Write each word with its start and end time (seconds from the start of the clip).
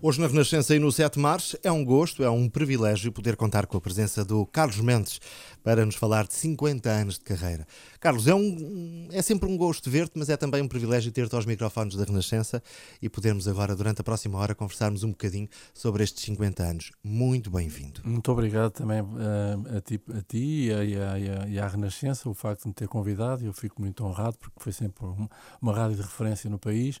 Hoje 0.00 0.20
na 0.20 0.28
Renascença 0.28 0.76
e 0.76 0.78
no 0.78 0.92
7 0.92 1.18
Mares 1.18 1.56
é 1.60 1.72
um 1.72 1.84
gosto, 1.84 2.22
é 2.22 2.30
um 2.30 2.48
privilégio 2.48 3.10
poder 3.10 3.34
contar 3.34 3.66
com 3.66 3.76
a 3.76 3.80
presença 3.80 4.24
do 4.24 4.46
Carlos 4.46 4.78
Mendes 4.78 5.20
para 5.60 5.84
nos 5.84 5.96
falar 5.96 6.24
de 6.24 6.34
50 6.34 6.88
anos 6.88 7.14
de 7.14 7.24
carreira. 7.24 7.66
Carlos, 7.98 8.28
é, 8.28 8.32
um, 8.32 9.08
é 9.10 9.20
sempre 9.22 9.50
um 9.50 9.56
gosto 9.56 9.90
ver-te, 9.90 10.16
mas 10.16 10.28
é 10.28 10.36
também 10.36 10.62
um 10.62 10.68
privilégio 10.68 11.10
ter-te 11.10 11.34
aos 11.34 11.44
microfones 11.44 11.96
da 11.96 12.04
Renascença 12.04 12.62
e 13.02 13.08
podermos 13.08 13.48
agora, 13.48 13.74
durante 13.74 14.00
a 14.00 14.04
próxima 14.04 14.38
hora, 14.38 14.54
conversarmos 14.54 15.02
um 15.02 15.10
bocadinho 15.10 15.48
sobre 15.74 16.04
estes 16.04 16.22
50 16.22 16.62
anos. 16.62 16.92
Muito 17.02 17.50
bem-vindo. 17.50 18.00
Muito 18.04 18.30
obrigado 18.30 18.70
também 18.70 19.00
a 19.00 19.80
ti, 19.80 20.00
a 20.16 20.22
ti 20.22 20.66
e, 20.68 20.72
a, 20.72 20.84
e, 20.84 20.96
a, 20.96 21.48
e, 21.48 21.58
à 21.58 21.66
Renascença, 21.66 22.28
o 22.28 22.34
facto 22.34 22.62
de 22.62 22.68
me 22.68 22.74
ter 22.74 22.86
convidado. 22.86 23.44
Eu 23.44 23.52
fico 23.52 23.82
muito 23.82 24.04
honrado 24.04 24.38
porque 24.38 24.60
foi 24.60 24.72
sempre 24.72 25.04
uma, 25.04 25.28
uma 25.60 25.74
rádio 25.74 25.96
de 25.96 26.02
referência 26.02 26.48
no 26.48 26.56
país 26.56 27.00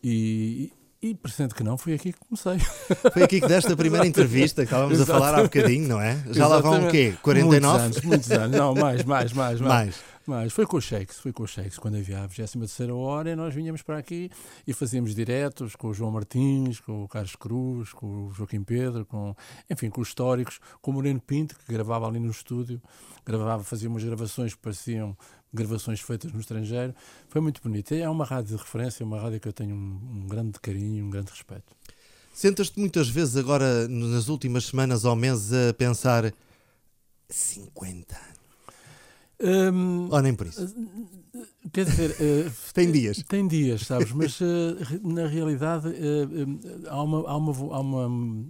e 0.00 0.72
e 1.02 1.14
parecendo 1.14 1.54
que 1.54 1.62
não, 1.62 1.76
foi 1.76 1.94
aqui 1.94 2.12
que 2.12 2.18
comecei. 2.18 2.58
Foi 3.12 3.22
aqui 3.22 3.40
que 3.40 3.46
deste 3.46 3.72
a 3.72 3.76
primeira 3.76 4.06
entrevista, 4.06 4.62
que 4.62 4.72
estávamos 4.72 5.00
a 5.00 5.06
falar 5.06 5.34
há 5.34 5.42
bocadinho, 5.42 5.88
não 5.88 6.00
é? 6.00 6.22
Já 6.30 6.46
lá 6.46 6.60
vão 6.60 6.86
o 6.86 6.90
quê? 6.90 7.14
49? 7.22 7.78
Muitos 7.78 7.96
anos, 7.96 8.02
muitos 8.02 8.30
anos. 8.30 8.56
Não, 8.56 8.74
mais, 8.74 9.04
mais, 9.04 9.32
mais. 9.32 9.60
mais. 9.60 10.16
Mas 10.26 10.52
foi 10.52 10.66
com 10.66 10.76
o 10.76 10.80
Shakes, 10.80 11.20
foi 11.20 11.32
com 11.32 11.44
o 11.44 11.46
Shakes, 11.46 11.78
quando 11.78 11.96
havia 11.98 12.18
a 12.18 12.26
23 12.26 12.90
hora, 12.90 13.30
e 13.30 13.36
nós 13.36 13.54
vinhamos 13.54 13.82
para 13.82 13.96
aqui 13.96 14.28
e 14.66 14.72
fazíamos 14.72 15.14
diretos 15.14 15.76
com 15.76 15.86
o 15.86 15.94
João 15.94 16.10
Martins, 16.10 16.80
com 16.80 17.04
o 17.04 17.08
Carlos 17.08 17.36
Cruz, 17.36 17.92
com 17.92 18.26
o 18.26 18.32
Joaquim 18.32 18.64
Pedro, 18.64 19.06
com, 19.06 19.36
enfim, 19.70 19.88
com 19.88 20.00
os 20.00 20.08
históricos, 20.08 20.58
com 20.82 20.90
o 20.90 20.94
Moreno 20.94 21.20
Pinto, 21.20 21.56
que 21.56 21.72
gravava 21.72 22.08
ali 22.08 22.18
no 22.18 22.30
estúdio, 22.30 22.82
gravava, 23.24 23.62
fazia 23.62 23.88
umas 23.88 24.02
gravações 24.02 24.52
que 24.52 24.60
pareciam 24.60 25.16
gravações 25.56 26.00
feitas 26.00 26.32
no 26.32 26.40
estrangeiro. 26.40 26.94
Foi 27.28 27.40
muito 27.40 27.60
bonito. 27.62 27.92
É 27.94 28.08
uma 28.08 28.24
rádio 28.24 28.56
de 28.56 28.62
referência, 28.62 29.04
uma 29.04 29.20
rádio 29.20 29.40
que 29.40 29.48
eu 29.48 29.52
tenho 29.52 29.74
um, 29.74 30.22
um 30.22 30.26
grande 30.28 30.60
carinho, 30.60 31.04
um 31.04 31.10
grande 31.10 31.30
respeito. 31.30 31.74
Sentas-te 32.32 32.78
muitas 32.78 33.08
vezes 33.08 33.36
agora, 33.36 33.88
nas 33.88 34.28
últimas 34.28 34.66
semanas 34.66 35.04
ou 35.04 35.16
meses, 35.16 35.52
a 35.52 35.74
pensar 35.74 36.32
50 37.28 38.14
anos 38.14 38.36
um, 39.40 40.08
Ou 40.10 40.22
nem 40.22 40.34
por 40.34 40.46
isso? 40.46 40.74
Quer 41.72 41.84
dizer, 41.84 42.10
uh, 42.12 42.50
tem 42.72 42.90
dias. 42.90 43.22
Tem 43.28 43.46
dias, 43.46 43.82
sabes? 43.82 44.12
Mas 44.12 44.40
uh, 44.40 44.44
na 45.02 45.26
realidade 45.26 45.88
uh, 45.88 46.88
há, 46.88 47.02
uma, 47.02 47.28
há, 47.28 47.36
uma, 47.36 47.74
há 47.74 47.80
uma 47.80 48.48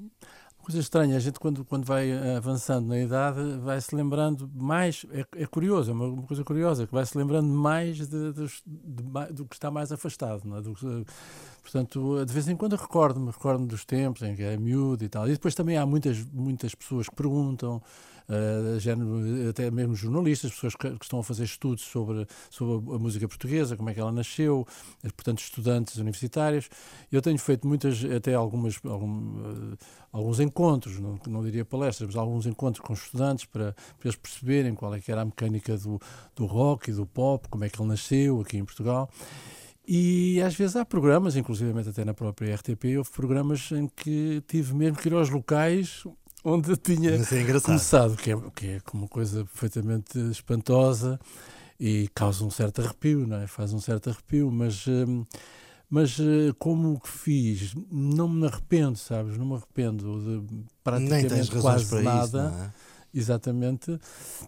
coisa 0.67 0.81
estranha. 0.81 1.17
A 1.17 1.20
gente, 1.20 1.39
quando, 1.39 1.64
quando 1.64 1.84
vai 1.84 2.11
avançando 2.36 2.89
na 2.89 2.98
idade, 2.98 3.41
vai 3.62 3.81
se 3.81 3.95
lembrando 3.95 4.50
mais. 4.53 5.06
É, 5.12 5.42
é 5.42 5.47
curioso, 5.47 5.92
é 5.92 5.95
uma, 5.95 6.06
uma, 6.06 6.23
coisa 6.25 6.42
curiosa, 6.42 6.86
que 6.89 6.92
vai 6.92 7.06
se 7.06 7.17
lembrando 7.17 7.48
mais 7.48 7.97
de, 7.97 8.06
de, 8.06 8.33
de, 8.33 9.33
do 9.33 9.47
que 9.47 9.55
está 9.55 9.70
mais 9.70 9.92
afastado. 9.92 10.42
É? 10.56 10.61
do, 10.61 10.75
portanto, 11.62 12.25
de 12.25 12.33
vez 12.33 12.48
em 12.48 12.56
quando 12.56 12.75
recordo-me 12.75 13.31
recordo 13.31 13.64
dos 13.64 13.84
tempos 13.84 14.23
em 14.23 14.34
que 14.34 14.42
é 14.42 14.56
miúdo 14.56 15.05
e 15.05 15.08
tal. 15.08 15.28
E 15.28 15.33
depois 15.33 15.55
também 15.55 15.77
há 15.77 15.86
muitas, 15.86 16.25
muitas 16.33 16.75
pessoas 16.75 17.08
que 17.08 17.14
perguntam 17.14 17.80
uh, 18.28 18.78
género, 18.78 19.48
até 19.48 19.70
mesmo 19.70 19.94
jornalistas, 19.94 20.52
pessoas 20.52 20.74
que, 20.74 20.91
que, 20.91 21.05
estão 21.05 21.19
a 21.19 21.24
fazer 21.24 21.44
estudos 21.44 21.84
sobre, 21.84 22.27
sobre 22.50 22.94
a 22.94 22.98
música 22.98 23.27
portuguesa, 23.28 23.77
como 23.77 23.91
é 23.91 23.94
que 23.94 24.00
ela 24.00 24.12
nasceu, 24.12 24.66
eh, 25.02 25.08
portanto, 25.08 25.41
estudantes 25.41 25.96
universitários. 25.96 26.68
Eu 27.10 27.22
tenho 27.22 27.38
feito 27.38 27.66
muitas, 27.66 28.05
até 28.05 28.34
algumas, 28.34 28.78
algum, 28.84 29.41
uh, 29.41 29.78
alguns 30.12 30.41
encontros, 30.41 30.98
não, 30.98 31.18
não 31.27 31.44
diria 31.44 31.64
palestras, 31.64 32.08
mas 32.08 32.16
alguns 32.16 32.46
encontros 32.46 32.84
com 32.84 32.92
estudantes 32.92 33.44
para, 33.44 33.72
para 33.72 34.08
eles 34.08 34.16
perceberem 34.16 34.74
qual 34.74 34.94
é 34.94 35.00
que 35.00 35.11
era 35.11 35.22
a 35.22 35.24
mecânica 35.24 35.77
do, 35.77 36.00
do 36.34 36.46
rock 36.46 36.90
e 36.90 36.92
do 36.92 37.06
pop, 37.06 37.48
como 37.48 37.64
é 37.64 37.68
que 37.68 37.80
ele 37.80 37.88
nasceu 37.88 38.40
aqui 38.40 38.56
em 38.58 38.64
Portugal. 38.64 39.11
E 39.88 40.42
às 40.42 40.55
vezes 40.56 40.74
há 40.74 40.84
programas, 40.84 41.36
inclusive 41.36 41.78
até 41.78 42.05
na 42.05 42.12
própria 42.12 42.56
RTP, 42.56 42.96
houve 42.98 43.11
programas 43.11 43.70
em 43.70 43.86
que 43.86 44.42
tive 44.48 44.74
mesmo 44.74 44.96
que 44.96 45.08
ir 45.08 45.14
aos 45.14 45.30
locais 45.30 46.05
onde 46.47 46.77
tinha 46.77 47.11
é 47.11 47.61
começado, 47.61 48.16
que 48.16 48.30
é, 48.30 48.36
que 48.55 48.66
é 48.66 48.80
uma 48.92 49.08
coisa 49.08 49.44
perfeitamente 49.44 50.16
espantosa 50.30 51.19
e 51.78 52.08
causa 52.14 52.45
um 52.45 52.51
certo 52.51 52.80
arrepio, 52.80 53.27
não 53.27 53.39
é? 53.39 53.48
Faz 53.48 53.73
um 53.73 53.80
certo 53.80 54.11
arrepio, 54.11 54.51
mas, 54.51 54.86
hum, 54.86 55.24
mas 55.90 56.18
eh, 56.20 56.55
como 56.57 57.01
que 57.01 57.08
fiz, 57.08 57.74
não 57.90 58.29
me 58.29 58.46
arrependo, 58.46 58.96
sabes? 58.96 59.36
Não 59.36 59.45
me 59.45 59.55
arrependo 59.57 60.40
de 60.40 60.64
praticamente 60.84 61.51
quase 61.61 62.02
nada. 62.02 62.52
Isso, 62.55 62.63
é? 62.63 62.86
Exatamente. 63.16 63.98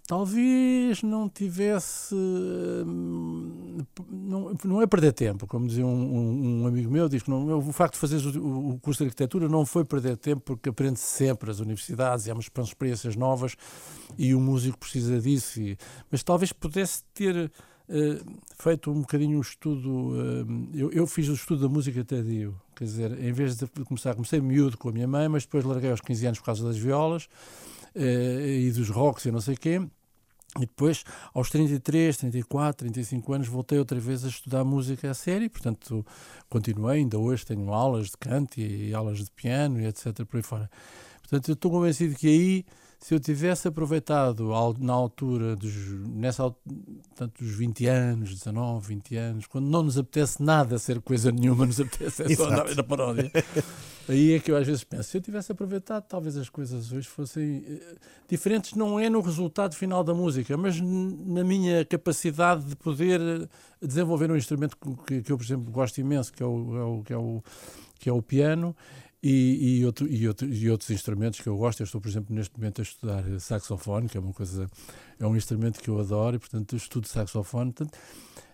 Talvez 0.06 1.02
não 1.02 1.26
tivesse. 1.26 2.14
Hum, 2.14 3.78
não, 4.10 4.54
não 4.62 4.82
é 4.82 4.86
perder 4.86 5.14
tempo, 5.14 5.46
como 5.46 5.66
dizia 5.66 5.86
um, 5.86 5.88
um, 5.88 6.62
um 6.62 6.66
amigo 6.66 6.90
meu, 6.90 7.08
diz 7.08 7.22
que 7.22 7.30
não, 7.30 7.58
o 7.58 7.72
facto 7.72 7.94
de 7.94 8.00
fazer 8.00 8.18
o, 8.36 8.74
o, 8.74 8.78
curso 8.78 9.02
de 9.02 9.08
arquitetura 9.08 9.48
não 9.48 9.64
foi 9.64 9.86
perder 9.86 10.18
tempo, 10.18 10.42
porque 10.44 10.68
aprende-se 10.68 11.06
sempre 11.06 11.50
as 11.50 11.60
universidades 11.60 12.26
e 12.26 12.30
há 12.30 12.34
umas 12.34 12.50
experiências 12.58 13.16
novas 13.16 13.56
e 14.18 14.34
o 14.34 14.40
músico 14.40 14.76
precisa 14.78 15.18
disso. 15.18 15.62
E, 15.62 15.78
mas 16.10 16.22
talvez 16.22 16.52
pudesse 16.52 17.02
ter. 17.14 17.50
Uh, 17.90 18.22
feito 18.58 18.90
um 18.90 19.00
bocadinho 19.00 19.38
um 19.38 19.40
estudo. 19.40 19.88
Uh, 19.88 20.68
eu, 20.74 20.92
eu, 20.92 21.06
fiz 21.06 21.26
o 21.30 21.32
estudo 21.32 21.62
da 21.62 21.68
música 21.70 22.04
tardio, 22.04 22.54
quer 22.76 22.84
dizer, 22.84 23.18
em 23.18 23.32
vez 23.32 23.56
de 23.56 23.66
começar, 23.86 24.14
comecei 24.14 24.42
miúdo 24.42 24.76
com 24.76 24.90
a 24.90 24.92
minha 24.92 25.08
mãe, 25.08 25.26
mas 25.26 25.44
depois 25.44 25.64
larguei 25.64 25.90
aos 25.90 26.02
15 26.02 26.26
anos 26.26 26.38
por 26.38 26.44
causa 26.44 26.62
das 26.66 26.76
violas 26.76 27.30
e 27.94 28.70
dos 28.72 28.88
rocks 28.90 29.24
e 29.24 29.30
não 29.30 29.40
sei 29.40 29.54
o 29.54 29.58
quê. 29.58 29.80
E 30.56 30.60
depois, 30.60 31.04
aos 31.34 31.50
33, 31.50 32.16
34, 32.16 32.78
35 32.78 33.32
anos, 33.32 33.48
voltei 33.48 33.78
outra 33.78 34.00
vez 34.00 34.24
a 34.24 34.28
estudar 34.28 34.64
música 34.64 35.10
a 35.10 35.14
sério, 35.14 35.48
portanto, 35.50 36.04
continuei, 36.48 37.00
ainda 37.00 37.18
hoje 37.18 37.44
tenho 37.44 37.72
aulas 37.72 38.08
de 38.08 38.16
canto 38.16 38.58
e, 38.58 38.88
e 38.88 38.94
aulas 38.94 39.18
de 39.18 39.30
piano 39.30 39.80
e 39.80 39.86
etc. 39.86 40.24
por 40.24 40.38
aí 40.38 40.42
fora. 40.42 40.70
Portanto, 41.20 41.48
eu 41.48 41.54
estou 41.54 41.70
convencido 41.70 42.16
que 42.16 42.26
aí 42.26 42.64
se 42.98 43.14
eu 43.14 43.20
tivesse 43.20 43.68
aproveitado 43.68 44.48
na 44.80 44.92
altura 44.92 45.54
dos, 45.54 45.72
nessa, 46.08 46.52
tanto 47.14 47.44
dos 47.44 47.54
20 47.54 47.86
anos, 47.86 48.30
19, 48.30 48.88
20 48.88 49.16
anos, 49.16 49.46
quando 49.46 49.66
não 49.66 49.84
nos 49.84 49.96
apetece 49.96 50.42
nada 50.42 50.78
ser 50.78 51.00
coisa 51.00 51.30
nenhuma, 51.30 51.64
nos 51.64 51.80
apetece 51.80 52.24
é 52.24 52.34
só 52.34 52.46
andar 52.46 52.74
na 52.74 52.82
paródia. 52.82 53.30
Aí 54.08 54.32
é 54.32 54.40
que 54.40 54.50
eu 54.50 54.56
às 54.56 54.66
vezes 54.66 54.82
penso, 54.82 55.10
se 55.10 55.18
eu 55.18 55.20
tivesse 55.20 55.52
aproveitado, 55.52 56.02
talvez 56.08 56.36
as 56.36 56.48
coisas 56.48 56.90
hoje 56.90 57.06
fossem 57.06 57.58
uh, 57.58 57.98
diferentes, 58.26 58.72
não 58.72 58.98
é 58.98 59.08
no 59.10 59.20
resultado 59.20 59.76
final 59.76 60.02
da 60.02 60.14
música, 60.14 60.56
mas 60.56 60.80
na 60.80 61.44
minha 61.44 61.84
capacidade 61.84 62.64
de 62.64 62.74
poder 62.74 63.20
eh, 63.20 63.46
desenvolver 63.86 64.30
um 64.30 64.36
instrumento 64.36 64.78
que, 65.06 65.20
que 65.20 65.30
eu, 65.30 65.36
por 65.36 65.44
exemplo, 65.44 65.70
gosto 65.70 65.98
imenso, 65.98 66.32
que 66.32 66.42
é 66.42 66.46
o, 66.46 66.76
é 66.76 66.82
o, 66.84 67.02
que 67.02 67.12
é 67.12 67.18
o, 67.18 67.42
que 67.98 68.08
é 68.08 68.12
o 68.12 68.22
piano, 68.22 68.74
e, 69.22 69.78
e, 69.80 69.86
outro, 69.86 70.06
e, 70.06 70.28
outro, 70.28 70.48
e, 70.48 70.70
outros 70.70 70.90
instrumentos 70.90 71.40
que 71.40 71.48
eu 71.48 71.56
gosto. 71.56 71.80
Eu 71.80 71.84
estou, 71.84 72.00
por 72.00 72.08
exemplo, 72.08 72.34
neste 72.34 72.56
momento 72.56 72.80
a 72.80 72.82
estudar 72.82 73.24
saxofone, 73.40 74.08
que 74.08 74.16
é 74.16 74.20
uma 74.20 74.32
coisa, 74.32 74.68
é 75.18 75.26
um 75.26 75.36
instrumento 75.36 75.80
que 75.80 75.88
eu 75.88 75.98
adoro, 75.98 76.36
e 76.36 76.38
portanto 76.38 76.76
estudo 76.76 77.08
saxofone. 77.08 77.72
Portanto, 77.72 77.98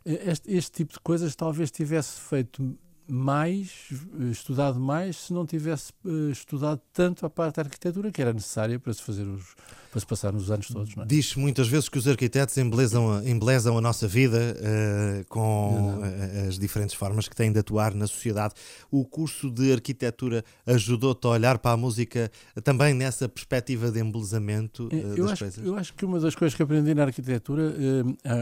este, 0.04 0.50
este 0.52 0.72
tipo 0.72 0.92
de 0.92 1.00
coisas 1.00 1.34
talvez 1.34 1.70
tivesse 1.70 2.20
feito 2.20 2.78
mais, 3.06 3.88
estudado 4.30 4.80
mais, 4.80 5.16
se 5.16 5.32
não 5.32 5.44
tivesse 5.44 5.92
uh, 6.04 6.30
estudado 6.30 6.80
tanto 6.92 7.26
a 7.26 7.30
parte 7.30 7.56
da 7.56 7.62
arquitetura 7.62 8.10
que 8.10 8.22
era 8.22 8.32
necessária 8.32 8.78
para 8.78 8.92
se 8.92 9.02
fazer 9.02 9.24
os, 9.24 9.54
para 9.90 10.00
se 10.00 10.06
passar 10.06 10.32
nos 10.32 10.50
anos 10.50 10.68
todos. 10.68 10.96
É? 10.96 11.04
Diz 11.04 11.36
muitas 11.36 11.68
vezes 11.68 11.88
que 11.88 11.98
os 11.98 12.08
arquitetos 12.08 12.56
embelezam, 12.58 13.22
embelezam 13.26 13.76
a 13.76 13.80
nossa 13.80 14.08
vida 14.08 14.38
uh, 14.38 15.24
com 15.28 16.00
as 16.48 16.58
diferentes 16.58 16.94
formas 16.94 17.28
que 17.28 17.36
têm 17.36 17.52
de 17.52 17.58
atuar 17.58 17.94
na 17.94 18.06
sociedade. 18.06 18.54
O 18.90 19.04
curso 19.04 19.50
de 19.50 19.72
arquitetura 19.72 20.44
ajudou-te 20.66 21.26
a 21.26 21.30
olhar 21.30 21.58
para 21.58 21.72
a 21.72 21.76
música 21.76 22.30
também 22.62 22.94
nessa 22.94 23.28
perspectiva 23.28 23.90
de 23.90 24.00
embelezamento 24.00 24.88
uh, 24.88 24.94
eu 24.94 25.24
das 25.24 25.32
acho, 25.32 25.44
coisas? 25.44 25.64
Eu 25.64 25.76
acho 25.76 25.94
que 25.94 26.04
uma 26.04 26.18
das 26.18 26.34
coisas 26.34 26.56
que 26.56 26.62
aprendi 26.62 26.94
na 26.94 27.04
arquitetura 27.04 27.74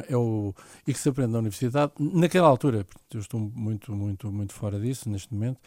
é 0.09 0.17
o, 0.17 0.55
e 0.87 0.93
que 0.93 0.99
se 0.99 1.09
aprende 1.09 1.33
na 1.33 1.39
universidade, 1.39 1.93
naquela 1.99 2.49
altura, 2.49 2.87
eu 3.13 3.21
estou 3.21 3.41
muito, 3.41 3.93
muito, 3.93 4.31
muito 4.33 4.52
muito 4.53 4.55
fora 4.55 4.79
disso 4.79 5.09
neste 5.09 5.33
momento, 5.33 5.61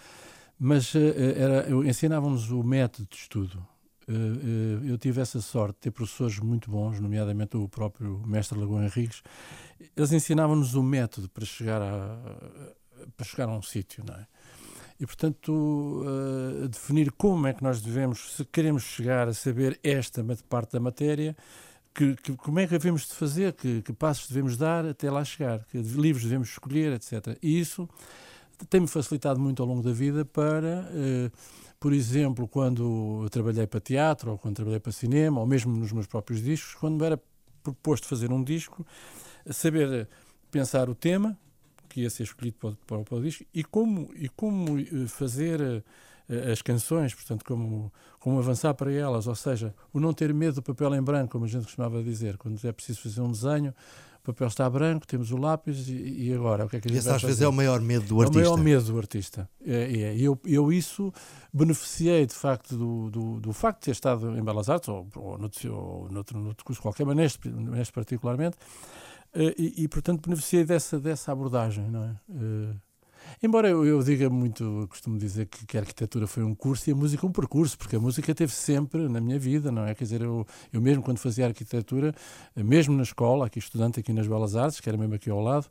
mas 0.60 0.94
uh, 0.94 1.00
era, 1.36 1.70
ensinávamos 1.88 2.52
o 2.52 2.64
método 2.64 3.08
de 3.10 3.16
estudo. 3.16 3.66
Uh, 4.08 4.86
eu 4.86 4.98
tive 4.98 5.20
essa 5.20 5.42
sorte 5.42 5.76
de 5.76 5.82
ter 5.82 5.92
professores 5.92 6.40
muito 6.40 6.70
bons, 6.70 7.00
nomeadamente 7.00 7.58
o 7.58 7.68
próprio 7.68 8.22
mestre 8.26 8.58
Lagoa 8.58 8.86
Henriques. 8.86 9.24
Eles 9.96 10.12
ensinavam-nos 10.12 10.76
o 10.76 10.84
método 10.84 11.28
para 11.28 11.44
chegar 11.44 11.82
a, 11.82 12.18
para 13.18 13.26
chegar 13.26 13.50
a 13.50 13.58
um 13.58 13.62
sítio, 13.62 14.04
não 14.08 14.16
é? 14.16 14.28
E, 14.98 15.06
portanto, 15.06 16.06
definir 16.70 17.12
como 17.12 17.48
é 17.48 17.54
que 17.54 17.62
nós 17.62 17.82
devemos, 17.82 18.34
se 18.34 18.46
queremos 18.46 18.84
chegar 18.84 19.28
a 19.28 19.34
saber 19.34 19.78
esta 19.84 20.24
parte 20.48 20.72
da 20.72 20.80
matéria, 20.80 21.36
que, 21.94 22.16
que, 22.16 22.34
como 22.38 22.60
é 22.60 22.66
que 22.66 22.72
devemos 22.72 23.06
de 23.06 23.14
fazer, 23.14 23.52
que, 23.52 23.82
que, 23.82 23.92
passos 23.92 24.30
devemos 24.30 24.56
dar 24.56 24.86
até 24.86 25.12
lá 25.12 25.26
chegar, 25.26 25.66
que 25.66 25.78
livros 25.80 26.24
devemos 26.24 26.48
escolher, 26.48 26.94
etc. 26.94 27.38
E 27.44 27.60
isso 27.60 27.90
tem-me 28.70 28.88
facilitado 28.88 29.40
muito 29.40 29.62
ao 29.62 29.68
longo 29.68 29.82
da 29.82 29.92
vida 29.92 30.26
para, 30.26 30.90
eh, 30.94 31.32
por 31.80 31.94
exemplo, 31.94 32.48
quando 32.48 33.28
trabalhei 33.30 33.68
para 33.68 33.80
teatro, 33.80 34.32
ou 34.32 34.38
quando 34.38 34.56
trabalhei 34.56 34.80
para 34.80 34.92
cinema, 34.92 35.40
ou 35.40 35.46
mesmo 35.48 35.76
nos 35.76 35.92
meus 35.92 36.08
próprios 36.08 36.42
discos, 36.42 36.76
quando 36.76 37.00
me 37.00 37.06
era 37.06 37.22
proposto 37.64 38.08
fazer 38.08 38.32
um 38.32 38.44
disco, 38.44 38.86
saber 39.52 40.08
pensar 40.52 40.90
o 40.90 40.96
tema 40.96 41.38
que 41.90 42.02
ia 42.02 42.10
ser 42.10 42.24
escolhido 42.24 42.58
para, 42.58 42.72
para, 42.86 43.04
para 43.04 43.18
o 43.18 43.22
disco 43.22 43.46
e 43.54 43.64
como, 43.64 44.10
e 44.16 44.30
como 44.30 44.80
eh, 44.80 45.08
fazer 45.08 45.84
as 46.52 46.62
canções, 46.62 47.14
portanto, 47.14 47.46
como, 47.46 47.92
como 48.20 48.40
avançar 48.40 48.74
para 48.74 48.92
elas, 48.92 49.28
ou 49.28 49.36
seja, 49.36 49.74
o 49.94 50.00
não 50.00 50.12
ter 50.12 50.34
medo 50.34 50.56
do 50.56 50.64
papel 50.64 50.96
em 50.96 51.02
branco, 51.02 51.34
como 51.34 51.46
a 51.46 51.48
gente 51.48 51.66
costumava 51.66 52.02
dizer, 52.02 52.38
quando 52.38 52.60
é 52.66 52.72
preciso 52.72 53.02
fazer 53.02 53.22
um 53.22 53.32
desenho, 53.32 53.74
o 54.30 54.34
papel 54.34 54.48
está 54.48 54.70
branco, 54.70 55.06
temos 55.08 55.32
o 55.32 55.38
lápis 55.38 55.88
e, 55.88 56.28
e 56.28 56.34
agora 56.34 56.66
o 56.66 56.70
que 56.70 56.78
é 56.78 56.82
que 56.82 56.92
Esse 56.92 57.10
às 57.10 57.22
vezes 57.22 57.42
é 57.42 57.48
o 57.48 57.54
maior 57.54 57.80
medo 57.82 58.06
do 58.06 58.22
artista. 58.22 58.40
É 58.40 58.48
o 58.48 58.52
maior 58.52 58.64
medo 58.64 58.84
do 58.84 58.98
artista. 58.98 59.50
É, 59.66 60.00
é. 60.00 60.18
Eu, 60.18 60.40
eu 60.46 60.72
isso 60.72 61.14
beneficiei 61.54 62.26
de 62.26 62.34
facto 62.34 62.76
do, 62.76 63.10
do, 63.10 63.40
do, 63.40 63.54
facto 63.54 63.80
de 63.80 63.86
ter 63.86 63.92
estado 63.92 64.38
em 64.38 64.44
Belas 64.44 64.70
Artes 64.70 64.90
ou, 64.90 65.08
ou, 65.16 65.38
noutro, 65.38 65.76
ou 65.76 66.10
noutro, 66.10 66.40
noutro 66.40 66.66
curso 66.66 66.82
qualquer, 66.82 67.06
mas 67.06 67.16
neste, 67.16 67.50
neste 67.50 67.94
particularmente, 67.94 68.58
uh, 69.36 69.54
e, 69.58 69.84
e, 69.84 69.88
portanto 69.88 70.22
beneficiei 70.28 70.66
dessa, 70.66 71.00
dessa 71.00 71.32
abordagem, 71.32 71.90
não 71.90 72.04
é? 72.04 72.16
Embora 73.42 73.70
eu, 73.70 73.86
eu, 73.86 74.02
diga 74.04 74.30
muito, 74.30 74.64
eu 74.64 74.88
costumo 74.88 75.18
dizer 75.18 75.48
que, 75.48 75.66
que, 75.66 75.78
a 75.78 75.82
arquitetura 75.82 76.28
foi 76.28 76.44
um 76.44 76.56
curso 76.56 76.90
e 76.90 76.94
a 76.94 76.96
música 76.96 77.26
um 77.26 77.32
percurso, 77.32 77.78
porque 77.78 77.96
a 77.96 78.00
música 78.00 78.34
teve 78.34 78.54
sempre 78.54 79.08
na 79.08 79.20
minha 79.20 79.38
vida, 79.38 79.72
não 79.72 79.86
é? 79.86 79.94
Quer 79.94 80.04
dizer, 80.04 80.22
eu, 80.22 80.46
eu 80.72 80.82
mesmo 80.82 81.04
quando 81.04 81.20
fazia 81.20 81.46
arquitetura, 81.46 82.14
mesmo 82.56 82.96
na 82.96 83.04
escola, 83.04 83.46
aqui 83.46 83.60
estudante 83.60 84.00
aqui 84.00 84.14
nas 84.14 84.28
Belas 84.28 84.56
Artes, 84.56 84.80
que 84.80 84.90
era 84.90 84.98
mesmo 84.98 85.16
aqui 85.16 85.30
ao 85.30 85.40
lado, 85.40 85.68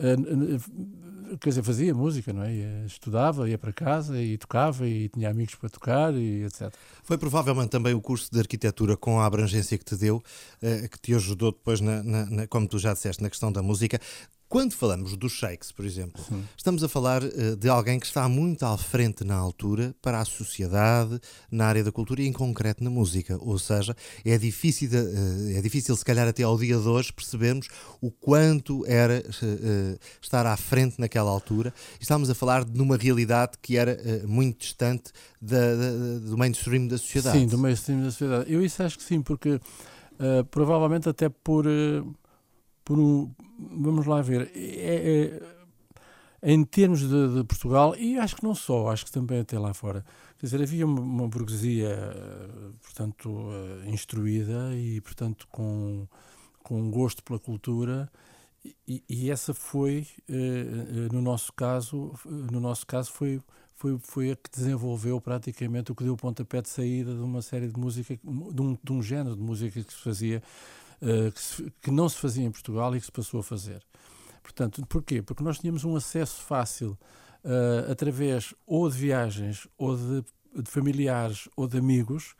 uh, 0.00 1.38
quer 1.38 1.50
dizer, 1.50 1.62
fazia 1.62 1.94
música, 1.94 2.32
não 2.32 2.42
é? 2.42 2.54
Ia, 2.54 2.84
estudava, 2.86 3.48
ia 3.48 3.58
para 3.58 3.72
casa 3.72 4.20
e 4.20 4.36
tocava 4.38 4.86
e 4.86 5.08
tinha 5.08 5.30
amigos 5.30 5.54
para 5.54 5.68
tocar 5.68 6.14
e 6.14 6.44
etc. 6.44 6.72
Foi 7.02 7.18
provavelmente 7.18 7.70
também 7.70 7.94
o 7.94 8.00
curso 8.00 8.30
de 8.32 8.38
arquitetura 8.38 8.96
com 8.96 9.20
a 9.20 9.26
abrangência 9.26 9.76
que 9.78 9.84
te 9.84 9.96
deu, 9.96 10.16
uh, 10.16 10.88
que 10.88 10.98
te 11.00 11.14
ajudou 11.14 11.52
depois, 11.52 11.80
na, 11.80 12.02
na, 12.02 12.26
na, 12.26 12.46
como 12.46 12.66
tu 12.66 12.78
já 12.78 12.92
disseste, 12.92 13.22
na 13.22 13.30
questão 13.30 13.52
da 13.52 13.62
música. 13.62 14.00
Quando 14.50 14.72
falamos 14.72 15.16
dos 15.16 15.30
shakes, 15.30 15.70
por 15.70 15.84
exemplo, 15.84 16.20
Sim. 16.28 16.42
estamos 16.56 16.82
a 16.82 16.88
falar 16.88 17.22
uh, 17.22 17.54
de 17.56 17.68
alguém 17.68 18.00
que 18.00 18.06
está 18.06 18.28
muito 18.28 18.66
à 18.66 18.76
frente 18.76 19.22
na 19.22 19.36
altura 19.36 19.94
para 20.02 20.18
a 20.18 20.24
sociedade, 20.24 21.20
na 21.52 21.66
área 21.66 21.84
da 21.84 21.92
cultura 21.92 22.20
e 22.20 22.26
em 22.26 22.32
concreto 22.32 22.82
na 22.82 22.90
música. 22.90 23.38
Ou 23.40 23.56
seja, 23.60 23.96
é 24.24 24.36
difícil, 24.36 24.90
de, 24.90 24.96
uh, 24.96 25.56
é 25.56 25.62
difícil 25.62 25.94
se 25.94 26.04
calhar 26.04 26.26
até 26.26 26.42
ao 26.42 26.58
dia 26.58 26.76
de 26.76 26.88
hoje 26.88 27.12
percebermos 27.12 27.68
o 28.00 28.10
quanto 28.10 28.84
era 28.86 29.22
uh, 29.24 29.98
estar 30.20 30.44
à 30.44 30.56
frente 30.56 30.98
naquela 30.98 31.30
altura. 31.30 31.72
Estamos 32.00 32.28
a 32.28 32.34
falar 32.34 32.64
de 32.64 32.76
numa 32.76 32.96
realidade 32.96 33.52
que 33.62 33.76
era 33.76 34.00
muito 34.26 34.62
distante 34.62 35.12
da, 35.40 35.76
da, 35.76 36.18
do 36.28 36.36
mainstream 36.36 36.88
da 36.88 36.98
sociedade. 36.98 37.38
Sim, 37.38 37.46
do 37.46 37.56
mainstream 37.56 38.00
da 38.00 38.10
sociedade. 38.10 38.52
Eu 38.52 38.64
isso 38.64 38.82
acho 38.82 38.98
que 38.98 39.04
sim, 39.04 39.22
porque 39.22 39.60
provavelmente 40.50 41.08
até 41.08 41.28
por 41.28 41.66
por 42.90 42.98
um, 42.98 43.30
vamos 43.56 44.04
lá 44.04 44.20
ver, 44.20 44.50
é, 44.52 45.38
é, 46.42 46.52
em 46.52 46.64
termos 46.64 46.98
de, 46.98 47.36
de, 47.36 47.44
Portugal, 47.44 47.94
e 47.94 48.18
acho 48.18 48.34
que 48.34 48.42
não 48.42 48.52
só, 48.52 48.88
acho 48.88 49.04
que 49.04 49.12
também 49.12 49.38
até 49.38 49.56
lá 49.60 49.72
fora, 49.72 50.04
quer 50.36 50.46
dizer, 50.46 50.60
havia 50.60 50.84
uma, 50.84 51.00
uma 51.00 51.28
burguesia, 51.28 51.96
portanto, 52.82 53.30
uh, 53.30 53.88
instruída 53.88 54.74
e, 54.74 55.00
portanto, 55.02 55.46
com, 55.52 56.08
com 56.64 56.90
gosto 56.90 57.22
pela 57.22 57.38
cultura, 57.38 58.10
e, 58.88 59.04
e 59.08 59.30
essa 59.30 59.54
foi, 59.54 60.04
uh, 60.28 61.14
no 61.14 61.22
nosso 61.22 61.52
caso, 61.52 62.12
no 62.26 62.58
nosso 62.58 62.84
caso 62.84 63.12
foi 63.12 63.40
foi, 63.76 63.98
foi 63.98 64.30
a 64.32 64.36
que 64.36 64.50
desenvolveu 64.50 65.18
praticamente 65.22 65.90
o 65.90 65.94
que 65.94 66.04
deu 66.04 66.12
o 66.12 66.16
pontapé 66.16 66.60
de 66.60 66.68
saída 66.68 67.14
de 67.14 67.20
uma 67.22 67.40
série 67.40 67.66
de 67.66 67.80
música, 67.80 68.14
de 68.14 68.60
um, 68.60 68.76
de 68.82 68.92
um 68.92 69.02
género 69.02 69.34
de 69.34 69.40
música 69.40 69.82
que 69.82 69.90
se 69.90 70.00
fazia 70.00 70.42
uh, 71.02 71.32
que, 71.32 71.40
se, 71.40 71.72
que, 71.82 71.90
não 71.90 72.08
se 72.08 72.16
fazia 72.16 72.44
em 72.44 72.50
Portugal 72.50 72.94
e 72.94 73.00
que 73.00 73.06
se 73.06 73.12
passou 73.12 73.40
a 73.40 73.42
fazer. 73.42 73.82
Portanto, 74.42 74.84
porquê? 74.88 75.22
Porque 75.22 75.42
nós 75.42 75.58
tínhamos 75.58 75.84
um 75.84 75.96
acesso 75.96 76.42
fácil 76.42 76.98
uh, 77.44 77.90
através 77.90 78.54
ou 78.66 78.88
de 78.88 78.96
viagens, 78.96 79.68
ou 79.76 79.96
de, 79.96 80.24
de 80.62 80.70
familiares, 80.70 81.48
ou 81.56 81.68
de 81.68 81.78
amigos, 81.78 82.34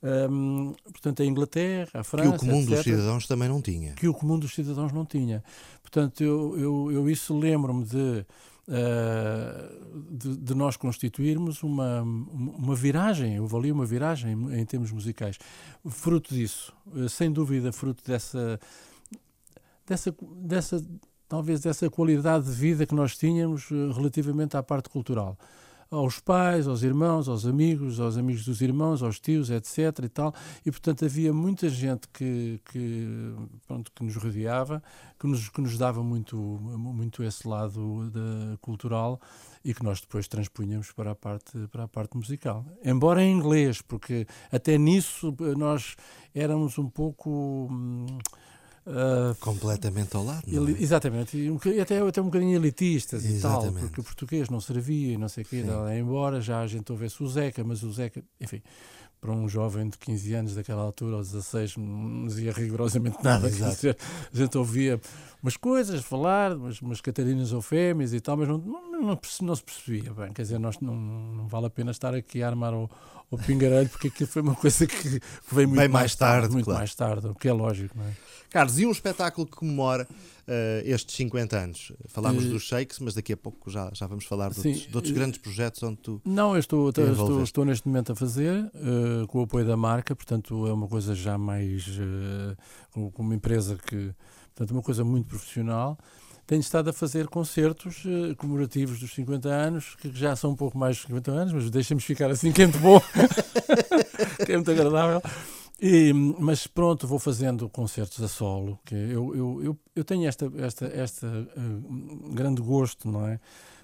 um, 0.00 0.68
ehm, 0.70 0.74
portanto, 0.84 1.22
a 1.22 1.26
Inglaterra, 1.26 1.90
a 1.94 2.04
França. 2.04 2.30
Que 2.30 2.36
o 2.36 2.38
comum 2.38 2.60
etc, 2.60 2.70
dos 2.70 2.84
cidadãos 2.84 3.26
também 3.26 3.48
não 3.48 3.60
tinha. 3.60 3.94
Que 3.94 4.08
o 4.08 4.14
comum 4.14 4.38
dos 4.38 4.54
cidadãos 4.54 4.92
não 4.92 5.04
tinha. 5.04 5.42
Portanto, 5.82 6.22
eu, 6.22 6.56
eu, 6.58 6.92
eu 6.92 7.10
isso 7.10 7.36
lembro-me 7.36 7.84
de 7.84 8.24
uh, 8.68 10.16
de, 10.16 10.36
de, 10.36 10.54
nós 10.54 10.76
constituirmos 10.76 11.62
uma, 11.62 12.02
uma 12.02 12.74
viragem, 12.74 13.40
houve 13.40 13.56
ali 13.56 13.72
uma 13.72 13.86
viragem 13.86 14.32
em, 14.52 14.64
termos 14.64 14.92
musicais. 14.92 15.38
Fruto 15.88 16.34
disso, 16.34 16.72
uh, 16.86 17.08
sem 17.08 17.32
dúvida, 17.32 17.72
fruto 17.72 18.04
dessa, 18.04 18.60
dessa, 19.86 20.14
dessa, 20.36 20.86
talvez 21.28 21.60
dessa 21.60 21.88
qualidade 21.90 22.44
de 22.44 22.52
vida 22.52 22.86
que 22.86 22.94
nós 22.94 23.16
tínhamos 23.16 23.70
uh, 23.70 23.92
relativamente 23.92 24.56
à 24.56 24.62
parte 24.62 24.88
cultural 24.88 25.36
aos 25.90 26.20
pais, 26.20 26.68
aos 26.68 26.82
irmãos, 26.82 27.28
aos 27.28 27.46
amigos, 27.46 27.98
aos 27.98 28.16
amigos 28.16 28.44
dos 28.44 28.60
irmãos, 28.60 29.02
aos 29.02 29.18
tios, 29.18 29.50
etc. 29.50 30.04
e 30.04 30.08
tal. 30.08 30.34
E, 30.64 30.70
portanto, 30.70 31.04
havia 31.04 31.32
muita 31.32 31.68
gente 31.68 32.08
que, 32.08 32.60
que, 32.70 33.34
pronto, 33.66 33.90
que 33.94 34.04
nos 34.04 34.16
rodeava, 34.16 34.82
que 35.18 35.26
nos, 35.26 35.48
que 35.48 35.60
nos 35.60 35.78
dava 35.78 36.02
muito, 36.02 36.36
muito 36.36 37.22
esse 37.22 37.46
lado 37.48 38.10
da, 38.10 38.56
cultural 38.60 39.20
e 39.64 39.74
que 39.74 39.82
nós 39.82 40.00
depois 40.00 40.28
transpunhamos 40.28 40.92
para 40.92 41.10
a 41.10 41.14
parte 41.14 41.52
para 41.72 41.84
a 41.84 41.88
parte 41.88 42.16
musical 42.16 42.64
embora 42.84 43.22
em 43.22 43.36
inglês 43.36 43.82
porque 43.82 44.26
até 44.52 44.78
nisso 44.78 45.34
nós 45.56 45.96
éramos 46.32 46.78
um 46.78 46.88
pouco 46.88 47.68
hum, 47.70 48.06
Uh, 48.88 49.34
Completamente 49.36 50.16
ao 50.16 50.24
lado. 50.24 50.42
Ele, 50.46 50.72
é? 50.72 50.82
Exatamente, 50.82 51.36
e, 51.36 51.50
um, 51.50 51.58
até, 51.80 52.00
até 52.00 52.22
um 52.22 52.24
bocadinho 52.24 52.56
elitistas 52.56 53.22
exatamente. 53.24 53.68
e 53.68 53.72
tal, 53.72 53.80
porque 53.82 54.00
o 54.00 54.04
português 54.04 54.48
não 54.48 54.60
servia 54.60 55.12
e 55.12 55.16
não 55.18 55.28
sei 55.28 55.44
o 55.44 55.46
quê, 55.46 55.62
embora 55.98 56.40
já 56.40 56.60
a 56.60 56.66
gente 56.66 56.90
houvesse 56.90 57.22
o 57.22 57.28
Zeca, 57.28 57.62
mas 57.62 57.82
o 57.82 57.92
Zeca, 57.92 58.24
enfim, 58.40 58.62
para 59.20 59.32
um 59.32 59.48
jovem 59.48 59.88
de 59.88 59.98
15 59.98 60.34
anos 60.34 60.54
daquela 60.54 60.82
altura, 60.82 61.16
aos 61.16 61.32
16, 61.32 61.76
não 61.76 62.26
dizia 62.26 62.52
rigorosamente 62.52 63.18
nada. 63.22 63.50
Dizer, 63.50 63.96
a 64.32 64.36
gente 64.36 64.56
ouvia 64.56 65.00
umas 65.42 65.56
coisas, 65.56 66.02
falar, 66.04 66.56
umas, 66.56 66.80
umas 66.80 67.00
catarinas 67.00 67.52
ou 67.52 67.60
fêmeas 67.60 68.12
e 68.12 68.20
tal, 68.20 68.36
mas 68.36 68.48
não, 68.48 68.58
não, 68.58 68.90
não, 68.90 69.18
não, 69.42 69.54
se 69.56 69.62
percebia 69.62 70.12
bem. 70.14 70.32
Quer 70.32 70.42
dizer, 70.42 70.58
nós 70.58 70.78
não, 70.80 70.94
não 70.94 71.48
vale 71.48 71.66
a 71.66 71.70
pena 71.70 71.90
estar 71.90 72.14
aqui 72.14 72.42
a 72.42 72.48
armar 72.48 72.72
o, 72.72 72.88
o 73.30 73.36
pingarelho, 73.36 73.88
porque 73.88 74.08
aquilo 74.08 74.28
foi 74.28 74.42
uma 74.42 74.54
coisa 74.54 74.86
que, 74.86 75.20
veio 75.52 75.68
muito 75.68 75.80
bem 75.80 75.88
mais, 75.88 76.14
tarde, 76.14 76.40
tarde. 76.40 76.52
Muito 76.54 76.64
claro. 76.64 76.78
mais 76.80 76.94
tarde, 76.94 77.26
o 77.26 77.34
que 77.34 77.48
é 77.48 77.52
lógico, 77.52 77.96
não 77.96 78.04
é? 78.04 78.12
Carlos, 78.50 78.78
e 78.78 78.86
um 78.86 78.90
espetáculo 78.90 79.46
que 79.46 79.56
comemora 79.56 80.08
uh, 80.10 80.82
estes 80.84 81.14
50 81.16 81.56
anos? 81.56 81.92
Falámos 82.06 82.46
uh, 82.46 82.48
dos 82.48 82.62
Shakes, 82.62 82.98
mas 82.98 83.12
daqui 83.12 83.34
a 83.34 83.36
pouco 83.36 83.70
já, 83.70 83.90
já 83.92 84.06
vamos 84.06 84.24
falar 84.24 84.48
de, 84.48 84.56
sim, 84.56 84.68
outros, 84.68 84.86
de 84.86 84.96
outros, 84.96 85.14
grandes 85.14 85.38
projetos 85.38 85.82
onde 85.82 85.98
tu. 85.98 86.22
Não, 86.24 86.54
eu 86.54 86.60
estou, 86.60 86.88
estou, 86.88 87.42
estou, 87.42 87.64
neste 87.66 87.86
momento 87.86 88.12
a 88.12 88.16
fazer, 88.16 88.70
com 89.28 89.40
o 89.40 89.42
apoio 89.42 89.66
da 89.66 89.76
marca, 89.76 90.16
portanto 90.16 90.66
é 90.66 90.72
uma 90.72 90.88
coisa 90.88 91.14
já 91.14 91.36
mais. 91.36 91.86
com, 92.90 93.10
com 93.10 93.22
uma 93.22 93.34
empresa 93.34 93.76
que. 93.76 94.14
Portanto, 94.54 94.72
uma 94.72 94.82
coisa 94.82 95.04
muito 95.04 95.28
profissional 95.28 95.96
tenho 96.48 96.60
estado 96.60 96.88
a 96.88 96.92
fazer 96.94 97.28
concertos 97.28 98.06
uh, 98.06 98.34
comemorativos 98.36 98.98
dos 98.98 99.12
50 99.12 99.50
anos, 99.50 99.94
que 99.96 100.10
já 100.10 100.34
são 100.34 100.52
um 100.52 100.56
pouco 100.56 100.78
mais 100.78 100.96
de 100.96 101.02
50 101.02 101.30
anos, 101.30 101.52
mas 101.52 101.70
deixamos 101.70 102.04
ficar 102.04 102.30
assim, 102.30 102.50
que 102.50 102.62
muito 102.64 102.78
bom, 102.78 102.98
que 104.46 104.52
é 104.52 104.56
muito 104.56 104.70
agradável. 104.70 105.20
E, 105.78 106.10
mas 106.14 106.66
pronto, 106.66 107.06
vou 107.06 107.18
fazendo 107.18 107.68
concertos 107.68 108.24
a 108.24 108.28
solo, 108.28 108.80
que 108.86 108.94
eu, 108.94 109.36
eu, 109.36 109.62
eu, 109.62 109.78
eu 109.94 110.02
tenho 110.02 110.26
esta, 110.26 110.50
esta, 110.56 110.86
esta 110.86 111.26
uh, 111.26 112.32
grande 112.32 112.62
gosto, 112.62 113.10
não 113.10 113.28
é? 113.28 113.38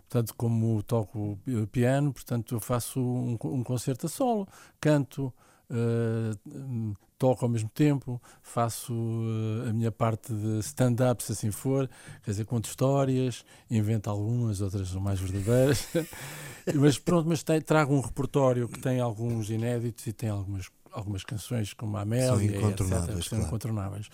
Portanto, 0.09 0.35
como 0.35 0.83
toco 0.85 1.38
piano, 1.71 2.14
portanto, 2.14 2.54
eu 2.54 2.61
faço 2.61 2.99
um, 2.99 3.37
um 3.44 3.62
concerto 3.62 4.06
a 4.06 4.09
solo, 4.09 4.49
canto, 4.80 5.30
uh, 5.71 6.97
toco 7.25 7.43
ao 7.43 7.50
mesmo 7.50 7.71
tempo, 7.71 8.21
faço 8.43 8.93
uh, 8.93 9.71
a 9.71 9.73
minha 9.73 9.90
parte 9.90 10.31
de 10.31 10.59
stand-up, 10.59 11.23
se 11.23 11.33
assim 11.33 11.50
for, 11.50 11.88
quer 12.23 12.33
dizer, 12.33 12.45
conto 12.45 12.66
histórias, 12.66 13.47
invento 13.71 14.11
algumas, 14.11 14.61
outras 14.61 14.88
são 14.88 15.00
mais 15.00 15.19
verdadeiras. 15.19 15.88
mas 16.75 16.99
pronto, 16.99 17.26
mas 17.26 17.43
trago 17.64 17.95
um 17.95 18.00
repertório 18.00 18.69
que 18.69 18.78
tem 18.78 19.00
alguns 19.00 19.49
inéditos 19.49 20.07
e 20.07 20.12
tem 20.12 20.28
algumas 20.28 20.71
algumas 20.93 21.25
canções 21.25 21.73
como 21.73 21.97
a 21.97 22.02
Amélia, 22.02 22.28
são 22.28 22.40
incontornáveis, 22.40 23.19
etc, 23.19 23.28
são 23.28 23.40
incontornáveis. 23.40 24.09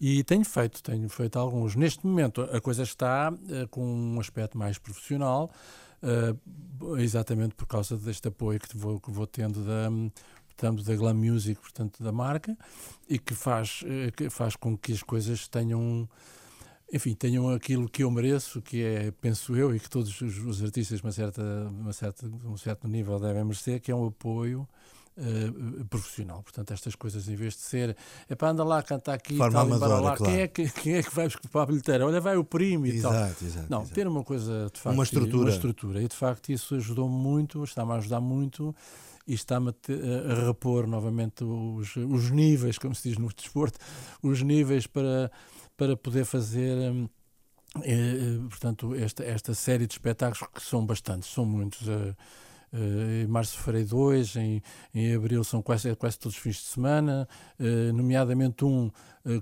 E 0.00 0.24
tenho 0.24 0.44
feito, 0.44 0.82
tenho 0.82 1.06
feito 1.10 1.38
alguns. 1.38 1.76
Neste 1.76 2.06
momento 2.06 2.40
a 2.40 2.60
coisa 2.62 2.82
está 2.82 3.30
uh, 3.30 3.68
com 3.68 3.84
um 3.84 4.18
aspecto 4.18 4.56
mais 4.56 4.78
profissional, 4.78 5.50
uh, 6.02 6.96
exatamente 6.96 7.54
por 7.54 7.66
causa 7.66 7.98
deste 7.98 8.28
apoio 8.28 8.58
que 8.58 8.74
vou, 8.74 8.98
que 8.98 9.10
vou 9.10 9.26
tendo 9.26 9.62
da, 9.64 9.90
portanto, 10.56 10.82
da 10.82 10.94
Glam 10.94 11.14
Music, 11.14 11.60
portanto, 11.60 12.02
da 12.02 12.12
marca, 12.12 12.56
e 13.08 13.18
que 13.18 13.34
faz, 13.34 13.82
uh, 13.82 14.12
que 14.16 14.30
faz 14.30 14.56
com 14.56 14.76
que 14.76 14.92
as 14.92 15.02
coisas 15.02 15.48
tenham 15.48 16.08
enfim, 16.92 17.14
tenham 17.14 17.50
aquilo 17.50 17.88
que 17.88 18.04
eu 18.04 18.10
mereço, 18.10 18.62
que 18.62 18.82
é, 18.84 19.10
penso 19.10 19.56
eu, 19.56 19.74
e 19.74 19.80
que 19.80 19.90
todos 19.90 20.20
os, 20.20 20.38
os 20.38 20.62
artistas 20.62 20.98
de 21.00 21.04
uma 21.04 21.12
certa, 21.12 21.42
uma 21.68 21.92
certa, 21.92 22.26
um 22.26 22.56
certo 22.56 22.86
nível 22.86 23.18
devem 23.18 23.42
merecer, 23.42 23.80
que 23.80 23.90
é 23.90 23.94
um 23.94 24.06
apoio 24.06 24.68
uh, 25.16 25.84
profissional. 25.86 26.42
Portanto, 26.42 26.72
estas 26.72 26.94
coisas, 26.94 27.28
em 27.28 27.34
vez 27.34 27.54
de 27.54 27.60
ser 27.60 27.96
é 28.28 28.34
para 28.34 28.50
andar 28.50 28.64
lá, 28.64 28.82
cantar 28.82 29.14
aqui, 29.14 29.36
Forma 29.36 29.52
tal, 29.52 29.66
amadora, 29.66 29.94
lá, 29.94 30.16
claro. 30.16 30.32
quem, 30.32 30.42
é 30.42 30.48
que, 30.48 30.70
quem 30.80 30.94
é 30.94 31.02
que 31.02 31.14
vai 31.14 31.28
para 31.50 31.62
a 31.62 31.66
bilheteira? 31.66 32.06
Olha, 32.06 32.20
vai 32.20 32.36
o 32.36 32.44
primo 32.44 32.86
e 32.86 32.90
exato, 32.90 33.14
tal. 33.14 33.48
Exato, 33.48 33.66
Não, 33.68 33.80
exato. 33.80 33.94
ter 33.94 34.06
uma 34.06 34.22
coisa, 34.22 34.70
de 34.72 34.80
facto, 34.80 34.94
Uma 34.94 35.04
estrutura. 35.04 35.44
uma 35.44 35.50
estrutura. 35.50 36.02
E 36.02 36.08
de 36.08 36.16
facto 36.16 36.50
isso 36.50 36.74
ajudou 36.74 37.08
muito, 37.08 37.64
está-me 37.64 37.92
a 37.92 37.96
ajudar 37.96 38.20
muito 38.20 38.74
e 39.26 39.34
está-me 39.34 39.70
a, 39.70 40.32
a 40.32 40.46
repor 40.46 40.86
novamente 40.86 41.44
os, 41.44 41.96
os 41.96 42.30
níveis, 42.30 42.78
como 42.78 42.94
se 42.94 43.08
diz 43.08 43.18
no 43.18 43.28
desporto, 43.32 43.78
os 44.22 44.42
níveis 44.42 44.86
para, 44.86 45.30
para 45.76 45.96
poder 45.96 46.24
fazer. 46.24 46.76
eh, 47.82 48.38
portanto, 48.48 48.94
esta, 48.94 49.24
esta 49.24 49.54
série 49.54 49.86
de 49.86 49.94
espetáculos 49.94 50.48
que 50.54 50.62
são 50.62 50.84
bastantes, 50.84 51.30
são 51.30 51.44
muitos. 51.44 51.88
eh, 51.88 52.14
eh, 52.72 53.22
em 53.24 53.26
março 53.28 53.56
farei 53.58 53.84
dois, 53.84 54.34
em, 54.36 54.60
em 54.92 55.14
abril 55.14 55.44
são 55.44 55.62
quase, 55.62 55.94
quase 55.96 56.18
todos 56.18 56.36
os 56.36 56.42
fins 56.42 56.56
de 56.56 56.64
semana, 56.64 57.28
nomeadamente 57.94 58.64
um 58.64 58.90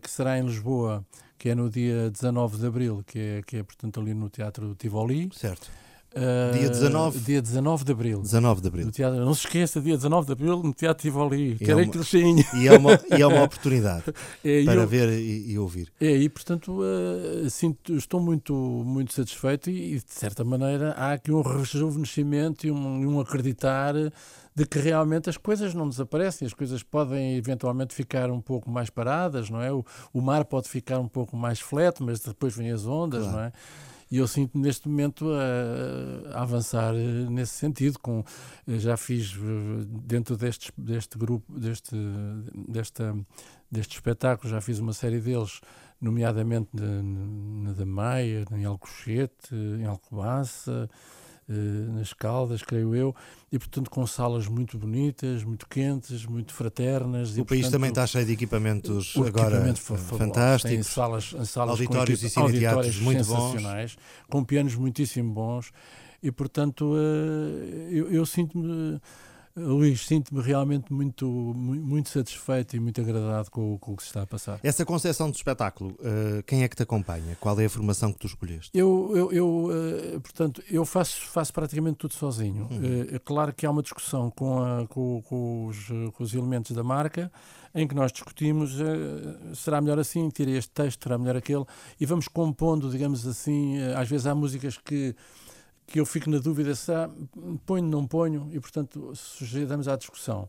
que 0.02 0.10
será 0.10 0.38
em 0.38 0.44
Lisboa, 0.44 1.04
que 1.38 1.48
é 1.48 1.54
no 1.54 1.70
dia 1.70 2.10
19 2.10 2.58
de 2.58 2.66
abril, 2.66 3.02
que 3.06 3.18
é, 3.18 3.42
que 3.42 3.56
é 3.56 3.62
portanto 3.62 3.98
ali 4.00 4.14
no 4.14 4.28
Teatro 4.28 4.74
Tivoli. 4.76 5.30
Certo. 5.34 5.70
Eh, 6.14 6.58
Dia 6.58 6.68
19? 6.68 7.18
Dia 7.20 7.40
19 7.42 7.84
de 7.84 7.92
abril. 7.92 8.20
19 8.20 8.60
de 8.60 8.68
Abril. 8.68 8.90
Teatro, 8.90 9.24
não 9.24 9.34
se 9.34 9.46
esqueça, 9.46 9.80
dia 9.80 9.96
19 9.96 10.26
de 10.26 10.32
abril, 10.32 10.62
no 10.62 10.72
Teatro 10.74 11.02
Tivoli. 11.02 11.52
E 11.52 11.56
Que 11.56 11.70
é 11.72 12.02
cheinho. 12.02 12.44
E 12.54 12.68
é 12.68 12.76
uma, 12.76 13.00
e 13.16 13.22
é 13.22 13.26
uma 13.26 13.42
oportunidade 13.44 14.04
É, 14.44 14.64
para 14.64 14.74
eu- 14.74 14.86
ver 14.86 15.08
e, 15.10 15.52
e 15.52 15.58
ouvir. 15.58 15.90
é, 16.00 16.10
e 16.16 16.28
portanto 16.28 16.80
eh, 16.84 17.48
sinto, 17.48 17.94
estou 17.96 18.20
muito, 18.20 18.52
muito 18.54 19.12
satisfeito 19.12 19.70
e, 19.70 19.94
e, 19.94 19.98
de 19.98 20.04
certa 20.12 20.44
maneira 20.44 20.92
há 20.92 21.12
aqui 21.12 21.32
um 21.32 21.40
rejuvenescimento 21.42 22.66
e 22.66 22.70
um, 22.70 23.14
um 23.14 23.20
acreditar 23.20 23.94
de 24.54 24.66
que 24.66 24.78
realmente 24.78 25.30
as 25.30 25.36
coisas 25.38 25.72
não 25.72 25.88
desaparecem, 25.88 26.44
as 26.46 26.52
coisas 26.52 26.82
podem 26.82 27.36
eventualmente 27.36 27.94
ficar 27.94 28.30
um 28.30 28.40
pouco 28.40 28.70
mais 28.70 28.90
paradas, 28.90 29.48
não 29.48 29.62
é? 29.62 29.72
O, 29.72 29.82
o 30.12 30.20
mar 30.20 30.44
pode 30.44 30.68
ficar 30.68 30.98
um 30.98 31.08
pouco 31.08 31.34
mais 31.36 31.58
flat, 31.58 32.02
mas 32.02 32.20
depois 32.20 32.54
vêm 32.54 32.70
as 32.70 32.84
ondas, 32.86 33.22
Claro. 33.22 33.36
não 33.38 33.44
é? 33.44 33.52
E 34.12 34.18
eu 34.18 34.28
sinto 34.28 34.58
neste 34.58 34.86
momento 34.90 35.26
a, 35.32 36.36
a 36.36 36.42
avançar 36.42 36.94
eh, 36.94 37.30
nesse 37.30 37.54
sentido. 37.54 37.98
Com, 37.98 38.22
eh, 38.68 38.78
já 38.78 38.94
fiz 38.94 39.32
eh, 39.32 39.86
dentro 39.88 40.36
destes, 40.36 40.70
deste 40.76 41.16
grupo, 41.16 41.58
deste, 41.58 41.96
desta, 42.68 43.16
deste 43.70 43.94
espetáculo, 43.94 44.50
já 44.50 44.60
fiz 44.60 44.78
uma 44.80 44.92
série 44.92 45.18
deles, 45.18 45.62
nomeadamente 45.98 46.68
na, 46.74 47.72
da 47.72 47.86
Maia, 47.86 48.44
em 48.52 48.66
Alcochete, 48.66 49.54
em 49.54 49.86
Alcobaça, 49.86 50.90
nas 51.48 52.12
Caldas, 52.12 52.62
creio 52.62 52.94
eu, 52.94 53.14
e 53.50 53.58
portanto 53.58 53.90
com 53.90 54.06
salas 54.06 54.46
muito 54.46 54.78
bonitas, 54.78 55.42
muito 55.44 55.66
quentes, 55.68 56.24
muito 56.24 56.54
fraternas. 56.54 57.36
e, 57.36 57.40
O 57.40 57.44
país 57.44 57.62
portanto, 57.62 57.72
também 57.72 57.88
está 57.90 58.06
cheio 58.06 58.24
de 58.24 58.32
equipamentos 58.32 59.14
agora 59.16 59.56
equipamento 59.56 59.80
eh, 59.80 59.82
fa- 59.82 59.96
fabuloso. 59.96 60.18
Tem 60.18 60.18
fantásticos. 60.28 60.86
salas, 60.86 61.34
salas 61.48 61.70
auditórios 61.72 62.20
com 62.20 62.26
e 62.26 62.28
equipa- 62.28 62.46
cineteatros 62.48 62.86
auditórios 62.86 63.00
muito 63.00 63.24
bons. 63.24 63.96
com 64.30 64.44
pianos 64.44 64.74
muitíssimo 64.76 65.32
bons. 65.32 65.72
E, 66.22 66.30
portanto, 66.30 66.94
eh, 66.96 67.88
eu, 67.90 68.10
eu 68.12 68.24
sinto-me, 68.24 68.94
eh, 68.96 69.00
Luís, 69.56 70.06
sinto-me 70.06 70.40
realmente 70.42 70.92
muito, 70.92 71.26
mu- 71.26 71.74
muito 71.74 72.08
satisfeito 72.08 72.74
e 72.76 72.80
muito 72.80 73.00
agradado 73.00 73.50
com, 73.50 73.74
o- 73.74 73.78
com 73.78 73.92
o 73.92 73.96
que 73.96 74.02
se 74.02 74.08
está 74.08 74.22
a 74.22 74.26
passar. 74.26 74.58
Essa 74.62 74.84
concepção 74.84 75.30
de 75.30 75.36
espetáculo, 75.36 75.94
eh, 76.02 76.42
quem 76.46 76.62
é 76.62 76.68
que 76.68 76.76
te 76.76 76.82
acompanha? 76.82 77.36
Qual 77.38 77.58
é 77.60 77.66
a 77.66 77.70
formação 77.70 78.12
que 78.12 78.18
tu 78.18 78.26
escolheste? 78.26 78.70
Eu, 78.72 79.12
eu, 79.14 79.32
eu, 79.32 79.68
eh, 79.72 80.18
portanto, 80.20 80.62
eu 80.70 80.84
faço, 80.86 81.20
faço 81.28 81.52
praticamente 81.52 81.96
tudo 81.96 82.14
sozinho. 82.14 82.66
Uhum. 82.70 82.80
Eh, 83.10 83.16
É 83.16 83.18
claro 83.18 83.52
que 83.52 83.66
há 83.66 83.70
uma 83.70 83.82
discussão 83.82 84.30
com, 84.30 84.58
a- 84.62 84.86
com- 84.88 85.20
com 85.22 85.66
os, 85.66 85.86
com 86.14 86.24
os 86.24 86.32
elementos 86.34 86.72
da 86.72 86.82
marca, 86.82 87.30
em 87.74 87.86
que 87.88 87.94
nós 87.94 88.12
discutimos 88.12 88.76
será 89.54 89.80
melhor 89.80 89.98
assim, 89.98 90.28
tira 90.28 90.50
este 90.50 90.70
texto, 90.70 91.02
será 91.04 91.16
melhor 91.16 91.36
aquele, 91.36 91.64
e 92.00 92.04
vamos 92.04 92.28
compondo, 92.28 92.90
digamos 92.90 93.26
assim, 93.26 93.78
às 93.96 94.08
vezes 94.08 94.26
há 94.26 94.34
músicas 94.34 94.76
que 94.76 95.14
que 95.92 96.00
eu 96.00 96.06
fico 96.06 96.30
na 96.30 96.38
dúvida 96.38 96.74
se 96.74 96.90
há, 96.90 97.10
ponho, 97.66 97.86
não 97.86 98.06
ponho, 98.06 98.48
e 98.50 98.58
portanto 98.58 99.12
sujeitamos 99.14 99.86
à 99.88 99.96
discussão. 99.96 100.48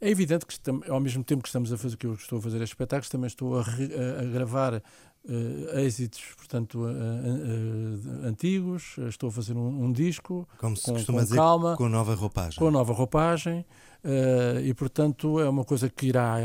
É 0.00 0.10
evidente 0.10 0.44
que 0.44 0.54
ao 0.90 1.00
mesmo 1.00 1.24
tempo 1.24 1.42
que 1.42 1.48
estamos 1.48 1.72
a 1.72 1.78
fazer 1.78 1.94
o 1.94 1.98
que 1.98 2.06
eu 2.06 2.14
estou 2.14 2.38
a 2.38 2.42
fazer 2.42 2.56
estes 2.58 2.70
espetáculos, 2.70 3.08
também 3.08 3.26
estou 3.28 3.58
a, 3.58 3.62
re- 3.62 3.90
a- 3.94 4.20
a 4.20 4.24
gravar 4.24 4.74
eh, 4.74 5.82
êxitos, 5.82 6.20
portanto, 6.36 6.86
eh, 6.86 6.92
eh, 6.92 8.28
antigos, 8.28 8.96
estou 9.08 9.28
a 9.30 9.32
fazer 9.32 9.56
um, 9.56 9.84
um 9.84 9.90
disco 9.92 10.46
Como 10.58 10.76
se 10.76 10.82
com, 10.84 10.92
costuma 10.92 11.18
com 11.20 11.24
dizer, 11.24 11.36
calma, 11.36 11.76
com 11.76 11.88
nova 11.88 12.14
roupagem. 12.14 12.58
com 12.58 12.70
nova 12.70 12.92
roupagem, 12.92 13.64
eh, 14.04 14.60
e 14.64 14.74
portanto 14.74 15.40
é 15.40 15.48
uma 15.48 15.64
coisa 15.64 15.88
que 15.88 16.06
irá 16.08 16.36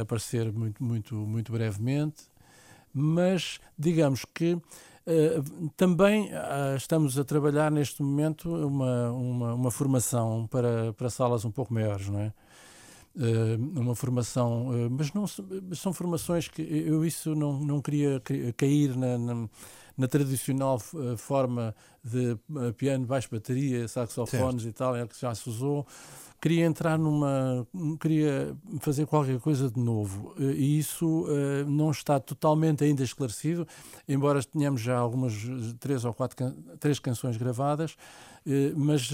aparecer 0.00 0.52
muito, 0.52 0.82
muito, 0.82 1.14
muito 1.14 1.52
brevemente, 1.52 2.24
mas 2.92 3.60
digamos 3.78 4.24
que 4.34 4.58
eh, 5.06 5.40
também 5.76 6.30
ah, 6.32 6.74
estamos 6.76 7.16
a 7.16 7.24
trabalhar 7.24 7.70
neste 7.70 8.02
momento 8.02 8.52
uma, 8.66 9.10
uma, 9.12 9.54
uma 9.54 9.70
formação 9.70 10.48
para, 10.48 10.92
para 10.94 11.08
salas 11.08 11.44
um 11.44 11.50
pouco 11.50 11.72
maiores, 11.72 12.08
não 12.08 12.18
é? 12.20 12.32
Eh, 13.18 13.56
uma 13.78 13.94
formação, 13.94 14.68
eh, 14.74 14.88
mas 14.90 15.12
não 15.12 15.24
são 15.74 15.92
formações 15.92 16.48
que 16.48 16.60
eu 16.60 17.04
isso 17.04 17.36
não, 17.36 17.52
não 17.60 17.80
queria 17.80 18.20
cair 18.56 18.96
na, 18.96 19.16
na, 19.16 19.48
na 19.96 20.08
tradicional 20.08 20.80
forma 21.16 21.74
de 22.02 22.36
piano, 22.76 23.06
baixo, 23.06 23.28
bateria, 23.30 23.86
saxofones 23.86 24.64
e 24.64 24.72
tal, 24.72 24.96
é 24.96 25.06
que 25.06 25.20
já 25.20 25.32
se 25.34 25.48
usou. 25.48 25.86
Queria 26.40 26.66
entrar 26.66 26.98
numa. 26.98 27.66
queria 28.00 28.54
fazer 28.80 29.06
qualquer 29.06 29.38
coisa 29.40 29.70
de 29.70 29.80
novo. 29.80 30.34
Eh, 30.38 30.52
E 30.52 30.78
isso 30.78 31.26
eh, 31.28 31.64
não 31.66 31.90
está 31.90 32.20
totalmente 32.20 32.84
ainda 32.84 33.02
esclarecido, 33.02 33.66
embora 34.08 34.42
tenhamos 34.42 34.80
já 34.80 34.96
algumas 34.96 35.34
três 35.80 36.04
ou 36.04 36.12
quatro 36.14 36.36
can- 36.36 36.54
três 36.78 36.98
canções 36.98 37.36
gravadas, 37.36 37.96
eh, 38.46 38.72
mas. 38.76 39.10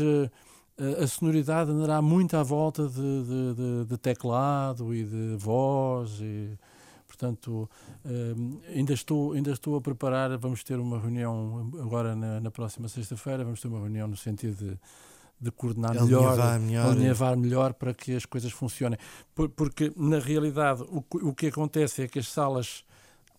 a 1.02 1.06
sonoridade 1.06 1.70
andará 1.70 2.00
muito 2.00 2.34
à 2.34 2.42
volta 2.42 2.88
de, 2.88 2.94
de- 2.96 3.54
de- 3.54 3.84
de 3.90 3.98
teclado 3.98 4.92
e 4.94 5.04
de 5.04 5.36
voz 5.36 6.18
e 6.20 6.58
portanto 7.06 7.68
ainda 8.74 8.92
estou 8.94 9.32
ainda 9.32 9.52
estou 9.52 9.76
a 9.76 9.80
preparar 9.82 10.36
vamos 10.38 10.64
ter 10.64 10.78
uma 10.80 10.98
reunião 10.98 11.70
agora 11.78 12.16
na, 12.16 12.40
na 12.40 12.50
próxima 12.50 12.88
sexta-feira 12.88 13.44
vamos 13.44 13.60
ter 13.60 13.68
uma 13.68 13.78
reunião 13.80 14.08
no 14.08 14.16
sentido 14.16 14.56
de, 14.56 14.78
de 15.42 15.50
coordenar 15.50 15.94
melhor 15.94 16.28
Alinhavar 16.38 16.61
melhor. 16.61 16.87
alinhavar 16.92 17.37
melhor 17.37 17.72
para 17.75 17.92
que 17.92 18.14
as 18.14 18.25
coisas 18.25 18.52
funcionem 18.52 18.99
Por- 19.34 19.49
porque 19.49 19.92
na 19.96 20.18
realidade 20.20 20.84
o 20.88 21.34
que 21.34 21.49
acontece 21.49 22.02
é 22.02 22.08
que 22.08 22.18
as 22.20 22.28
salas 22.28 22.84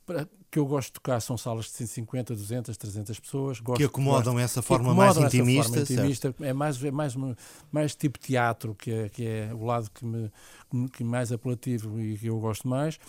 para- 0.06 0.28
que 0.52 0.60
eu 0.60 0.68
gosto 0.68 0.90
de 0.90 0.94
tocar 0.94 1.20
são 1.20 1.36
salas 1.36 1.66
de 1.66 1.72
150, 1.72 2.36
200, 2.36 2.78
300 2.78 3.20
pessoas 3.20 3.60
gosto, 3.60 3.80
que 3.80 3.84
acomodam 3.86 4.34
gosto- 4.34 4.46
essa 4.46 4.62
forma 4.62 4.94
mais 4.94 5.12
acomodam 5.18 5.26
essa 5.28 5.36
intimista. 5.38 5.64
forma 5.70 5.82
intimista. 5.82 6.36
É 6.42 6.54
mais, 6.54 6.84
é 6.84 6.92
mais, 6.92 7.16
mais 7.72 7.96
tipo 7.96 8.20
teatro, 8.20 8.76
que 8.76 8.92
é, 8.92 9.10
que 9.10 9.26
é 9.26 9.50
o 9.52 9.66
lado 9.66 9.90
que 9.92 10.06
me 10.06 10.32
que 10.92 11.04
mais 11.04 11.32
apelativo 11.32 12.00
e 12.00 12.18
que 12.18 12.26
eu 12.28 12.40
gosto 12.40 12.68
mais, 12.68 13.00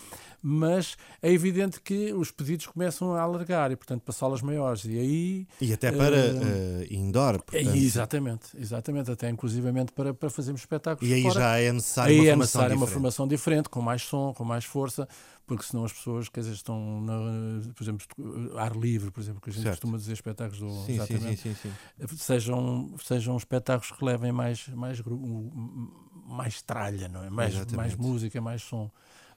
mas 0.41 0.95
é 1.21 1.31
evidente 1.31 1.81
que 1.81 2.13
os 2.13 2.29
pedidos 2.29 2.67
começam 2.67 3.13
a 3.15 3.21
alargar 3.21 3.71
e, 3.71 3.75
portanto, 3.75 4.01
para 4.01 4.13
salas 4.13 4.41
maiores. 4.41 4.85
E 4.85 4.99
aí. 4.99 5.47
E 5.59 5.73
até 5.73 5.91
para 5.91 6.15
Eh, 6.15 6.85
eh, 6.91 6.93
indoor. 6.93 7.41
portanto. 7.41 7.75
exatamente, 7.75 8.49
exatamente, 8.55 9.09
até 9.11 9.29
inclusivamente 9.29 9.91
para, 9.93 10.13
para 10.13 10.29
fazermos 10.29 10.61
espetáculos. 10.61 11.09
E 11.09 11.13
aí 11.15 11.23
fora. 11.23 11.33
já 11.33 11.57
é 11.57 11.71
necessário 11.71 12.13
Aí 12.13 12.19
uma 12.19 12.25
é 12.27 12.29
formação 12.47 12.77
uma 12.77 12.87
formação 12.87 13.27
diferente, 13.27 13.67
com 13.69 13.81
mais 13.81 14.03
som, 14.03 14.31
com 14.33 14.43
mais 14.43 14.63
força, 14.65 15.07
porque 15.45 15.63
senão 15.63 15.85
as 15.85 15.93
pessoas, 15.93 16.27
quer 16.29 16.39
dizer, 16.41 16.53
estão, 16.53 17.01
na, 17.01 17.73
por 17.73 17.83
exemplo, 17.83 18.07
ar 18.57 18.75
livre, 18.75 19.11
por 19.11 19.19
exemplo, 19.21 19.41
que 19.41 19.49
a 19.49 19.53
gente 19.53 19.63
Certo. 19.63 19.75
costuma 19.81 19.97
dizer 19.97 20.13
espetáculos 20.13 20.59
do. 20.59 20.85
Sim, 20.85 20.93
exatamente 20.93 21.41
sim, 21.41 21.53
sim, 21.53 21.71
sim. 21.99 22.15
sejam, 22.17 22.95
sejam 23.03 23.37
espetáculos 23.37 23.91
que 23.97 24.03
levem 24.03 24.31
mais, 24.31 24.67
mais, 24.69 25.01
mais 26.25 26.61
tralha, 26.61 27.07
não 27.07 27.23
é? 27.23 27.29
Mais, 27.29 27.53
Exatamente. 27.53 27.75
mais 27.77 27.95
música, 27.95 28.41
mais 28.41 28.61
som. 28.61 28.89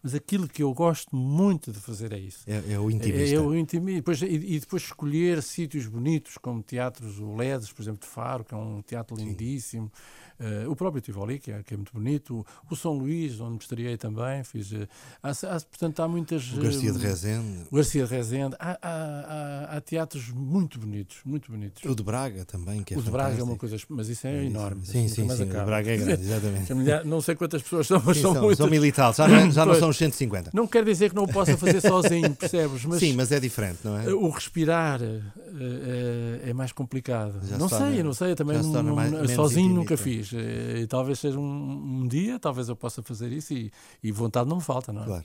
Mas 0.03 0.15
aquilo 0.15 0.47
que 0.49 0.63
eu 0.63 0.73
gosto 0.73 1.15
muito 1.15 1.73
de 1.73 1.81
fazer 1.81 2.13
é 2.13 2.19
isso. 2.19 2.45
É, 2.47 2.73
é 2.75 2.79
o 2.79 2.89
É, 2.89 2.95
intimista. 2.95 3.35
é 3.35 3.41
o 3.41 3.55
intimi- 3.57 3.93
e 3.93 3.97
depois, 3.97 4.23
e, 4.23 4.27
e 4.27 4.61
depois 4.61 4.83
escolher 4.85 5.43
sítios 5.43 5.87
bonitos, 5.89 6.39
como 6.39 6.63
teatros, 6.63 7.19
o 7.19 7.35
LEDs, 7.35 7.73
por 7.73 7.83
exemplo, 7.83 8.01
de 8.01 8.07
Faro, 8.07 8.45
que 8.45 8.55
é 8.55 8.57
um 8.57 8.81
teatro 8.81 9.17
Sim. 9.17 9.25
lindíssimo. 9.25 9.91
Eh, 10.41 10.67
o 10.69 10.77
próprio 10.77 11.01
Tivoli, 11.03 11.39
que 11.41 11.51
é, 11.51 11.63
que 11.65 11.75
é 11.75 11.77
muito 11.77 11.93
bonito. 11.93 12.47
O, 12.71 12.73
o 12.73 12.77
São 12.77 12.93
Luís, 12.93 13.41
onde 13.41 13.53
me 13.53 13.59
estreiei 13.59 13.97
também. 13.97 14.45
Fiz, 14.45 14.73
eh, 14.73 14.87
há, 15.23 15.31
há- 15.31 15.61
portanto, 15.61 16.01
há 16.01 16.07
muitas. 16.09 16.53
O 16.53 16.61
Garcia 16.61 16.93
de 16.93 17.05
eh, 17.05 17.09
Rezende. 17.09 17.59
o 17.71 17.75
Garcia 17.77 18.05
de 18.07 18.11
Rezende. 18.15 18.57
Há, 18.59 18.79
há- 18.81 19.77
há- 19.77 19.81
teatros 19.81 20.29
muito 20.31 20.79
bonitos, 20.79 21.17
muito 21.25 21.51
bonitos. 21.51 21.85
O 21.85 21.95
de 21.95 22.03
Braga 22.03 22.45
também, 22.45 22.83
que 22.85 22.95
é 22.95 22.99
o 22.99 23.03
de 23.03 23.11
Braga 23.11 23.39
é 23.41 23.43
uma 23.43 23.57
coisa, 23.57 23.77
mas 23.89 24.09
isso 24.09 24.27
é 24.27 24.45
enorme. 24.45 24.85
Sim, 24.87 25.09
sim, 25.09 25.29
sim. 25.29 25.43
O. 25.43 25.65
Braga 25.65 25.91
é 25.91 25.97
grande, 25.97 26.23
exatamente. 26.23 26.73
Não 27.05 27.21
sei 27.21 27.35
quantas 27.35 27.63
pessoas 27.63 27.87
são, 27.87 28.03
mas 28.05 28.17
Sim, 28.17 28.23
são, 28.23 28.33
são, 28.35 28.43
muitas. 28.43 28.59
são 28.59 28.69
mil 28.69 28.93
tal, 28.93 29.13
já 29.13 29.27
não, 29.29 29.51
já 29.51 29.67
não 29.67 29.75
são 29.75 29.89
os 29.89 29.97
150. 29.97 30.51
Não 30.55 30.67
quer 30.67 30.85
dizer 30.85 31.11
que 31.11 31.17
não 31.17 31.25
o 31.25 31.29
possa 31.29 31.57
fazer 31.57 31.81
sozinho, 31.81 32.35
percebes? 32.35 32.85
Mas, 32.85 33.01
Sim, 33.01 33.15
mas 33.15 33.33
é 33.33 33.41
diferente, 33.41 33.79
não 33.85 33.99
é? 33.99 34.09
o 34.09 34.29
respirar 34.31 35.01
eh, 35.03 36.41
é 36.51 36.53
mais 36.53 36.73
complicado. 36.73 37.41
Já 37.49 37.59
não 37.59 37.69
se 37.69 37.77
sei, 37.77 38.03
não 38.03 38.13
sei, 38.13 38.31
eu 38.33 38.37
também 38.37 38.59
não- 38.63 38.95
mais- 38.95 39.31
sozinho 39.33 39.75
nunca 39.75 39.97
fiz. 39.97 40.28
Pois, 40.31 40.83
e, 40.83 40.87
talvez 40.87 41.19
seja 41.19 41.39
um, 41.39 42.03
um, 42.03 42.09
dia, 42.09 42.39
talvez 42.39 42.69
eu 42.69 42.77
possa 42.77 43.03
fazer 43.03 43.33
isso 43.33 43.53
e, 43.53 43.73
e 44.03 44.13
vontade 44.13 44.49
não 44.49 44.57
me 44.57 44.63
falta, 44.63 44.93
não 44.93 45.03
é? 45.03 45.07
Claro. 45.07 45.25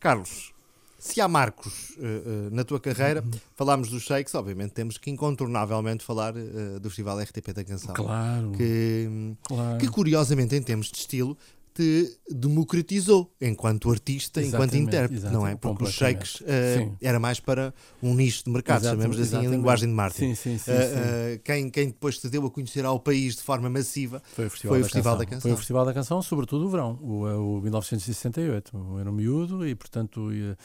Carlos, 0.00 0.54
se 0.98 1.20
há 1.20 1.28
marcos 1.28 1.90
uh, 1.90 2.02
uh, 2.02 2.50
na 2.50 2.64
tua 2.64 2.80
carreira, 2.80 3.22
uhum. 3.22 3.30
falámos 3.54 3.90
dos 3.90 4.04
shakes, 4.04 4.34
obviamente 4.34 4.70
temos 4.72 4.96
que 4.96 5.10
incontornavelmente 5.10 6.02
falar 6.02 6.34
uh, 6.34 6.80
do 6.80 6.88
Festival 6.88 7.20
RTP 7.20 7.52
da 7.52 7.62
Canção. 7.62 7.94
Claro. 7.94 8.52
Que, 8.52 9.36
claro. 9.42 9.78
que 9.78 9.88
curiosamente, 9.88 10.56
em 10.56 10.62
termos 10.62 10.86
de 10.90 10.96
estilo, 10.96 11.36
te 11.74 12.18
democratizou 12.30 13.34
enquanto 13.40 13.90
artista, 13.90 14.40
exatamente, 14.40 14.76
enquanto 14.76 14.88
intérprete, 14.88 15.24
não 15.24 15.44
é? 15.44 15.56
Porque 15.56 15.82
os 15.82 15.90
shakes 15.90 16.40
uh, 16.40 16.96
era 17.02 17.18
mais 17.18 17.40
para 17.40 17.74
um 18.00 18.14
nicho 18.14 18.44
de 18.44 18.50
mercado, 18.50 18.84
chamemos 18.84 19.16
assim 19.16 19.22
exatamente. 19.22 19.52
em 19.52 19.56
linguagem 19.56 19.88
de 19.88 19.94
marketing. 19.94 20.34
Sim, 20.36 20.56
sim, 20.56 20.58
sim, 20.58 20.70
uh, 20.70 20.74
uh, 20.74 21.38
quem, 21.42 21.68
quem 21.68 21.86
depois 21.88 22.20
se 22.20 22.30
deu 22.30 22.46
a 22.46 22.50
conhecer 22.50 22.84
ao 22.84 23.00
país 23.00 23.34
de 23.34 23.42
forma 23.42 23.68
massiva 23.68 24.22
foi 24.34 24.46
o 24.46 24.50
Festival, 24.50 24.70
foi 24.70 24.78
o 24.78 24.82
da, 24.82 24.88
Festival 24.88 25.16
da, 25.16 25.26
Canção. 25.26 25.40
Foi 25.40 25.52
o 25.52 25.56
Festival 25.56 25.84
da 25.84 25.92
Canção, 25.92 26.22
sobretudo 26.22 26.66
o 26.66 26.68
verão, 26.70 26.98
o, 27.02 27.58
o 27.58 27.60
1968. 27.60 28.70
Eu 28.72 28.98
era 29.00 29.10
um 29.10 29.14
miúdo 29.14 29.66
e, 29.66 29.74
portanto, 29.74 30.32
ia, 30.32 30.56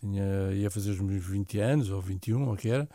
tinha, 0.00 0.52
ia 0.54 0.70
fazer 0.70 0.92
os 0.92 1.00
meus 1.00 1.22
20 1.26 1.58
anos, 1.60 1.90
ou 1.90 2.00
21, 2.00 2.46
ou 2.46 2.54
o 2.54 2.56
que 2.56 2.70
era. 2.70 2.88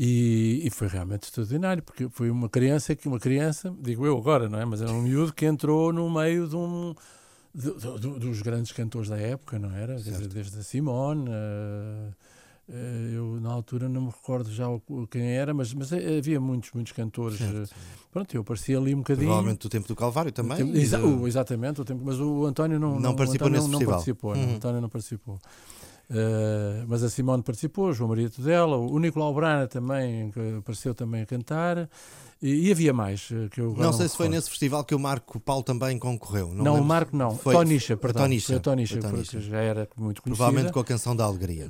E, 0.00 0.60
e, 0.64 0.70
foi 0.70 0.86
realmente 0.86 1.24
extraordinário, 1.24 1.82
porque 1.82 2.08
foi 2.08 2.30
uma 2.30 2.48
criança 2.48 2.94
que 2.94 3.08
uma 3.08 3.18
criança, 3.18 3.74
digo 3.80 4.06
eu 4.06 4.16
agora, 4.16 4.48
não 4.48 4.56
é? 4.56 4.64
Mas 4.64 4.80
era 4.80 4.92
um 4.92 5.02
miúdo 5.02 5.32
que 5.32 5.44
entrou 5.44 5.92
no 5.92 6.08
meio 6.08 6.46
de 6.46 6.54
um 6.54 6.94
de, 7.52 7.72
de, 7.72 8.18
dos 8.20 8.40
grandes 8.40 8.70
cantores 8.70 9.08
da 9.08 9.18
época, 9.18 9.58
não 9.58 9.74
era? 9.74 9.96
Desde, 9.96 10.28
desde 10.28 10.58
a 10.60 10.62
Simone. 10.62 11.28
Uh, 11.28 12.14
uh, 12.68 13.12
eu 13.12 13.40
na 13.40 13.50
altura 13.50 13.88
não 13.88 14.02
me 14.02 14.10
recordo 14.10 14.48
já 14.52 14.68
o, 14.68 14.80
quem 15.10 15.32
era, 15.32 15.52
mas, 15.52 15.74
mas 15.74 15.92
havia 15.92 16.40
muitos, 16.40 16.70
muitos 16.72 16.92
cantores. 16.92 17.38
Certo. 17.38 17.74
Pronto, 18.12 18.32
eu 18.36 18.42
aparecia 18.42 18.78
ali 18.78 18.94
um 18.94 18.98
bocadinho. 18.98 19.26
Provavelmente 19.26 19.62
do 19.62 19.68
tempo 19.68 19.88
do 19.88 19.96
Calvário 19.96 20.30
também. 20.30 20.58
Tempo, 20.58 20.76
exa 20.76 21.04
o, 21.04 21.26
exatamente, 21.26 21.80
o 21.80 21.84
tempo, 21.84 22.02
mas 22.04 22.20
o 22.20 22.46
António 22.46 22.78
não, 22.78 22.94
não, 22.94 23.00
não 23.00 23.16
participou 23.16 23.48
António 23.48 23.68
nesse 23.68 23.72
não, 23.72 23.78
festival. 23.78 23.90
Não 23.90 24.04
participou, 24.04 24.34
uhum. 24.36 24.54
António 24.54 24.80
não 24.80 24.88
participou. 24.88 25.40
Uh, 26.10 26.86
mas 26.88 27.02
a 27.02 27.10
Simone 27.10 27.42
participou, 27.42 27.92
João 27.92 28.08
Maria 28.08 28.30
Tudela, 28.30 28.78
o 28.78 28.98
Nicolau 28.98 29.34
Brana 29.34 29.68
também 29.68 30.32
apareceu 30.58 30.94
também 30.94 31.22
a 31.22 31.26
cantar. 31.26 31.88
E, 32.40 32.68
e 32.68 32.72
havia 32.72 32.92
mais 32.92 33.28
eh, 33.32 33.48
que 33.50 33.60
eu 33.60 33.74
Não 33.76 33.92
sei 33.92 34.08
se 34.08 34.16
foi 34.16 34.28
nesse 34.28 34.48
festival 34.48 34.84
que 34.84 34.94
o 34.94 34.98
Marco 34.98 35.40
Paulo 35.40 35.64
também 35.64 35.98
concorreu. 35.98 36.54
Não, 36.54 36.64
não 36.64 36.80
o 36.80 36.84
Marco 36.84 37.16
não. 37.16 37.36
Foi, 37.36 37.52
Tonisha, 37.52 37.96
perdão. 37.96 38.22
Tonisha, 38.22 38.46
foi 38.46 38.56
a 38.56 38.60
Tonisha, 38.60 39.00
Tonisha. 39.00 39.40
já 39.40 39.58
era 39.58 39.88
muito 39.96 40.22
conhecida. 40.22 40.44
Provavelmente 40.44 40.72
com 40.72 40.78
a 40.78 40.84
canção 40.84 41.16
da 41.16 41.24
Alegria. 41.24 41.68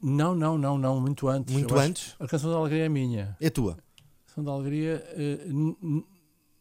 Não, 0.00 0.36
não, 0.36 0.56
não, 0.56 0.78
não, 0.78 1.00
muito 1.00 1.26
antes. 1.26 1.52
Muito 1.52 1.74
eu 1.74 1.80
antes? 1.80 2.14
A 2.20 2.28
canção 2.28 2.50
da 2.50 2.58
Alegria 2.58 2.84
é 2.84 2.88
minha. 2.88 3.36
É 3.40 3.50
tua? 3.50 3.72
A 3.72 4.28
canção 4.28 4.44
da 4.44 4.52
Alegria. 4.52 5.04
Uh, 5.16 6.04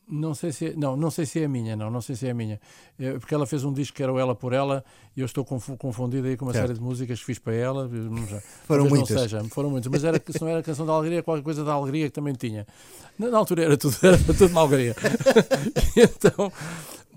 não 0.10 0.34
sei 0.34 0.52
se 0.52 0.68
é, 0.68 0.74
não, 0.76 0.96
não 0.96 1.12
sei 1.12 1.26
se 1.26 1.42
é 1.42 1.46
a 1.46 1.50
minha, 1.50 1.76
não, 1.76 1.92
não 1.92 2.02
sei 2.02 2.16
se 2.16 2.28
é 2.28 2.32
a 2.32 2.34
minha. 2.34 2.60
É, 2.98 3.20
porque 3.20 3.34
ela 3.34 3.46
fez 3.46 3.64
um 3.64 3.74
disco 3.74 3.96
que 3.96 4.02
era 4.02 4.12
o 4.12 4.18
Ela 4.18 4.34
por 4.34 4.54
Ela 4.54 4.84
e 5.16 5.20
eu 5.20 5.26
estou 5.26 5.44
confundido 5.44 6.28
aí 6.28 6.38
com 6.38 6.46
uma 6.46 6.54
certo. 6.54 6.68
série 6.68 6.80
de 6.80 6.84
músicas 6.84 7.20
que 7.20 7.26
fiz 7.26 7.40
para 7.40 7.54
ela. 7.54 7.90
Já, 8.30 8.42
foram 8.66 8.88
muitas. 8.88 9.10
Não 9.10 9.18
seja, 9.20 9.44
foram 9.46 9.70
muitas, 9.70 9.92
mas 9.92 10.04
era, 10.04 10.22
se 10.30 10.42
não 10.42 10.48
era 10.48 10.60
a 10.60 10.64
canção 10.64 10.86
da 10.86 10.94
alegria, 10.94 11.22
qualquer 11.22 11.44
coisa 11.44 11.64
da 11.64 11.74
alegria 11.74 12.06
que 12.06 12.14
também 12.14 12.34
tinha. 12.34 12.66
Na, 13.20 13.30
na 13.30 13.38
altura 13.38 13.64
era 13.64 13.78
tudo, 13.78 13.98
era 14.02 14.18
tudo 14.18 14.48
uma 14.48 14.62
alegria. 14.62 14.96
então, 15.96 16.52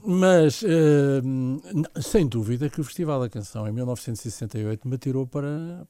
mas 0.04 0.62
uh, 0.62 2.02
sem 2.02 2.26
dúvida 2.26 2.68
que 2.68 2.80
o 2.80 2.84
Festival 2.84 3.20
da 3.20 3.28
Canção 3.28 3.68
em 3.68 3.72
1968 3.72 4.88
me 4.88 4.98
tirou 4.98 5.26
para, 5.26 5.86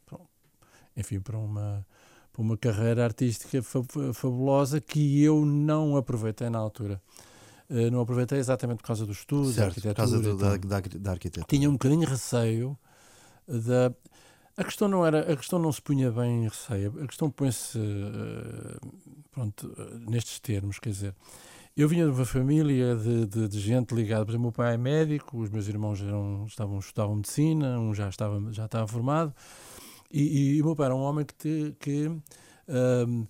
enfim, 0.96 1.20
para 1.20 1.38
uma 1.38 1.86
uma 2.36 2.56
carreira 2.56 3.04
artística 3.04 3.62
fabulosa 4.14 4.80
que 4.80 5.22
eu 5.22 5.44
não 5.44 5.96
aproveitei 5.96 6.48
na 6.48 6.58
altura. 6.58 7.00
Uh, 7.68 7.90
não 7.90 8.00
aproveitei 8.00 8.38
exatamente 8.38 8.78
por 8.78 8.86
causa 8.86 9.06
do 9.06 9.12
estudo, 9.12 9.52
certo, 9.52 9.58
da 9.58 9.66
arquitetura. 9.66 9.94
Por 9.94 10.00
causa 10.00 10.20
do, 10.20 10.36
da, 10.36 10.56
da, 10.56 10.80
da, 10.98 11.10
arquitetura. 11.12 11.46
Tinha 11.48 11.68
um 11.68 11.74
bocadinho 11.74 12.08
receio 12.08 12.76
da. 13.46 13.92
A 14.56 14.64
questão 14.64 14.88
não 14.88 15.06
era, 15.06 15.32
a 15.32 15.36
questão 15.36 15.58
não 15.58 15.72
se 15.72 15.80
punha 15.80 16.10
bem 16.10 16.44
em 16.44 16.48
receio, 16.48 16.94
a 17.02 17.06
questão 17.06 17.30
põe-se 17.30 17.78
uh, 17.78 18.92
pronto, 19.30 19.68
uh, 19.68 20.10
nestes 20.10 20.40
termos, 20.40 20.78
quer 20.78 20.90
dizer, 20.90 21.14
eu 21.76 21.88
vinha 21.88 22.04
de 22.04 22.10
uma 22.10 22.26
família 22.26 22.96
de, 22.96 23.26
de, 23.26 23.48
de, 23.48 23.60
gente 23.60 23.94
ligada, 23.94 24.24
por 24.24 24.32
exemplo, 24.32 24.48
o 24.48 24.50
meu 24.50 24.52
pai 24.52 24.74
é 24.74 24.76
médico, 24.76 25.38
os 25.38 25.48
meus 25.48 25.66
irmãos 25.68 26.02
eram, 26.02 26.44
estavam, 26.46 26.78
estudavam 26.78 27.16
medicina, 27.16 27.78
um 27.78 27.94
já 27.94 28.08
estava, 28.08 28.52
já 28.52 28.66
estava 28.66 28.86
formado, 28.86 29.32
e, 30.10 30.56
e, 30.56 30.62
o 30.62 30.66
meu 30.66 30.76
pai 30.76 30.86
era 30.86 30.94
um 30.94 31.00
homem 31.00 31.24
que, 31.24 31.34
te, 31.34 31.76
que, 31.78 32.08
um, 32.68 33.26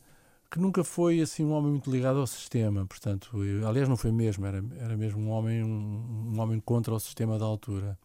que 0.51 0.59
nunca 0.59 0.83
foi 0.83 1.21
assim 1.21 1.45
um 1.45 1.53
homem 1.53 1.73
muito 1.73 1.91
ligado 1.91 2.19
ao 2.19 2.27
sistema, 2.27 2.87
portanto, 2.87 3.45
eu, 3.45 3.67
aliás 3.67 3.89
não 3.89 3.97
foi 3.97 4.11
mesmo, 4.13 4.47
era, 4.47 4.65
era 4.79 4.97
mesmo 4.97 5.21
um 5.21 5.31
homem, 5.31 5.63
um, 5.63 6.33
um, 6.35 6.41
homem 6.41 6.61
contra 6.61 6.95
o 6.95 7.01
sistema 7.01 7.39
da 7.39 7.45
altura. 7.45 7.99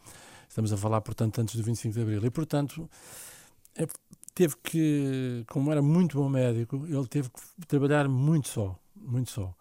Estamos 0.47 0.71
a 0.71 0.77
falar, 0.77 1.01
portanto, 1.01 1.39
antes 1.41 1.55
do 1.55 1.63
25 1.63 1.93
de 1.93 2.01
Abril. 2.01 2.25
E, 2.25 2.29
portanto, 2.29 2.89
é, 3.75 3.85
teve 4.33 4.55
que, 4.63 5.43
como 5.47 5.71
era 5.71 5.81
muito 5.81 6.17
bom 6.17 6.29
médico, 6.29 6.85
ele 6.87 7.07
teve 7.07 7.29
que 7.29 7.67
trabalhar 7.67 8.07
muito 8.07 8.47
só, 8.47 8.79
muito 8.95 9.31
só 9.31 9.53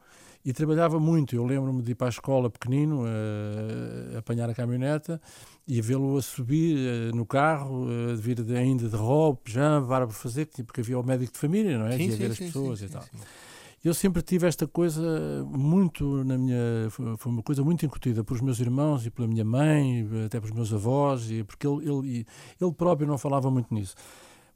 e 0.44 0.52
trabalhava 0.52 1.00
muito. 1.00 1.34
Eu 1.34 1.44
lembro-me 1.44 1.82
de 1.82 1.92
ir 1.92 1.94
para 1.94 2.08
a 2.08 2.10
escola 2.10 2.50
pequenino, 2.50 3.04
uh, 3.04 4.18
apanhar 4.18 4.50
a 4.50 4.54
caminhoneta 4.54 5.20
e 5.66 5.80
vê-lo 5.80 6.18
a 6.18 6.22
subir 6.22 6.76
uh, 6.76 7.16
no 7.16 7.24
carro, 7.24 7.86
uh, 7.86 8.16
vir 8.16 8.42
de, 8.42 8.54
ainda 8.54 8.88
de 8.88 8.96
roupa, 8.96 9.40
pijama, 9.44 9.86
barba 9.86 10.08
para 10.08 10.16
fazer, 10.16 10.46
porque 10.66 10.82
havia 10.82 10.98
o 10.98 11.02
médico 11.02 11.32
de 11.32 11.38
família, 11.38 11.78
não 11.78 11.86
é? 11.86 11.96
Sim, 11.96 12.10
ia 12.10 12.16
ver 12.16 12.30
as 12.32 12.38
pessoas 12.38 12.78
sim, 12.80 12.86
e 12.86 12.88
tal. 12.88 13.04
Eu 13.82 13.92
sempre 13.92 14.22
tive 14.22 14.46
esta 14.46 14.66
coisa 14.66 15.46
muito 15.46 16.24
na 16.24 16.38
minha 16.38 16.88
foi 16.88 17.30
uma 17.30 17.42
coisa 17.42 17.62
muito 17.62 17.84
incutida 17.84 18.24
pelos 18.24 18.40
meus 18.40 18.58
irmãos 18.58 19.04
e 19.04 19.10
pela 19.10 19.28
minha 19.28 19.44
mãe 19.44 20.08
até 20.24 20.40
pelos 20.40 20.56
meus 20.56 20.72
avós 20.72 21.30
e 21.30 21.44
porque 21.44 21.66
ele 21.66 21.90
ele, 21.90 22.26
ele 22.58 22.72
próprio 22.72 23.06
não 23.06 23.18
falava 23.18 23.50
muito 23.50 23.74
nisso 23.74 23.94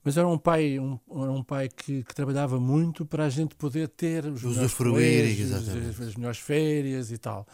mas 0.08 0.16
era 0.16 0.26
um 0.26 0.38
pai 0.38 0.78
um, 0.78 0.98
era 1.10 1.30
um 1.30 1.42
pai 1.42 1.68
que, 1.68 2.02
que 2.02 2.14
trabalhava 2.14 2.58
muito 2.58 3.04
para 3.04 3.26
a 3.26 3.28
gente 3.28 3.54
poder 3.54 3.88
ter 3.88 4.24
os 4.24 4.42
usufruir 4.42 5.54
as, 5.54 6.00
as 6.00 6.16
melhores 6.16 6.38
férias 6.38 7.12
e 7.12 7.18
tal 7.18 7.46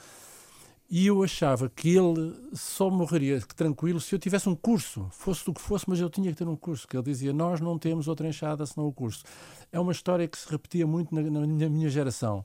e 0.89 1.09
eu 1.09 1.21
achava 1.25 1.69
que 1.69 1.97
ele 1.97 2.33
só 2.53 2.89
morreria 2.89 3.41
tranquilo 3.57 3.99
se 4.01 4.15
eu 4.15 4.19
tivesse 4.21 4.49
um 4.49 4.55
curso, 4.55 5.09
fosse 5.11 5.45
do 5.45 5.53
que 5.53 5.61
fosse, 5.61 5.87
mas 5.89 5.99
eu 5.99 6.09
tinha 6.09 6.31
que 6.31 6.37
ter 6.37 6.47
um 6.47 6.55
curso. 6.55 6.87
Que 6.87 6.97
ele 6.97 7.03
dizia: 7.03 7.33
Nós 7.33 7.61
não 7.61 7.77
temos 7.79 8.07
outra 8.07 8.29
enxada 8.29 8.65
senão 8.65 8.87
o 8.87 8.93
curso. 8.93 9.25
É 9.73 9.81
uma 9.81 9.91
história 9.91 10.29
que 10.29 10.39
se 10.39 10.49
repetia 10.49 10.87
muito 10.87 11.13
na, 11.13 11.23
na 11.23 11.69
minha 11.69 11.89
geração. 11.89 12.45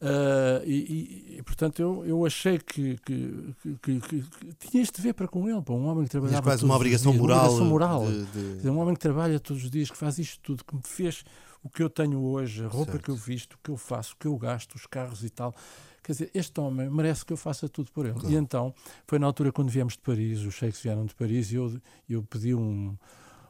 Uh, 0.00 0.64
e, 0.64 1.36
e, 1.36 1.42
portanto 1.42 1.78
eu, 1.78 2.06
eu 2.06 2.24
achei 2.24 2.58
que, 2.58 2.96
que, 3.04 3.54
que, 3.82 4.00
que, 4.00 4.24
tinha 4.58 4.82
este 4.82 4.98
ver 4.98 5.12
para 5.12 5.28
com 5.28 5.46
ele, 5.46 5.60
para 5.60 5.74
um 5.74 5.84
homem 5.86 6.04
que 6.04 6.10
trabalhava 6.10 6.42
quase 6.42 6.64
uma 6.64 6.74
obrigação 6.74 7.12
dias, 7.12 7.20
moral, 7.20 7.38
uma 7.38 7.46
obrigação 7.46 7.66
moral. 7.66 8.06
De, 8.06 8.62
de... 8.62 8.70
um 8.70 8.78
homem 8.78 8.94
que 8.94 9.00
trabalha 9.00 9.38
todos 9.38 9.62
os 9.62 9.70
dias, 9.70 9.90
que 9.90 9.96
faz 9.98 10.18
isto 10.18 10.40
tudo, 10.40 10.64
que 10.64 10.74
me 10.74 10.82
fez 10.82 11.22
o 11.62 11.68
que 11.68 11.82
eu 11.82 11.90
tenho 11.90 12.18
hoje, 12.22 12.64
a 12.64 12.68
roupa 12.68 12.92
certo. 12.92 13.04
que 13.04 13.10
eu 13.10 13.14
visto, 13.14 13.52
o 13.52 13.58
que 13.62 13.70
eu 13.70 13.76
faço, 13.76 14.14
o 14.14 14.16
que 14.16 14.26
eu 14.26 14.38
gasto, 14.38 14.74
os 14.74 14.86
carros 14.86 15.22
e 15.22 15.28
tal. 15.28 15.54
Quer 16.02 16.12
dizer, 16.12 16.30
este 16.32 16.58
homem 16.58 16.88
merece 16.88 17.24
que 17.24 17.32
eu 17.34 17.36
faça 17.36 17.68
tudo 17.68 17.92
por 17.92 18.06
ele. 18.06 18.14
Claro. 18.14 18.30
E 18.30 18.36
então, 18.36 18.74
foi 19.06 19.18
na 19.18 19.26
altura 19.26 19.52
quando 19.52 19.68
viemos 19.68 19.92
de 19.92 19.98
Paris, 19.98 20.40
os 20.40 20.54
sheiks 20.54 20.80
vieram 20.80 21.04
de 21.04 21.14
Paris, 21.14 21.52
e 21.52 21.56
eu, 21.56 21.78
eu 22.08 22.22
pedi 22.22 22.54
um, 22.54 22.96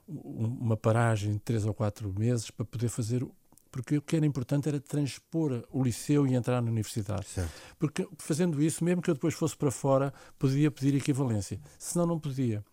um, 0.08 0.58
uma 0.60 0.76
paragem 0.76 1.34
de 1.34 1.38
três 1.38 1.64
ou 1.64 1.72
quatro 1.72 2.12
meses 2.12 2.50
para 2.50 2.66
poder 2.66 2.88
fazer 2.88 3.24
porque 3.70 3.98
o 3.98 4.02
que 4.02 4.16
era 4.16 4.26
importante 4.26 4.68
era 4.68 4.80
transpor 4.80 5.64
o 5.70 5.82
liceu 5.82 6.26
e 6.26 6.34
entrar 6.34 6.60
na 6.60 6.70
universidade. 6.70 7.26
Certo. 7.26 7.50
Porque 7.78 8.08
fazendo 8.18 8.62
isso, 8.62 8.84
mesmo 8.84 9.00
que 9.00 9.10
eu 9.10 9.14
depois 9.14 9.34
fosse 9.34 9.56
para 9.56 9.70
fora, 9.70 10.12
poderia 10.38 10.70
pedir 10.70 10.94
equivalência. 10.94 11.60
Senão 11.78 12.06
não 12.06 12.18
podia. 12.18 12.64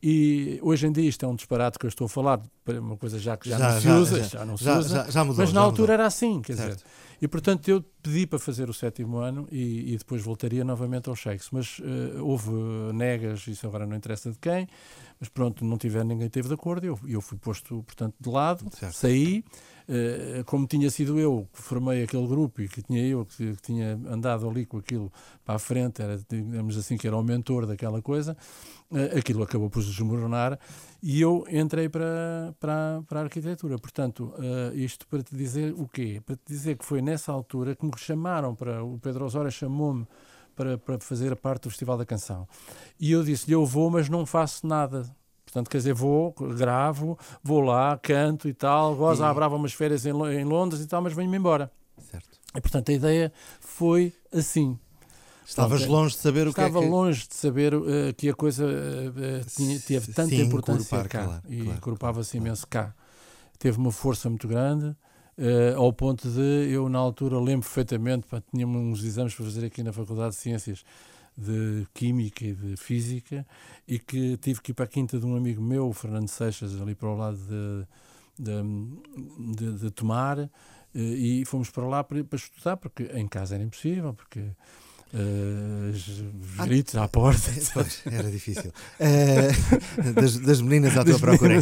E 0.00 0.60
hoje 0.62 0.86
em 0.86 0.92
dia 0.92 1.08
isto 1.08 1.24
é 1.24 1.28
um 1.28 1.34
disparate 1.34 1.76
que 1.76 1.84
eu 1.84 1.88
estou 1.88 2.04
a 2.04 2.08
falar, 2.08 2.40
uma 2.68 2.96
coisa 2.96 3.18
já 3.18 3.36
que 3.36 3.50
já, 3.50 3.58
já 3.58 3.68
não 3.68 3.80
se 3.80 3.84
já, 3.84 3.98
usa, 3.98 4.16
já, 4.18 4.24
já, 4.24 4.44
não 4.44 4.56
se 4.56 4.64
já, 4.64 4.78
usa, 4.78 5.10
já, 5.10 5.24
mudou, 5.24 5.44
mas 5.44 5.52
na 5.52 5.60
altura 5.60 5.82
mudou. 5.82 5.94
era 5.94 6.06
assim, 6.06 6.40
quer 6.40 6.54
certo. 6.54 6.76
dizer. 6.76 6.86
E 7.20 7.26
portanto 7.26 7.68
eu 7.68 7.84
pedi 8.00 8.24
para 8.24 8.38
fazer 8.38 8.70
o 8.70 8.74
sétimo 8.74 9.16
ano 9.16 9.48
e, 9.50 9.92
e 9.92 9.98
depois 9.98 10.22
voltaria 10.22 10.64
novamente 10.64 11.08
aos 11.08 11.18
Shakes, 11.18 11.48
mas 11.50 11.80
uh, 11.80 12.24
houve 12.24 12.48
negas, 12.94 13.44
isso 13.48 13.66
agora 13.66 13.86
não 13.86 13.96
interessa 13.96 14.30
de 14.30 14.38
quem, 14.38 14.68
mas 15.18 15.28
pronto, 15.28 15.64
não 15.64 15.76
tiver 15.76 16.04
ninguém 16.04 16.28
teve 16.28 16.46
de 16.46 16.54
acordo, 16.54 16.86
eu, 16.86 16.98
eu 17.04 17.20
fui 17.20 17.36
posto, 17.36 17.82
portanto, 17.82 18.14
de 18.20 18.28
lado, 18.28 18.70
certo. 18.70 18.94
saí, 18.94 19.42
como 20.44 20.66
tinha 20.66 20.90
sido 20.90 21.18
eu 21.18 21.48
que 21.52 21.62
formei 21.62 22.02
aquele 22.02 22.26
grupo 22.26 22.60
e 22.60 22.68
que 22.68 22.82
tinha 22.82 23.06
eu 23.06 23.24
que, 23.24 23.54
que, 23.54 23.62
tinha 23.62 23.98
andado 24.08 24.48
ali 24.48 24.66
com 24.66 24.76
aquilo 24.78 25.10
para 25.44 25.54
a 25.54 25.58
frente, 25.58 26.02
era, 26.02 26.18
digamos 26.28 26.76
assim, 26.76 26.96
que 26.96 27.06
era 27.06 27.16
o 27.16 27.22
mentor 27.22 27.66
daquela 27.66 28.02
coisa, 28.02 28.36
uh, 28.90 29.18
aquilo 29.18 29.42
acabou 29.42 29.70
por 29.70 29.82
desmoronar 29.82 30.58
e 31.02 31.20
eu 31.20 31.44
entrei 31.50 31.88
para, 31.88 32.54
para, 32.60 33.02
para 33.08 33.20
a 33.20 33.22
arquitetura. 33.24 33.78
Portanto, 33.78 34.34
uh, 34.36 34.76
isto 34.76 35.06
para 35.06 35.22
te 35.22 35.34
dizer 35.34 35.72
o 35.72 35.88
quê? 35.88 36.20
Para 36.24 36.36
te 36.36 36.42
dizer 36.46 36.76
que 36.76 36.84
foi 36.84 37.00
nessa 37.00 37.32
altura 37.32 37.74
que 37.74 37.84
me 37.84 37.92
chamaram 37.96 38.54
para, 38.54 38.84
o 38.84 38.98
Pedro 38.98 39.24
Osório 39.24 39.50
chamou-me 39.50 40.06
para, 40.54 40.76
para 40.76 40.98
fazer 40.98 41.36
parte 41.36 41.62
do 41.62 41.70
Festival 41.70 41.96
da 41.96 42.04
Canção. 42.04 42.46
E 42.98 43.12
eu 43.12 43.22
disse-lhe, 43.22 43.54
eu 43.54 43.64
vou, 43.64 43.90
mas 43.90 44.08
não 44.08 44.26
faço 44.26 44.66
nada. 44.66 45.08
Portanto, 45.48 45.70
quer 45.70 45.78
dizer, 45.78 45.94
vou, 45.94 46.34
gravo, 46.56 47.18
vou 47.42 47.60
lá, 47.60 47.98
canto 47.98 48.48
e 48.48 48.52
tal, 48.52 48.94
gozo 48.94 49.22
e... 49.22 49.24
à 49.24 49.32
brava 49.32 49.56
umas 49.56 49.72
férias 49.72 50.04
em, 50.04 50.10
em 50.10 50.44
Londres 50.44 50.82
e 50.82 50.86
tal, 50.86 51.00
mas 51.00 51.14
venho-me 51.14 51.38
embora. 51.38 51.72
Certo. 52.10 52.38
E, 52.54 52.60
portanto, 52.60 52.90
a 52.90 52.92
ideia 52.92 53.32
foi 53.58 54.12
assim. 54.30 54.78
Estavas 55.46 55.86
longe 55.86 56.14
de 56.14 56.20
saber 56.20 56.46
o 56.46 56.52
que 56.52 56.60
é 56.60 56.66
Estava 56.66 56.84
que... 56.84 56.90
longe 56.90 57.26
de 57.26 57.34
saber 57.34 57.74
uh, 57.74 58.12
que 58.14 58.28
a 58.28 58.34
coisa 58.34 58.66
uh, 58.66 59.50
tinha, 59.56 59.80
teve 59.80 60.12
tanta 60.12 60.28
Sim, 60.28 60.42
importância 60.42 61.02
cá. 61.04 61.24
claro, 61.24 61.42
e 61.48 61.62
claro, 61.62 61.78
agrupava-se 61.78 62.32
claro. 62.32 62.46
imenso 62.46 62.66
cá. 62.66 62.94
Teve 63.58 63.78
uma 63.78 63.90
força 63.90 64.28
muito 64.28 64.46
grande, 64.46 64.84
uh, 64.84 65.78
ao 65.78 65.90
ponto 65.94 66.28
de 66.28 66.70
eu, 66.70 66.90
na 66.90 66.98
altura, 66.98 67.38
lembro 67.38 67.66
perfeitamente, 67.66 68.26
pá, 68.26 68.42
tínhamos 68.50 68.76
uns 68.76 69.02
exames 69.02 69.34
para 69.34 69.46
fazer 69.46 69.64
aqui 69.64 69.82
na 69.82 69.94
Faculdade 69.94 70.34
de 70.34 70.40
Ciências 70.42 70.84
de 71.38 71.86
Química 71.94 72.44
e 72.44 72.52
de 72.52 72.76
Física, 72.76 73.46
e 73.86 73.98
que 73.98 74.36
tive 74.38 74.60
que 74.60 74.72
ir 74.72 74.74
para 74.74 74.86
a 74.86 74.88
quinta 74.88 75.18
de 75.18 75.24
um 75.24 75.36
amigo 75.36 75.62
meu, 75.62 75.88
o 75.88 75.92
Fernando 75.92 76.28
Seixas, 76.28 76.80
ali 76.80 76.96
para 76.96 77.08
o 77.08 77.16
lado 77.16 77.38
de, 77.38 77.86
de, 78.44 79.54
de, 79.54 79.78
de 79.78 79.90
Tomar, 79.92 80.40
eh, 80.40 80.48
e 80.98 81.44
fomos 81.44 81.70
para 81.70 81.86
lá 81.86 82.02
para, 82.02 82.24
para 82.24 82.36
estudar, 82.36 82.76
porque 82.76 83.04
em 83.14 83.28
casa 83.28 83.54
era 83.54 83.62
impossível, 83.62 84.12
porque 84.12 84.50
uh, 85.14 85.90
os 85.90 86.66
gritos 86.66 86.94
à 86.96 87.08
porta. 87.08 87.50
Pois, 87.72 88.00
era 88.06 88.30
difícil. 88.30 88.72
Eh, 88.98 89.50
das, 90.12 90.38
das 90.38 90.60
meninas 90.60 90.96
à 90.96 91.04
tua 91.04 91.18
procura. 91.18 91.54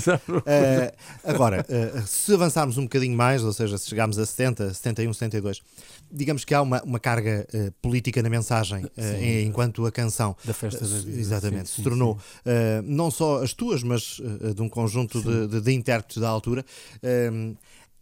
Eh, 0.47 0.95
agora, 1.25 1.67
se 2.07 2.33
avançarmos 2.35 2.79
um 2.79 2.85
bocadinho 2.85 3.17
mais, 3.17 3.45
ou 3.45 3.53
seja, 3.53 3.77
se 3.79 3.89
chegarmos 3.89 4.19
a 4.19 4.27
70, 4.27 4.75
71, 4.75 5.13
72, 5.13 5.63
digamos 6.11 6.45
que 6.45 6.55
há 6.55 6.63
uma, 6.63 6.83
uma 6.83 7.01
carga 7.01 7.47
política 7.83 8.23
na 8.23 8.31
mensagem 8.31 8.83
Sim. 8.97 9.47
enquanto 9.47 9.87
a 9.87 9.93
canção 9.93 10.37
Da 10.45 10.55
festa 10.55 10.87
da 10.87 10.99
vida. 10.99 11.21
Exatamente, 11.21 11.69
sim, 11.69 11.77
se 11.77 11.83
tornou 11.83 12.19
sim. 12.19 12.51
não 12.85 13.11
só 13.11 13.43
as 13.43 13.53
tuas, 13.53 13.83
mas 13.83 14.21
de 14.55 14.63
um 14.63 14.69
conjunto 14.69 15.23
de, 15.23 15.49
de, 15.49 15.61
de 15.61 15.73
intérpretes 15.73 16.19
da 16.19 16.29
altura. 16.29 16.65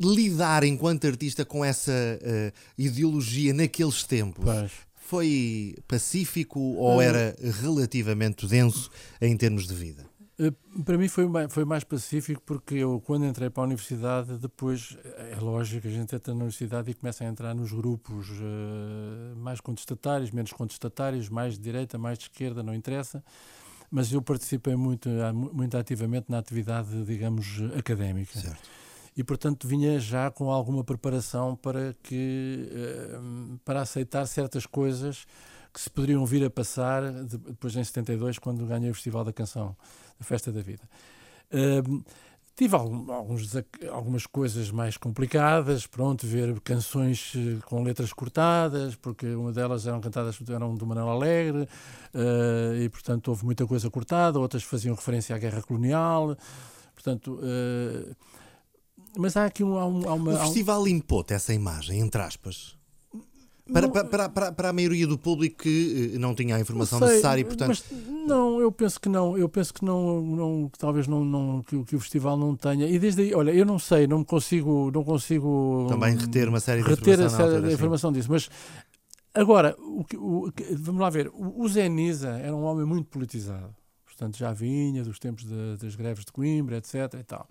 lidar 0.00 0.64
enquanto 0.64 1.06
artista 1.06 1.44
com 1.44 1.64
essa 1.64 1.92
eh, 1.92 2.52
ideologia 2.76 3.54
naqueles 3.54 4.02
tempos 4.02 4.44
Pois. 4.44 4.72
Foi 5.06 5.74
pacífico 5.86 6.58
ou 6.60 7.00
era 7.00 7.36
relativamente 7.62 8.46
denso 8.46 8.90
em 9.20 9.36
termos 9.36 9.66
de 9.66 9.74
vida? 9.74 10.04
Eh, 10.38 10.52
Para 10.84 10.98
mim 10.98 11.06
foi 11.08 11.28
mais, 11.28 11.52
foi 11.52 11.64
mais 11.64 11.84
pacífico 11.84 12.42
porque 12.44 12.74
eu, 12.76 13.00
quando 13.00 13.24
entrei 13.24 13.48
para 13.50 13.62
a 13.62 13.66
universidade, 13.66 14.36
depois 14.38 14.96
é 15.32 15.36
lógico, 15.40 15.86
a 15.86 15.90
gente 15.90 16.14
entra 16.14 16.32
na 16.32 16.40
universidade 16.40 16.90
e 16.90 16.94
começa 16.94 17.22
a 17.22 17.26
entrar 17.28 17.54
nos 17.54 17.70
grupos 17.70 18.28
eh, 18.30 19.34
mais 19.36 19.60
contestatários, 19.60 20.30
menos 20.32 20.52
contestatários, 20.52 21.28
mais 21.28 21.54
de 21.54 21.60
direita, 21.60 21.96
mais 21.98 22.18
de 22.18 22.24
esquerda, 22.24 22.62
não 22.62 22.74
interessa. 22.74 23.22
Mas 23.90 24.12
eu 24.12 24.20
participei 24.20 24.74
muito, 24.74 25.08
ah, 25.22 25.32
mu- 25.32 25.52
muito 25.54 25.76
ativamente 25.76 26.26
na 26.28 26.38
atividade, 26.38 27.04
digamos, 27.04 27.46
académica. 27.78 28.40
Certo. 28.40 28.68
E 29.16 29.22
portanto 29.22 29.68
vinha 29.68 29.98
já 30.00 30.30
com 30.30 30.50
alguma 30.50 30.82
preparação 30.82 31.54
para 31.56 31.94
que 32.02 32.68
eh, 32.72 33.18
para 33.64 33.80
aceitar 33.82 34.26
certas 34.26 34.66
coisas 34.66 35.26
que 35.72 35.80
se 35.80 35.90
poderiam 35.90 36.24
vir 36.26 36.44
a 36.44 36.50
passar 36.50 37.02
de- 37.24 37.38
depois 37.38 37.74
em 37.76 37.82
72 37.84 38.38
quando 38.38 38.66
ganhei 38.66 38.90
o 38.90 38.94
Festival 38.94 39.24
da 39.24 39.32
Canção 39.32 39.76
da 40.18 40.24
Festa 40.24 40.52
da 40.52 40.62
Vida. 40.62 40.82
Ahm, 41.52 42.02
tive 42.56 42.76
alguns, 42.76 43.52
algumas 43.90 44.26
coisas 44.26 44.70
mais 44.70 44.96
complicadas 44.96 45.86
pronto 45.86 46.26
ver 46.26 46.60
canções 46.60 47.32
eh, 47.36 47.58
com 47.66 47.82
letras 47.82 48.12
cortadas 48.12 48.94
porque 48.96 49.26
uma 49.34 49.52
delas 49.52 49.86
eram 49.86 50.00
cantadas 50.00 50.38
eram 50.48 50.74
do 50.74 50.86
Manuel 50.86 51.10
Alegre 51.10 51.68
eh, 52.12 52.82
e 52.84 52.88
portanto 52.88 53.28
houve 53.28 53.44
muita 53.44 53.64
coisa 53.66 53.88
cortada 53.90 54.38
outras 54.40 54.62
faziam 54.64 54.94
referência 54.94 55.34
à 55.34 55.38
guerra 55.38 55.62
colonial. 55.62 56.36
Portanto 56.94 57.38
eh, 57.42 58.14
mas 59.18 59.36
há 59.36 59.44
aqui 59.46 59.62
um, 59.64 59.76
há 59.78 59.86
um- 59.86 60.08
há 60.08 60.12
uma. 60.14 60.32
O 60.32 60.34
um- 60.36 60.38
festival 60.40 60.86
impôs 60.88 61.24
para 61.26 61.36
imagem, 61.54 62.00
entre 62.00 62.20
aspas. 62.20 62.76
Para, 63.72 63.86
Não- 63.86 63.90
para, 63.90 64.28
para, 64.28 64.52
para, 64.52 64.68
a 64.68 64.72
maioria 64.74 65.06
do 65.06 65.16
público 65.16 65.62
que 65.62 66.12
eh, 66.14 66.18
não 66.18 66.34
tinha 66.34 66.54
a 66.56 66.60
informação 66.60 66.98
sei, 66.98 67.08
necessária 67.08 67.40
e, 67.40 67.44
portanto, 67.46 67.82
não, 68.26 68.60
eu 68.60 68.70
penso 68.70 69.00
que 69.00 69.08
não. 69.08 69.38
Eu 69.38 69.48
penso 69.48 69.72
que 69.72 69.82
não, 69.82 70.20
não 70.20 70.68
que 70.68 70.76
talvez 70.78 71.06
não, 71.08 71.24
não 71.24 71.62
que, 71.62 71.74
o- 71.74 71.82
que 71.82 71.96
o 71.96 72.00
festival 72.00 72.36
não 72.36 72.54
tenha. 72.54 72.86
E 72.86 72.98
desde 72.98 73.22
aí, 73.22 73.34
olha, 73.34 73.52
eu 73.52 73.64
não 73.64 73.78
sei, 73.78 74.06
não 74.06 74.22
consigo, 74.22 74.90
não 74.92 75.02
consigo 75.02 75.86
também 75.88 76.14
reter 76.14 76.46
uma 76.46 76.60
série 76.60 76.82
de 76.82 76.88
reter 76.90 77.14
informação 77.14 77.26
essa 77.26 77.38
na 77.38 77.44
altura, 77.44 77.72
informação 77.72 78.12
disso. 78.12 78.30
Mas 78.30 78.50
agora, 79.32 79.74
o, 79.78 80.04
o 80.18 80.52
vamos 80.76 81.00
lá 81.00 81.08
ver. 81.08 81.28
O, 81.32 81.64
Nisa 81.88 82.30
era 82.38 82.54
um 82.54 82.64
homem 82.64 82.84
muito 82.84 83.06
politizado. 83.08 83.74
Portanto, 84.04 84.36
já 84.36 84.52
vinha 84.52 85.02
dos 85.02 85.18
tempos 85.18 85.42
de- 85.44 85.76
das 85.78 85.96
greves 85.96 86.24
de 86.26 86.32
Coimbra, 86.32 86.76
etc. 86.76 86.94
E 87.18 87.24
tal. 87.24 87.48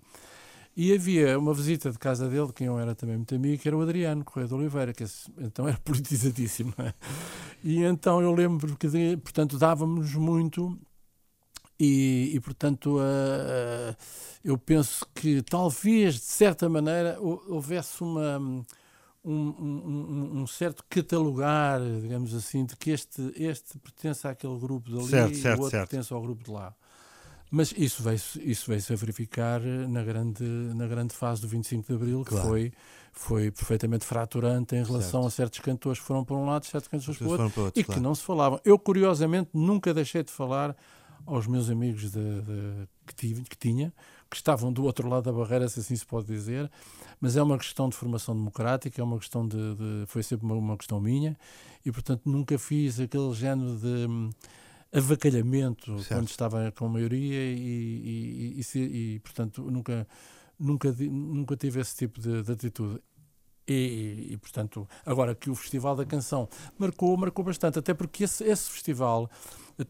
E 0.76 0.92
havia 0.92 1.38
uma 1.38 1.54
visita 1.54 1.90
de 1.90 1.98
casa 1.98 2.28
dele, 2.28 2.48
de 2.48 2.52
quem 2.52 2.66
eu 2.66 2.78
era 2.78 2.94
também 2.96 3.16
muito 3.16 3.34
amigo, 3.34 3.62
que 3.62 3.68
era 3.68 3.76
o 3.76 3.80
Adriano 3.82 4.24
Correia 4.24 4.48
de 4.48 4.54
Oliveira, 4.54 4.92
que 4.92 5.04
esse- 5.04 5.30
então 5.38 5.66
era 5.68 5.78
politizadíssimo. 5.84 6.74
é? 6.78 6.92
E 7.62 7.82
então 7.84 8.20
eu 8.20 8.32
lembro 8.32 8.76
que, 8.76 8.88
portanto, 9.18 9.56
dávamos 9.56 10.14
muito 10.14 10.76
e, 11.78 12.32
e, 12.34 12.40
portanto, 12.40 12.98
ah, 13.00 13.92
ah, 13.92 13.96
eu 14.44 14.56
penso 14.58 15.06
que 15.14 15.42
talvez, 15.42 16.14
de 16.14 16.20
certa 16.20 16.68
maneira, 16.68 17.18
hou- 17.20 17.42
houvesse 17.48 18.02
uma, 18.02 18.38
um, 18.38 18.64
um- 19.24 20.40
um- 20.42 20.46
certo 20.46 20.84
catalogar, 20.88 21.80
digamos 22.00 22.34
assim, 22.34 22.64
de 22.64 22.76
que 22.76 22.90
este, 22.90 23.32
este 23.36 23.78
pertence 23.78 24.26
àquele 24.26 24.58
grupo 24.58 24.90
dali 24.90 25.08
Certo, 25.08 25.34
e 25.36 25.40
certo, 25.40 25.58
o 25.58 25.62
outro 25.62 25.70
certo. 25.70 25.88
pertence 25.90 26.12
ao 26.12 26.20
grupo 26.22 26.44
de 26.44 26.50
lá. 26.50 26.74
Mas 27.54 27.72
isso 27.76 28.02
veio-se 28.02 28.40
isso 28.42 28.64
veio 28.68 28.82
a 28.90 28.94
verificar 28.96 29.60
na 29.60 30.02
grande, 30.02 30.42
na 30.74 30.88
grande 30.88 31.14
fase 31.14 31.40
do 31.40 31.46
25 31.46 31.86
de 31.86 31.94
Abril, 31.94 32.24
que 32.24 32.30
Claro. 32.30 32.48
foi, 32.48 32.72
foi 33.12 33.50
perfeitamente 33.52 34.04
fraturante 34.04 34.74
em 34.74 34.82
relação 34.82 35.22
Certo. 35.22 35.26
a 35.26 35.30
certos 35.30 35.58
cantores 35.60 36.00
que 36.00 36.04
foram 36.04 36.24
para 36.24 36.34
um 36.34 36.46
lado, 36.46 36.66
certos 36.66 36.88
cantores 36.88 37.16
para 37.16 37.26
o 37.28 37.30
outro 37.30 37.50
para 37.50 37.62
outros, 37.62 37.80
e 37.80 37.84
que 37.84 37.86
claro. 37.86 38.02
não 38.02 38.12
se 38.12 38.22
falavam. 38.22 38.60
Eu, 38.64 38.76
curiosamente, 38.76 39.50
nunca 39.54 39.94
deixei 39.94 40.24
de 40.24 40.32
falar 40.32 40.76
aos 41.24 41.46
meus 41.46 41.70
amigos 41.70 42.02
de, 42.10 42.40
de- 42.42 42.88
que, 43.06 43.14
tive, 43.14 43.42
que 43.44 43.56
tinha, 43.56 43.94
que 44.28 44.36
estavam 44.36 44.72
do 44.72 44.82
outro 44.84 45.08
lado 45.08 45.22
da 45.22 45.32
barreira, 45.32 45.68
se 45.68 45.78
assim 45.78 45.94
se 45.94 46.04
pode 46.04 46.26
dizer, 46.26 46.68
mas 47.20 47.36
é 47.36 47.42
uma 47.42 47.56
questão 47.56 47.88
de 47.88 47.94
formação 47.96 48.34
democrática, 48.34 49.00
é 49.00 49.04
uma 49.04 49.18
questão 49.18 49.46
de. 49.46 49.56
de- 49.76 50.04
foi 50.08 50.24
sempre 50.24 50.44
uma, 50.44 50.56
uma 50.56 50.76
questão 50.76 51.00
minha, 51.00 51.36
e 51.86 51.92
portanto 51.92 52.22
nunca 52.26 52.58
fiz 52.58 52.98
aquele 52.98 53.32
género 53.32 53.76
de 53.76 54.06
hum, 54.10 54.30
avacalhamento 54.94 55.98
Certo. 55.98 56.08
quando 56.08 56.28
estava 56.28 56.72
com 56.72 56.86
a 56.86 56.88
maioria 56.88 57.40
e, 57.52 58.56
e- 58.56 58.78
e- 58.78 59.14
e 59.14 59.20
portanto 59.20 59.62
nunca, 59.70 60.06
nunca, 60.58 60.94
nunca 60.98 61.56
tive 61.56 61.80
esse 61.80 61.96
tipo 61.96 62.20
de, 62.20 62.42
de 62.42 62.52
atitude. 62.52 63.00
E, 63.66 64.28
e, 64.32 64.36
portanto, 64.36 64.86
agora 65.06 65.34
que 65.34 65.48
o 65.48 65.54
Festival 65.54 65.96
da 65.96 66.04
Canção 66.04 66.46
marcou, 66.78 67.16
marcou 67.16 67.42
bastante, 67.42 67.78
até 67.78 67.94
porque 67.94 68.24
esse, 68.24 68.44
esse 68.44 68.70
festival 68.70 69.30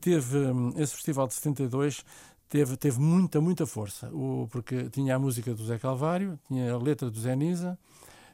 teve, 0.01 0.39
esse 0.77 0.95
festival 0.95 1.27
de 1.27 1.35
72 1.35 2.05
teve, 2.49 2.77
teve 2.77 3.01
muita, 3.01 3.41
muita 3.41 3.67
força, 3.67 4.09
o, 4.15 4.47
porque 4.53 4.89
tinha 4.91 5.17
a 5.17 5.19
música 5.19 5.53
do 5.53 5.65
Zé 5.67 5.77
Calvário, 5.77 6.39
tinha 6.47 6.73
a 6.73 6.79
letra 6.79 7.11
do 7.11 7.19
Zé 7.19 7.35
Nisa, 7.35 7.77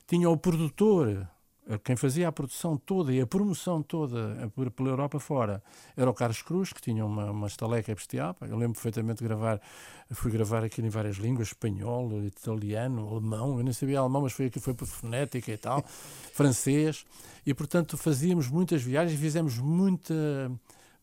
tinha 0.07 0.29
o 0.29 0.37
produtor, 0.37 1.27
quem 1.85 1.95
fazia 1.97 2.29
a 2.29 2.33
produção 2.33 2.77
toda 2.77 3.13
e 3.13 3.21
a 3.21 3.27
promoção 3.27 3.83
toda 3.83 4.51
pela 4.75 4.89
Europa 4.89 5.21
fora, 5.21 5.63
era 5.97 6.11
o 6.11 6.15
Carlos 6.15 6.43
Cruz, 6.43 6.73
que 6.73 6.81
tinha 6.81 7.05
uma, 7.05 7.31
uma 7.31 7.47
estaleca 7.47 7.95
bestial. 7.95 8.37
Eu 8.41 8.57
lembro 8.57 8.75
perfeitamente 8.75 9.19
de 9.19 9.25
gravar, 9.25 9.61
fui 10.13 10.31
gravar 10.31 10.65
aquilo 10.65 10.87
em 10.87 10.91
várias 10.91 11.17
línguas, 11.17 11.49
espanhol, 11.49 12.11
italiano, 12.25 13.09
alemão, 13.09 13.59
eu 13.59 13.65
nem 13.65 13.73
sabia 13.73 14.01
alemão, 14.01 14.23
mas 14.23 14.33
foi 14.33 14.47
aqui, 14.47 14.59
foi 14.59 14.75
por 14.75 14.87
fonética 14.87 15.53
e 15.53 15.57
tal, 15.57 15.85
francês, 16.35 17.05
e 17.47 17.55
portanto 17.55 17.97
fazíamos 17.97 18.49
muitas 18.49 18.83
viagens, 18.83 19.19
fizemos 19.19 19.59
muita 19.59 20.15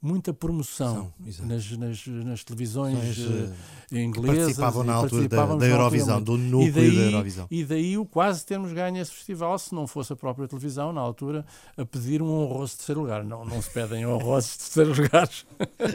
muita 0.01 0.33
promoção 0.33 1.11
São, 1.31 1.45
nas, 1.45 1.71
nas, 1.71 2.07
nas 2.07 2.43
televisões 2.43 3.17
eh, 3.19 3.53
eh, 3.91 4.01
inglesas 4.01 4.37
participavam 4.37 4.83
na 4.83 4.93
altura 4.93 5.27
da, 5.27 5.55
da 5.55 5.67
Eurovisão, 5.67 6.21
do 6.21 6.37
núcleo 6.37 6.73
daí, 6.73 6.95
da 6.95 7.01
Eurovisão. 7.03 7.47
E 7.49 7.63
daí 7.63 7.97
o 7.97 8.05
quase 8.05 8.45
termos 8.45 8.71
ganho 8.73 8.97
esse 8.97 9.11
festival, 9.11 9.57
se 9.57 9.73
não 9.73 9.87
fosse 9.87 10.13
a 10.13 10.15
própria 10.15 10.47
televisão, 10.47 10.93
na 10.93 11.01
altura, 11.01 11.45
a 11.75 11.85
pedir 11.85 12.21
um 12.21 12.29
honroso 12.29 12.77
terceiro 12.77 13.01
lugar. 13.01 13.23
Não, 13.23 13.43
não 13.43 13.61
se 13.61 13.69
pedem 13.71 14.05
honrosos 14.05 14.57
terceiros 14.57 14.97
lugares, 14.97 15.45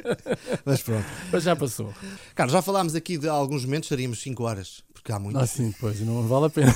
Mas 0.65 0.83
pronto. 0.83 1.07
mas 1.31 1.43
já 1.45 1.55
passou. 1.55 1.93
Carlos, 2.35 2.53
já 2.53 2.63
falámos 2.63 2.95
aqui 2.95 3.17
de 3.17 3.29
alguns 3.29 3.65
momentos, 3.65 3.87
estaríamos 3.87 4.21
5 4.21 4.43
horas, 4.43 4.83
porque 5.03 5.13
há 5.13 5.19
muito. 5.19 5.37
Ah, 5.39 5.47
sim, 5.47 5.75
pois, 5.81 6.01
não 6.01 6.23
vale 6.29 6.47
a 6.47 6.51
pena. 6.51 6.73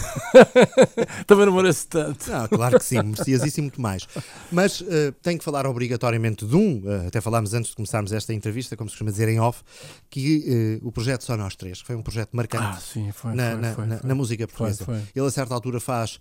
Também 1.26 1.46
não 1.46 1.52
merece 1.54 1.86
tanto. 1.86 2.28
Não, 2.28 2.48
claro 2.48 2.78
que 2.78 2.84
sim, 2.84 3.00
merecias 3.02 3.44
isso 3.44 3.60
e 3.60 3.62
muito 3.62 3.80
mais. 3.80 4.06
Mas 4.50 4.82
eh, 4.88 5.12
tenho 5.22 5.38
que 5.38 5.44
falar 5.44 5.64
obrigatoriamente 5.66 6.44
de 6.44 6.56
um, 6.56 6.82
eh, 6.86 7.06
até 7.06 7.20
falámos 7.20 7.54
antes 7.54 7.70
de 7.70 7.76
começarmos 7.76 8.10
esta 8.12 8.34
entrevista, 8.34 8.76
como 8.76 8.90
se 8.90 8.94
costuma 8.94 9.12
dizer 9.12 9.28
em 9.28 9.38
off, 9.38 9.62
que 10.10 10.78
eh, 10.80 10.80
o 10.84 10.90
projeto 10.90 11.22
Só 11.22 11.36
Nós 11.36 11.54
Três, 11.54 11.80
que 11.80 11.86
foi 11.86 11.94
um 11.94 12.02
projeto 12.02 12.30
marcante 12.32 12.64
Ah, 12.66 12.80
sim, 12.80 13.12
foi. 13.12 13.32
na, 13.34 13.52
foi, 13.52 13.60
na- 13.60 13.74
foi, 13.74 13.86
na- 13.86 14.00
na 14.02 14.14
música 14.14 14.46
portuguesa. 14.48 14.84
Ele 15.14 15.26
a 15.26 15.30
certa 15.30 15.54
altura 15.54 15.78
faz 15.78 16.18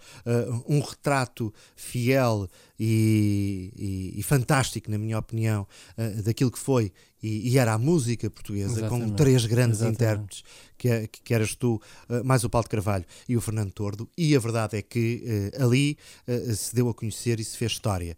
um 0.68 0.80
retrato 0.82 1.52
fiel 1.76 2.48
e, 2.80 3.72
e, 3.76 3.84
e, 4.16 4.24
fantástico, 4.24 4.90
na 4.90 4.98
minha 4.98 5.18
opinião, 5.18 5.68
uh, 5.98 6.22
daquilo 6.24 6.52
que 6.52 6.60
foi 6.60 6.92
e, 7.22 7.50
e, 7.50 7.58
era 7.58 7.74
a 7.74 7.78
música 7.78 8.30
portuguesa, 8.30 8.80
Exatamente. 8.80 9.10
com 9.10 9.16
três 9.16 9.46
grandes 9.46 9.80
Exatamente. 9.80 9.96
intérpretes, 9.96 10.44
que, 10.78 10.90
é, 10.90 11.08
que, 11.08 11.22
que, 11.22 11.34
eras 11.34 11.56
tu, 11.56 11.82
uh, 12.10 12.24
mais 12.24 12.44
o 12.44 12.50
Paulo 12.50 12.66
de 12.66 12.70
Carvalho 12.70 13.06
e 13.28 13.36
o 13.36 13.42
Fernando 13.42 13.72
Tordo, 13.72 14.10
e 14.18 14.36
a 14.36 14.40
verdade 14.40 14.78
é 14.78 14.82
que 14.82 15.52
uh, 15.58 15.64
ali 15.64 15.98
se 16.56 16.74
deu 16.76 16.90
a 16.90 16.94
conhecer 16.94 17.40
e 17.40 17.44
se 17.44 17.58
fez 17.58 17.74
história 17.74 18.18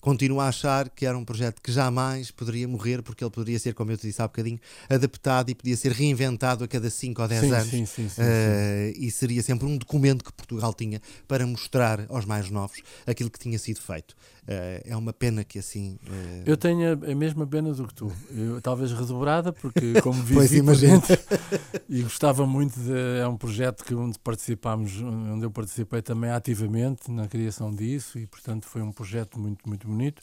continuo 0.00 0.40
a 0.40 0.48
achar 0.48 0.88
que 0.88 1.04
era 1.04 1.16
um 1.16 1.24
projeto 1.24 1.60
que 1.60 1.70
jamais 1.72 2.30
poderia 2.30 2.66
morrer, 2.66 3.02
porque 3.02 3.22
ele 3.22 3.30
poderia 3.30 3.58
ser, 3.58 3.74
como 3.74 3.90
eu 3.90 3.98
te 3.98 4.06
disse 4.06 4.22
há 4.22 4.26
bocadinho, 4.26 4.58
adaptado 4.88 5.50
e 5.50 5.54
podia 5.54 5.76
ser 5.76 5.92
reinventado 5.92 6.64
a 6.64 6.68
cada 6.68 6.88
5 6.88 7.20
ou 7.20 7.28
10 7.28 7.40
sim, 7.40 7.52
anos. 7.52 7.70
Sim, 7.70 7.86
sim, 7.86 8.08
sim, 8.08 8.22
uh, 8.22 8.94
e 8.96 9.10
seria 9.10 9.42
sempre 9.42 9.66
um 9.66 9.76
documento 9.76 10.24
que 10.24 10.32
Portugal 10.32 10.72
tinha 10.72 11.00
para 11.26 11.46
mostrar 11.46 12.06
aos 12.08 12.24
mais 12.24 12.50
novos 12.50 12.80
aquilo 13.06 13.30
que 13.30 13.38
tinha 13.38 13.58
sido 13.58 13.80
feito. 13.80 14.14
Uh, 14.48 14.80
é 14.82 14.96
uma 14.96 15.12
pena 15.12 15.44
que 15.44 15.58
assim. 15.58 15.98
Uh... 16.06 16.42
Eu 16.46 16.56
tenho 16.56 16.92
a, 16.94 17.14
mesma 17.14 17.46
pena 17.46 17.70
do 17.74 17.86
que 17.86 17.92
tu. 17.92 18.10
Eu, 18.34 18.62
talvez 18.62 18.90
redobrada, 18.92 19.52
porque 19.52 20.00
como 20.00 20.22
vivi 20.22 20.62
por 20.62 20.74
dentro 20.74 21.14
e 21.86 22.00
gostava 22.00 22.46
muito 22.46 22.80
de. 22.80 23.20
É 23.20 23.28
um 23.28 23.36
projeto 23.36 23.84
que 23.84 23.94
onde 23.94 24.18
participámos, 24.18 25.02
onde 25.02 25.44
eu 25.44 25.50
participei 25.50 26.00
também 26.00 26.30
ativamente 26.30 27.10
na 27.10 27.28
criação 27.28 27.70
disso 27.70 28.18
e, 28.18 28.26
portanto, 28.26 28.64
foi 28.64 28.80
um 28.80 28.90
projeto 28.90 29.38
muito, 29.38 29.68
muito 29.68 29.86
bonito. 29.86 30.22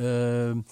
Uh, 0.00 0.64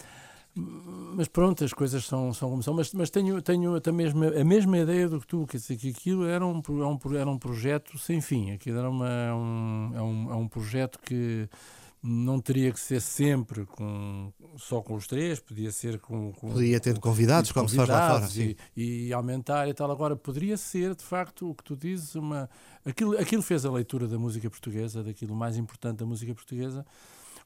mas 0.54 1.28
pronto, 1.28 1.64
as 1.64 1.72
coisas 1.72 2.04
são, 2.04 2.34
são 2.34 2.50
como 2.50 2.64
são, 2.64 2.74
mas, 2.74 2.92
mas 2.92 3.10
tenho, 3.10 3.40
tenho 3.40 3.76
a, 3.76 3.92
mesma, 3.92 4.26
a 4.26 4.44
mesma 4.44 4.78
ideia 4.78 5.08
do 5.08 5.20
que 5.20 5.26
tu, 5.26 5.46
quer 5.46 5.58
dizer, 5.58 5.76
que 5.76 5.90
aquilo 5.90 6.26
era 6.26 6.44
um, 6.44 6.58
é 6.58 7.16
era 7.16 7.30
um 7.30 7.38
projeto 7.38 7.96
sem 7.96 8.20
fim, 8.20 8.50
aquilo 8.50 8.78
era 8.78 8.90
uma, 8.90 9.08
é 9.08 9.32
um, 9.32 9.92
é, 9.94 10.02
um, 10.02 10.32
é 10.32 10.34
um 10.34 10.48
projeto 10.48 10.98
que 10.98 11.48
não 12.02 12.40
teria 12.40 12.72
que 12.72 12.80
ser 12.80 13.00
sempre 13.00 13.64
com, 13.64 14.32
só 14.56 14.82
com 14.82 14.94
os 14.94 15.06
três, 15.06 15.38
podia 15.38 15.70
ser 15.70 16.00
com. 16.00 16.32
com 16.32 16.50
podia 16.50 16.80
ter 16.80 16.98
convidados, 16.98 17.52
como 17.52 17.68
se 17.68 17.76
faz 17.76 17.88
lá 17.88 18.20
fora. 18.20 18.28
E, 18.76 19.06
e, 19.06 19.12
aumentar 19.12 19.68
e 19.68 19.74
tal. 19.74 19.88
Agora, 19.90 20.16
poderia 20.16 20.56
ser, 20.56 20.96
de 20.96 21.04
facto, 21.04 21.48
o 21.48 21.54
que 21.54 21.62
tu 21.62 21.76
dizes, 21.76 22.16
uma. 22.16 22.50
Aquilo, 22.84 23.16
aquilo 23.16 23.40
fez 23.40 23.64
a 23.64 23.70
leitura 23.70 24.08
da 24.08 24.18
música 24.18 24.50
portuguesa, 24.50 25.04
daquilo 25.04 25.36
mais 25.36 25.56
importante 25.56 25.98
da 25.98 26.06
música 26.06 26.34
portuguesa, 26.34 26.84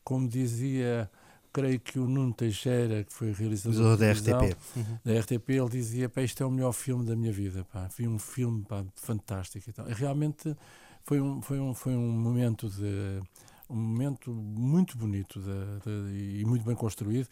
como 0.03 0.27
dizia. 0.27 1.11
Creio 1.53 1.81
que 1.81 1.99
o 1.99 2.07
Nuno 2.07 2.35
Teixeira, 2.35 3.03
que 3.03 3.11
foi 3.11 3.33
realizador 3.33 3.97
da 3.97 4.13
RTP, 4.13 4.55
uhum. 4.77 4.99
da 5.03 5.19
RTP, 5.19 5.51
ele 5.53 5.69
dizia: 5.71 6.07
pá, 6.07 6.21
Isto 6.21 6.43
é 6.43 6.47
o 6.47 6.51
melhor 6.51 6.73
filme 6.73 7.07
da 7.07 7.17
minha 7.17 7.33
vida. 7.33 7.65
Pá. 7.73 7.89
Vi 7.97 8.07
um 8.07 8.19
filme 8.19 8.63
pá, 8.63 8.85
fantástico 8.95 9.71
e 9.71 9.73
tal. 9.73 9.89
E 9.89 9.95
realmente 9.95 10.55
foi 11.03 11.19
um, 11.19 11.41
foi 11.41 11.59
um, 11.59 11.73
foi 11.73 11.97
um 11.97 12.11
momento 12.11 12.69
de 12.69 13.23
um 13.69 13.77
momento 13.77 14.33
muito 14.33 14.97
bonito 14.97 15.41
de, 15.41 16.11
de, 16.11 16.41
e 16.41 16.45
muito 16.45 16.65
bem 16.65 16.75
construído, 16.75 17.29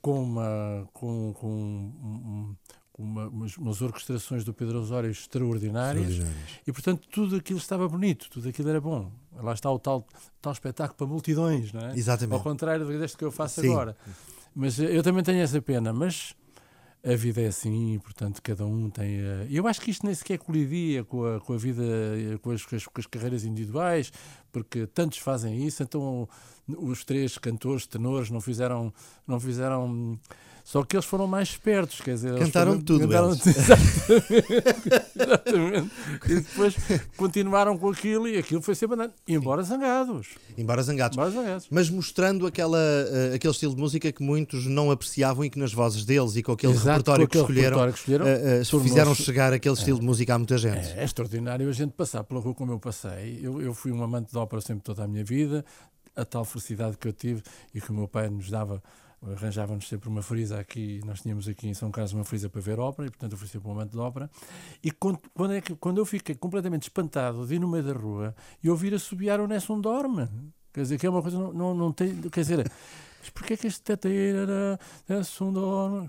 com, 0.00 0.22
uma, 0.22 0.88
com, 0.92 1.32
com 1.34 1.48
um, 1.48 2.56
uma, 2.96 3.28
umas, 3.28 3.56
umas, 3.56 3.82
orquestrações 3.82 4.44
do 4.44 4.54
Pedro 4.54 4.80
Osório 4.80 5.10
extraordinárias, 5.10 6.10
extraordinárias, 6.10 6.60
e 6.66 6.72
portanto 6.72 7.08
tudo 7.08 7.36
aquilo 7.36 7.58
estava 7.58 7.88
bonito, 7.88 8.28
tudo 8.30 8.48
aquilo 8.48 8.68
era 8.68 8.80
bom. 8.80 9.10
Lá 9.32 9.52
está 9.52 9.70
o 9.70 9.78
tal, 9.78 10.06
tal 10.40 10.52
espetáculo 10.52 10.96
para 10.96 11.06
multidões, 11.06 11.72
não 11.72 11.80
é? 11.80 11.96
Exatamente. 11.96 12.34
Ao 12.34 12.42
contrário 12.42 12.86
deste 12.98 13.16
que 13.16 13.24
eu 13.24 13.30
faço 13.30 13.60
Sim. 13.60 13.70
agora. 13.70 13.96
Mas 14.54 14.78
eu 14.78 15.02
também 15.02 15.22
tenho 15.22 15.40
essa 15.40 15.60
pena, 15.62 15.92
mas 15.92 16.34
a 17.04 17.14
vida 17.14 17.40
é 17.40 17.46
assim 17.46 17.94
e, 17.94 17.98
portanto, 17.98 18.42
cada 18.42 18.66
um 18.66 18.90
tem. 18.90 19.20
A... 19.20 19.46
Eu 19.50 19.66
acho 19.66 19.80
que 19.80 19.90
isto 19.90 20.04
nem 20.04 20.14
sequer 20.14 20.38
colidia 20.38 21.04
com 21.04 21.24
a, 21.24 21.40
com 21.40 21.52
a 21.52 21.56
vida, 21.56 21.82
com 22.42 22.50
as, 22.50 22.64
com 22.64 22.76
as, 22.76 23.06
carreiras 23.06 23.44
individuais, 23.44 24.12
porque 24.50 24.86
tantos 24.86 25.18
fazem 25.18 25.64
isso, 25.64 25.82
então 25.82 26.28
os 26.66 27.04
três 27.04 27.38
cantores, 27.38 27.86
tenores, 27.86 28.30
não 28.30 28.40
fizeram. 28.40 28.92
Não 29.26 29.38
fizeram 29.38 30.18
só 30.68 30.82
que 30.84 30.96
eles 30.96 31.06
foram 31.06 31.26
mais 31.26 31.48
espertos, 31.48 31.98
quer 32.02 32.12
dizer, 32.12 32.38
cantaram 32.38 32.72
foram, 32.72 32.84
tudo. 32.84 33.08
Cantaram, 33.08 33.30
exatamente, 33.32 34.44
exatamente. 35.16 35.90
E 36.26 36.34
depois 36.34 36.76
continuaram 37.16 37.78
com 37.78 37.88
aquilo 37.88 38.28
e 38.28 38.36
aquilo 38.36 38.60
foi 38.60 38.74
sempre 38.74 38.96
andando, 38.96 39.14
embora 39.26 39.62
zangados. 39.62 40.28
Embora 40.58 40.82
zangados. 40.82 41.16
Embora 41.16 41.30
zangados. 41.30 41.68
Mas 41.70 41.88
mostrando 41.88 42.46
aquela, 42.46 42.76
uh, 42.76 43.34
aquele 43.34 43.50
estilo 43.50 43.74
de 43.74 43.80
música 43.80 44.12
que 44.12 44.22
muitos 44.22 44.66
não 44.66 44.90
apreciavam 44.90 45.42
e 45.42 45.48
que 45.48 45.58
nas 45.58 45.72
vozes 45.72 46.04
deles 46.04 46.36
e 46.36 46.42
com 46.42 46.52
aquele 46.52 46.74
Exato, 46.74 46.88
repertório, 46.90 47.26
com 47.26 47.38
aquele 47.38 47.44
que 47.46 47.50
escolheram, 47.50 47.78
repertório 47.78 47.92
que 47.94 47.98
escolheram 47.98 48.26
uh, 48.26 48.76
uh, 48.76 48.80
fizeram 48.82 49.14
chegar 49.14 49.54
aquele 49.54 49.74
estilo 49.74 49.96
é, 49.96 50.00
de 50.00 50.06
música 50.06 50.34
a 50.34 50.38
muita 50.38 50.58
gente. 50.58 50.86
É, 50.86 51.00
é, 51.00 51.04
extraordinário 51.04 51.66
a 51.66 51.72
gente 51.72 51.92
passar 51.92 52.22
pela 52.24 52.40
rua 52.40 52.54
como 52.54 52.72
eu 52.72 52.78
passei. 52.78 53.40
Eu, 53.42 53.62
eu 53.62 53.72
fui 53.72 53.90
um 53.90 54.02
amante 54.02 54.32
de 54.32 54.36
ópera 54.36 54.60
sempre 54.60 54.82
toda 54.84 55.02
a 55.02 55.08
minha 55.08 55.24
vida, 55.24 55.64
a 56.14 56.26
tal 56.26 56.44
felicidade 56.44 56.98
que 56.98 57.08
eu 57.08 57.12
tive 57.14 57.42
e 57.74 57.80
que 57.80 57.90
o 57.90 57.94
meu 57.94 58.06
pai 58.06 58.28
nos 58.28 58.50
dava 58.50 58.82
arranjávamos 59.22 59.88
sempre 59.88 60.08
uma 60.08 60.22
frisa 60.22 60.58
aqui, 60.58 61.00
nós 61.04 61.20
tínhamos 61.20 61.48
aqui 61.48 61.68
em 61.68 61.74
São 61.74 61.90
Carlos 61.90 62.12
uma 62.12 62.24
frisa 62.24 62.48
para 62.48 62.60
ver 62.60 62.78
ópera, 62.78 63.08
e 63.08 63.10
portanto 63.10 63.32
eu 63.32 63.38
fui 63.38 63.48
sempre 63.48 63.68
um 63.68 63.72
amante 63.72 63.92
de 63.92 63.98
ópera, 63.98 64.30
e 64.82 64.90
quando, 64.90 65.18
quando, 65.34 65.54
é 65.54 65.60
que, 65.60 65.74
quando 65.74 65.98
eu 65.98 66.06
fiquei 66.06 66.34
completamente 66.34 66.82
espantado 66.82 67.46
de 67.46 67.54
ir 67.54 67.58
no 67.58 67.68
meio 67.68 67.84
da 67.84 67.92
rua 67.92 68.34
e 68.62 68.70
ouvir 68.70 68.94
assobiar 68.94 69.40
o 69.40 69.46
Nessun 69.46 69.80
Dorme, 69.80 70.28
quer 70.72 70.82
dizer, 70.82 70.98
que 70.98 71.06
é 71.06 71.10
uma 71.10 71.22
coisa, 71.22 71.38
não, 71.38 71.52
não, 71.52 71.74
não 71.74 71.92
tem, 71.92 72.20
quer 72.30 72.40
dizer, 72.40 72.70
mas 73.20 73.30
porquê 73.30 73.54
é 73.54 73.56
que 73.56 73.66
este 73.66 73.82
teteiro 73.82 74.38
era 74.38 74.80
Nessun 75.08 75.52
Dorme, 75.52 76.08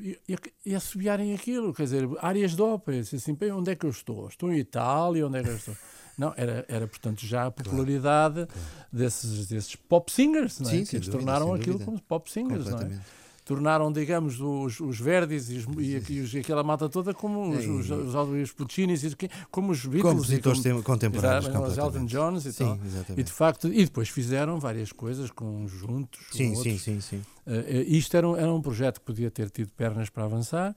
e, 0.00 0.18
e, 0.64 0.74
assobiarem 0.74 1.34
aquilo, 1.34 1.74
quer 1.74 1.82
dizer, 1.84 2.08
áreas 2.20 2.56
de 2.56 2.62
ópera, 2.62 2.98
assim, 2.98 3.36
onde 3.54 3.70
é 3.70 3.76
que 3.76 3.84
eu 3.84 3.90
estou? 3.90 4.28
Estou 4.28 4.50
em 4.50 4.58
Itália, 4.58 5.26
onde 5.26 5.38
é 5.38 5.42
que 5.42 5.48
eu 5.50 5.56
estou? 5.56 5.76
Não, 6.20 6.34
era, 6.36 6.66
era 6.68 6.86
portanto 6.86 7.24
já 7.24 7.46
a 7.46 7.50
popularidade 7.50 8.46
claro. 8.46 8.60
Desses, 8.92 9.46
desses 9.46 9.74
pop 9.74 10.12
singers, 10.12 10.60
não 10.60 10.68
é? 10.68 10.72
Sim, 10.72 10.84
que 10.84 10.96
eles 10.96 11.06
dúvida, 11.06 11.12
tornaram 11.12 11.54
aquilo 11.54 11.80
como 11.80 11.98
pop 12.02 12.30
singers, 12.30 12.66
não 12.66 12.78
é? 12.78 13.00
tornaram, 13.42 13.90
digamos, 13.90 14.38
os, 14.40 14.78
os 14.78 15.00
Verdis 15.00 15.50
e, 15.50 15.56
os, 15.56 15.64
e, 16.08 16.20
os, 16.20 16.34
e, 16.34 16.38
aquela 16.38 16.62
mata 16.62 16.88
toda 16.88 17.12
como 17.12 17.50
os, 17.50 17.64
os, 17.66 17.90
os, 17.90 18.14
os 18.14 18.52
Puccinis, 18.52 19.02
como 19.50 19.72
os 19.72 19.84
Beatles. 19.86 20.02
Compositores 20.02 20.62
como, 20.62 20.82
contemporâneos. 20.82 21.46
Os 21.46 21.78
Elton 21.78 22.04
Johns 22.04 22.46
e 22.46 22.52
sim, 22.52 22.64
tal. 22.64 22.78
Exatamente. 22.84 23.20
E 23.20 23.24
de 23.24 23.32
facto, 23.32 23.68
e 23.68 23.84
depois 23.84 24.08
fizeram 24.08 24.60
várias 24.60 24.92
coisas 24.92 25.30
conjuntos. 25.30 26.20
Sim, 26.30 26.54
sim, 26.54 26.78
sim, 26.78 27.00
sim. 27.00 27.22
Uh, 27.46 27.82
isto 27.86 28.16
era 28.16 28.28
um, 28.28 28.36
era 28.36 28.52
um 28.52 28.60
projeto 28.60 29.00
que 29.00 29.06
podia 29.06 29.30
ter 29.30 29.50
tido 29.50 29.70
pernas 29.72 30.10
para 30.10 30.24
avançar. 30.24 30.76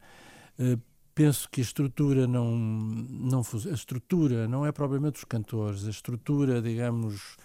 Uh, 0.58 0.79
penso 1.13 1.47
que 1.49 1.62
a 1.62 1.63
estrutura 1.63 2.28
não, 2.28 2.52
não 2.56 3.41
a 3.41 3.73
estrutura 3.73 4.47
não 4.47 4.65
é 4.65 4.71
propriamente 4.71 5.17
os 5.17 5.23
cantores, 5.23 5.86
a 5.86 5.89
estrutura, 5.89 6.62
digamos, 6.62 7.38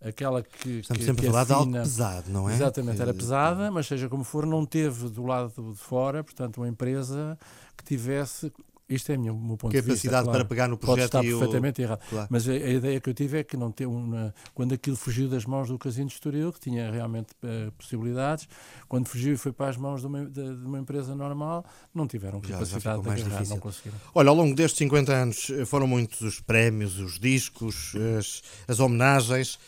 aquela 0.00 0.42
que 0.42 0.80
estamos 0.80 1.00
que, 1.00 1.04
sempre 1.04 1.22
que 1.22 1.28
a 1.28 1.30
falar 1.30 1.44
de 1.44 1.52
algo 1.52 1.72
pesado, 1.72 2.30
não 2.30 2.48
é? 2.48 2.54
Exatamente, 2.54 3.00
era 3.00 3.14
pesada, 3.14 3.70
mas 3.70 3.86
seja 3.86 4.08
como 4.08 4.24
for, 4.24 4.44
não 4.44 4.66
teve 4.66 5.08
do 5.08 5.24
lado 5.24 5.52
de 5.72 5.78
fora, 5.78 6.22
portanto, 6.22 6.58
uma 6.58 6.68
empresa 6.68 7.38
que 7.76 7.84
tivesse 7.84 8.52
isto 8.88 9.10
é 9.12 9.16
o 9.16 9.20
meu 9.20 9.56
ponto 9.56 9.70
de 9.70 9.76
vista. 9.80 9.90
Capacidade 9.90 10.24
claro. 10.24 10.38
para 10.38 10.48
pegar 10.48 10.68
no 10.68 10.76
projeto 10.76 11.12
Pode 11.12 11.26
estar 11.26 11.36
e 11.36 11.38
perfeitamente 11.38 11.82
errado. 11.82 12.00
Claro. 12.08 12.28
Mas 12.30 12.48
a, 12.48 12.52
a, 12.52 12.70
ideia 12.70 13.00
que 13.00 13.08
eu 13.08 13.14
tive 13.14 13.38
é 13.38 13.44
que 13.44 13.56
não 13.56 13.72
ter 13.72 13.86
uma, 13.86 14.34
quando 14.52 14.74
aquilo 14.74 14.96
fugiu 14.96 15.28
das 15.28 15.46
mãos 15.46 15.68
do 15.68 15.78
Casino 15.78 16.08
de 16.08 16.14
Estoril, 16.14 16.52
que 16.52 16.60
tinha 16.60 16.90
realmente 16.90 17.28
uh, 17.42 17.72
possibilidades, 17.72 18.46
quando 18.86 19.08
fugiu 19.08 19.32
e 19.32 19.36
foi 19.38 19.52
para 19.52 19.70
as 19.70 19.76
mãos 19.78 20.02
de 20.02 20.06
uma, 20.06 20.26
de, 20.26 20.56
de 20.56 20.66
uma 20.66 20.78
empresa 20.78 21.14
normal, 21.14 21.64
não 21.94 22.06
tiveram 22.06 22.42
já, 22.42 22.54
capacidade 22.54 22.84
já 22.84 22.92
de 22.96 23.08
agarrar, 23.08 23.30
difícil. 23.30 23.54
não 23.54 23.60
conseguiram. 23.60 23.98
Olha, 24.14 24.28
ao 24.28 24.34
longo 24.34 24.54
destes 24.54 24.78
50 24.78 25.12
anos 25.12 25.50
eh, 25.50 25.64
foram 25.64 25.86
muitos 25.86 26.20
os 26.20 26.40
prémios, 26.40 26.98
os 26.98 27.18
discos, 27.18 27.94
as, 28.18 28.42
as 28.68 28.80
homenagens. 28.80 29.58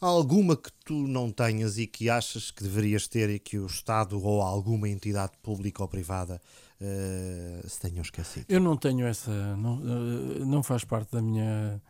Há 0.00 0.06
alguma 0.06 0.56
que 0.56 0.72
tu 0.84 1.06
não 1.06 1.30
tenhas 1.30 1.78
e 1.78 1.86
que 1.86 2.10
achas 2.10 2.50
que 2.50 2.64
deverias 2.64 3.06
ter 3.06 3.30
e 3.30 3.38
que 3.38 3.56
o 3.56 3.66
Estado 3.66 4.20
ou 4.20 4.42
alguma 4.42 4.88
entidade 4.88 5.32
pública 5.40 5.80
ou 5.80 5.88
privada 5.88 6.40
uh, 6.82 7.68
se 7.68 7.80
tenham 7.80 8.02
esquecido? 8.02 8.46
Eu 8.48 8.60
não 8.60 8.76
tenho 8.76 9.06
essa. 9.06 9.30
Não, 9.56 9.76
uh, 9.76 10.44
não 10.44 10.62
faz 10.62 10.84
parte 10.84 11.12
da 11.12 11.22
minha, 11.22 11.80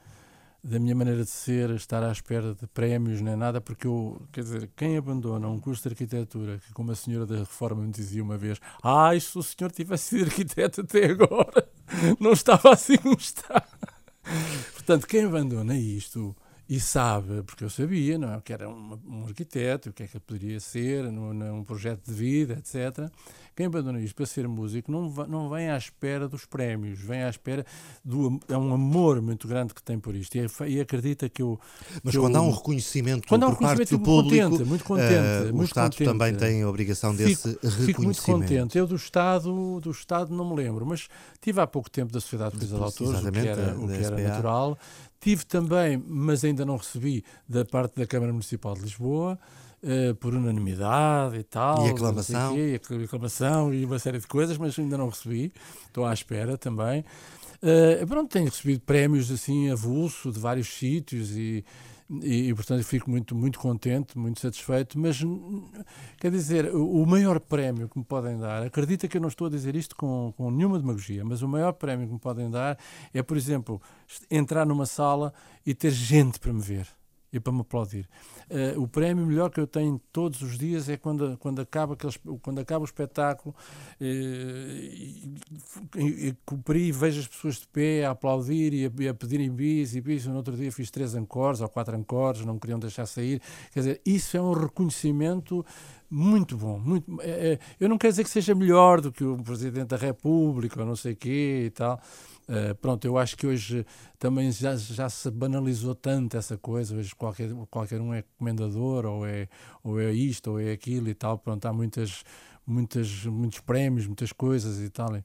da 0.63 0.79
minha 0.79 0.95
maneira 0.95 1.25
de 1.25 1.31
ser 1.31 1.71
estar 1.71 2.03
à 2.03 2.13
espera 2.13 2.55
de 2.55 2.67
prémios 2.69 3.21
nem 3.21 3.37
nada, 3.37 3.61
porque 3.61 3.87
eu, 3.87 4.23
quer 4.31 4.43
dizer, 4.43 4.71
quem 4.77 4.97
abandona 4.97 5.49
um 5.49 5.59
curso 5.59 5.83
de 5.83 5.89
arquitetura, 5.91 6.59
que 6.59 6.73
como 6.73 6.93
a 6.93 6.95
senhora 6.95 7.27
da 7.27 7.39
reforma 7.39 7.83
me 7.83 7.91
dizia 7.91 8.23
uma 8.23 8.39
vez, 8.39 8.59
ah, 8.83 9.11
se 9.19 9.37
o 9.39 9.43
senhor 9.43 9.73
tivesse 9.73 10.11
sido 10.11 10.25
arquiteto 10.27 10.83
até 10.83 11.07
agora, 11.07 11.69
não 12.21 12.33
estava 12.33 12.73
assim 12.73 12.97
como 12.97 13.17
está. 13.17 13.67
Portanto, 14.75 15.07
quem 15.07 15.25
abandona 15.25 15.77
isto 15.77 16.35
e 16.69 16.81
sabe, 16.81 17.43
porque 17.43 17.65
eu 17.65 17.71
sabia, 17.71 18.17
não 18.17 18.33
é? 18.33 18.41
que 18.41 18.53
era 18.53 18.69
um, 18.69 18.99
um 19.07 19.27
arquiteto, 19.27 19.91
o 19.91 19.93
que 19.93 20.05
é 20.05 20.07
que 20.07 20.19
poderia 20.21 20.59
ser, 20.59 21.05
num, 21.11 21.35
num 21.35 21.65
projeto 21.65 22.07
de 22.07 22.15
vida, 22.15 22.55
etc. 22.55 23.13
Quem 23.55 23.67
abandona 23.67 24.01
isto 24.01 24.15
para 24.15 24.27
ser 24.27 24.49
músico 24.49 24.91
não, 24.91 25.11
não 25.27 25.49
vem 25.49 25.71
à 25.71 25.77
espera 25.77 26.29
dos 26.29 26.45
prémios, 26.45 26.99
vem 26.99 27.23
à 27.23 27.29
espera 27.29 27.65
do 28.05 28.41
é 28.49 28.57
um 28.57 28.73
amor 28.73 29.21
muito 29.21 29.47
grande 29.47 29.75
que 29.75 29.83
tem 29.83 29.99
por 29.99 30.15
isto 30.15 30.37
e, 30.37 30.47
e 30.69 30.81
acredita 30.81 31.29
que 31.29 31.43
eu. 31.43 31.59
Mas 32.03 32.15
que 32.15 32.21
quando 32.21 32.37
eu, 32.37 32.41
há 32.41 32.45
um 32.45 32.51
reconhecimento 32.51 33.29
quando 33.29 33.45
há 33.45 33.49
um 33.49 33.55
por 33.55 33.61
parte 33.61 33.91
do 33.91 34.01
público, 34.01 34.51
contente, 34.51 34.69
muito 34.69 34.85
contente, 34.85 35.51
uh, 35.51 35.57
o 35.57 35.65
Estado 35.65 35.93
contente. 35.93 36.09
também 36.09 36.35
tem 36.35 36.63
a 36.63 36.69
obrigação 36.69 37.15
desse 37.15 37.37
fico, 37.37 37.49
reconhecimento. 37.49 37.87
Fico 37.87 38.03
muito 38.03 38.23
contente. 38.23 38.79
Eu 38.79 38.87
do 38.87 38.97
Estado, 38.97 39.81
do 39.81 39.91
Estado 39.91 40.35
não 40.35 40.49
me 40.49 40.57
lembro, 40.57 40.87
mas 40.87 41.09
tive 41.41 41.61
há 41.61 41.67
pouco 41.67 41.91
tempo 41.91 42.13
da 42.13 42.21
Sociedade 42.21 42.53
de 42.53 42.59
Coisa 42.59 42.77
de 42.77 42.83
Autores, 42.83 43.25
o 43.25 43.33
que 43.33 43.39
era, 43.39 43.79
o 43.79 43.87
que 43.87 43.95
era 43.95 44.17
natural 44.17 44.79
Tive 45.23 45.47
também, 45.47 46.03
mas 46.05 46.45
ainda 46.45 46.67
não 46.67 46.77
recebi, 46.77 47.25
da 47.49 47.65
parte 47.65 47.95
da 47.95 48.05
Câmara 48.05 48.33
Municipal 48.33 48.75
de 48.75 48.81
Lisboa, 48.81 49.39
uh, 49.83 50.15
por 50.17 50.35
unanimidade 50.35 51.37
e 51.37 51.43
tal. 51.43 51.87
E 51.87 51.91
aclamação. 51.91 52.55
Quê, 52.55 52.81
e 52.81 53.05
aclamação 53.05 53.75
e 53.75 53.85
uma 53.85 53.99
série 53.99 54.19
de 54.19 54.27
coisas, 54.27 54.57
mas 54.59 54.79
ainda 54.79 54.97
não 54.97 55.09
recebi. 55.09 55.53
Estou 55.87 56.05
à 56.05 56.13
espera 56.13 56.57
também. 56.57 57.05
Uh, 57.63 58.07
pronto, 58.07 58.31
tenho 58.31 58.47
recebido 58.47 58.81
prémios 58.81 59.31
assim 59.31 59.71
avulso 59.71 60.33
de 60.33 60.41
vários 60.41 60.67
sítios 60.67 61.31
e, 61.37 61.65
e, 62.11 62.49
e, 62.49 62.55
portanto 62.55 62.83
fico 62.83 63.09
muito, 63.09 63.37
muito 63.37 63.57
contente, 63.61 64.19
muito 64.19 64.41
satisfeito, 64.41 64.99
mas 64.99 65.21
quer 66.19 66.33
dizer, 66.33 66.75
o, 66.75 67.07
maior 67.07 67.39
prémio 67.39 67.89
que 67.89 67.97
me 67.97 68.05
podem 68.05 68.37
dar, 68.37 68.65
acredita 68.65 69.07
que 69.07 69.17
eu 69.17 69.21
não 69.21 69.29
estou 69.29 69.47
a 69.47 69.51
dizer 69.51 69.77
isto 69.77 69.95
com, 69.95 70.35
com 70.37 70.51
nenhuma 70.51 70.77
demagogia, 70.77 71.25
mas 71.25 71.41
o 71.41 71.47
maior 71.47 71.73
prémio 71.73 72.09
que 72.09 72.13
me 72.13 72.19
podem 72.19 72.51
dar 72.51 72.77
é, 73.15 73.23
por 73.23 73.37
exemplo, 73.37 73.81
entrar 74.29 74.67
numa 74.67 74.85
sala 74.85 75.33
e 75.65 75.73
ter 75.73 75.93
gente 75.93 76.41
para 76.41 76.53
me 76.53 76.61
ver 76.61 76.89
e 77.33 77.41
para 77.41 77.53
me 77.53 77.61
aplaudir. 77.61 78.09
Uh, 78.51 78.81
o 78.81 78.87
prémio 78.87 79.25
melhor 79.27 79.51
que 79.51 79.59
eu 79.59 79.67
tenho 79.67 80.01
todos 80.13 80.43
os 80.43 80.59
dias 80.59 80.89
é 80.89 80.97
quando, 80.97 81.37
quando, 81.39 81.61
acaba, 81.61 81.97
quando 82.43 82.59
acaba 82.59 82.83
o 82.83 82.85
espetáculo 82.85 83.55
uh, 83.55 84.05
e, 84.05 85.35
e, 85.97 86.29
e 86.29 86.37
cumpri 86.45 86.93
vejo 86.93 87.21
as 87.21 87.27
pessoas 87.27 87.57
de 87.57 87.67
pé 87.69 88.05
a 88.05 88.11
aplaudir 88.11 88.75
e 88.75 88.87
a, 88.87 88.91
e 89.03 89.09
a 89.09 89.15
pedirem 89.15 89.51
bis 89.51 89.95
e 89.95 90.01
bis. 90.01 90.27
No 90.27 90.37
outro 90.37 90.57
dia 90.57 90.71
fiz 90.71 90.91
três 90.91 91.15
ancores 91.15 91.61
ou 91.61 91.69
quatro 91.69 91.97
ancores, 91.97 92.45
não 92.45 92.55
me 92.55 92.61
queriam 92.61 92.79
deixar 92.79 93.07
sair. 93.07 93.41
Quer 93.73 93.81
dizer, 93.81 94.01
isso 94.05 94.37
é 94.37 94.43
um 94.43 94.53
reconhecimento 94.53 95.65
muito 96.11 96.59
bom. 96.59 96.79
Muito, 96.79 97.23
é, 97.23 97.53
é, 97.53 97.59
eu 97.81 97.89
não 97.89 97.97
quero 97.97 98.13
dizer 98.13 98.25
que 98.25 98.31
seja 98.31 98.55
melhor 98.55 99.01
do 99.01 99.11
que 99.11 99.25
o 99.25 99.39
Presidente 99.39 99.89
da 99.89 99.97
República 99.97 100.79
ou 100.81 100.87
não 100.87 100.95
sei 100.95 101.15
o 101.15 101.17
quê 101.17 101.63
e 101.67 101.71
tal, 101.71 101.99
Uh, 102.53 102.75
pronto, 102.75 103.03
eu 103.07 103.17
acho 103.17 103.35
que 103.35 103.47
hoje 103.47 103.87
também 104.19 104.53
já, 104.53 104.77
já 104.77 105.09
se 105.09 105.31
banalizou 105.31 105.95
tanto 105.95 106.37
essa 106.37 106.59
coisa, 106.59 106.95
hoje 106.95 107.15
qualquer, 107.15 107.51
qualquer 107.71 107.99
um 107.99 108.13
é 108.13 108.23
comendador, 108.37 109.07
ou 109.07 109.25
é, 109.25 109.49
ou 109.83 109.99
é 109.99 110.13
isto, 110.13 110.51
ou 110.51 110.61
é 110.61 110.73
aquilo 110.73 111.09
e 111.09 111.15
tal, 111.15 111.39
pronto, 111.39 111.65
há 111.65 111.73
muitas, 111.73 112.23
muitas, 112.67 113.25
muitos 113.25 113.61
prémios, 113.61 114.07
muitas 114.07 114.33
coisas 114.33 114.83
e 114.83 114.91
tal. 114.91 115.15
Uh, 115.15 115.23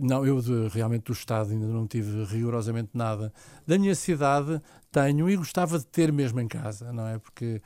não, 0.00 0.24
eu 0.24 0.40
de, 0.40 0.68
realmente 0.68 1.06
do 1.06 1.12
Estado 1.12 1.50
ainda 1.50 1.66
não 1.66 1.88
tive 1.88 2.24
rigorosamente 2.26 2.90
nada. 2.94 3.32
Da 3.66 3.76
minha 3.76 3.96
cidade 3.96 4.62
tenho 4.92 5.28
e 5.28 5.36
gostava 5.36 5.76
de 5.76 5.86
ter 5.86 6.12
mesmo 6.12 6.38
em 6.38 6.46
casa, 6.46 6.92
não 6.92 7.06
é? 7.08 7.18
Porque 7.18 7.60
eh, 7.60 7.62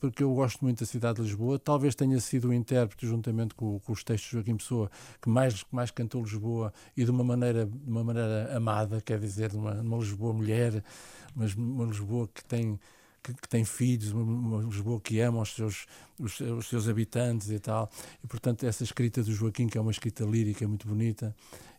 porque 0.00 0.22
eu 0.22 0.32
gosto 0.34 0.62
muito 0.62 0.80
da 0.80 0.86
cidade 0.86 1.16
de 1.16 1.22
Lisboa. 1.22 1.58
Talvez 1.58 1.94
tenha 1.94 2.18
sido 2.20 2.48
o 2.48 2.54
intérprete, 2.54 3.06
juntamente 3.06 3.54
com, 3.54 3.78
com 3.80 3.92
os 3.92 4.04
textos 4.04 4.30
de 4.30 4.36
Joaquim 4.36 4.56
Pessoa, 4.56 4.90
que 5.20 5.28
mais, 5.28 5.62
que 5.62 5.74
mais 5.74 5.90
cantou 5.90 6.22
Lisboa 6.22 6.72
e 6.96 7.04
de 7.04 7.10
uma 7.10 7.24
maneira, 7.24 7.66
de 7.66 7.90
uma 7.90 8.04
maneira 8.04 8.56
amada, 8.56 9.00
quer 9.00 9.18
dizer, 9.18 9.50
de 9.50 9.56
uma, 9.56 9.72
uma 9.80 9.98
Lisboa 9.98 10.32
mulher, 10.32 10.82
mas 11.34 11.54
uma 11.54 11.84
Lisboa 11.84 12.28
que 12.32 12.44
tem 12.44 12.78
que, 13.34 13.48
tem 13.48 13.64
filhos, 13.64 14.12
uma, 14.12 14.62
Lisboa 14.62 15.00
que 15.00 15.20
ama 15.20 15.40
os 15.40 15.54
seus, 15.54 15.86
os, 16.18 16.38
os, 16.40 16.68
seus 16.68 16.88
habitantes 16.88 17.50
e 17.50 17.58
tal. 17.58 17.90
E, 18.22 18.26
portanto, 18.26 18.64
essa 18.64 18.84
escrita 18.84 19.22
do 19.22 19.32
Joaquim, 19.32 19.66
que 19.66 19.76
é 19.78 19.80
uma 19.80 19.90
escrita 19.90 20.24
lírica 20.24 20.66
muito 20.66 20.86
bonita, 20.86 21.34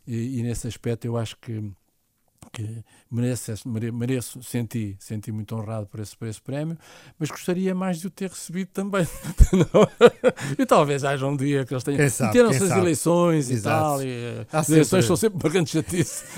e, 0.05 0.39
e 0.39 0.43
nesse 0.43 0.67
aspecto 0.67 1.05
eu 1.05 1.17
acho 1.17 1.37
que 1.37 1.71
que 2.51 2.83
mereço, 3.11 3.51
mereço, 3.93 4.41
senti, 4.41 4.95
senti 4.99 5.31
muito 5.31 5.55
honrado 5.55 5.87
por 5.87 5.99
esse, 5.99 6.15
por 6.15 6.27
esse 6.27 6.41
prémio, 6.41 6.77
mas 7.19 7.29
gostaria 7.29 7.73
mais 7.75 7.99
de 7.99 8.07
o 8.07 8.09
ter 8.09 8.29
recebido 8.29 8.69
também. 8.69 9.07
e 10.57 10.65
talvez 10.65 11.03
haja 11.03 11.25
um 11.27 11.35
dia 11.35 11.65
que 11.65 11.73
eles 11.73 11.83
tenham. 11.83 11.99
Meteram-se 11.99 12.63
as 12.63 12.71
eleições 12.71 13.49
Exato. 13.49 14.01
e 14.03 14.45
tal, 14.45 14.55
e 14.55 14.57
as 14.57 14.69
eleições 14.69 15.05
são 15.05 15.15
sempre 15.15 15.39
uma 15.43 15.51
grande 15.51 15.69
chatice. 15.69 16.23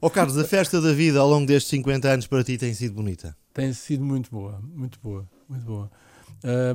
Oh, 0.00 0.08
Carlos, 0.08 0.38
a 0.38 0.44
festa 0.44 0.80
da 0.80 0.92
vida 0.92 1.18
ao 1.18 1.28
longo 1.28 1.44
destes 1.46 1.70
50 1.70 2.08
anos 2.08 2.26
para 2.26 2.44
ti 2.44 2.56
tem 2.56 2.72
sido 2.72 2.94
bonita? 2.94 3.36
Tem 3.52 3.72
sido 3.72 4.04
muito 4.04 4.30
boa, 4.30 4.60
muito 4.62 4.98
boa, 5.00 5.28
muito 5.48 5.64
boa. 5.64 5.90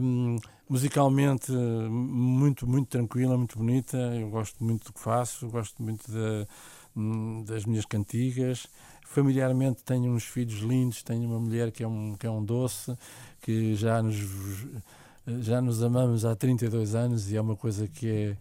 Um, 0.01 0.35
musicalmente 0.67 1.51
muito 1.51 2.67
muito 2.67 2.87
tranquila 2.89 3.37
muito 3.37 3.57
bonita 3.57 3.97
eu 3.97 4.29
gosto 4.29 4.61
muito 4.61 4.85
do 4.87 4.93
que 4.93 4.99
faço 4.99 5.47
gosto 5.47 5.81
muito 5.81 6.11
de 6.11 6.17
Hum, 6.17 6.45
das 7.45 7.65
minhas 7.65 7.85
cantigas. 7.85 8.67
Familiarmente 9.05 9.83
tenho 9.83 10.11
uns 10.11 10.23
filhos 10.23 10.59
lindos, 10.59 11.03
tenho 11.03 11.27
uma 11.29 11.39
mulher 11.39 11.71
que 11.71 11.83
é 11.83 11.87
um, 11.87 12.15
que 12.15 12.25
é 12.25 12.31
um 12.31 12.43
doce, 12.43 12.95
que 13.41 13.75
já 13.75 14.01
nos, 14.01 14.17
já 15.39 15.61
nos 15.61 15.83
amamos 15.83 16.25
há 16.25 16.35
32 16.35 16.95
anos 16.95 17.31
e 17.31 17.37
é 17.37 17.41
uma 17.41 17.55
coisa 17.55 17.87
que 17.87 18.09
é 18.09 18.37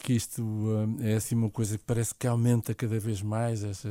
que 0.00 0.14
isto 0.14 0.42
hum, 0.42 0.96
é 1.00 1.14
assim 1.14 1.36
uma 1.36 1.48
coisa 1.50 1.78
que 1.78 1.84
parece 1.84 2.14
que 2.14 2.26
aumenta 2.26 2.74
cada 2.74 2.98
vez 2.98 3.22
mais. 3.22 3.62
Essa, 3.62 3.88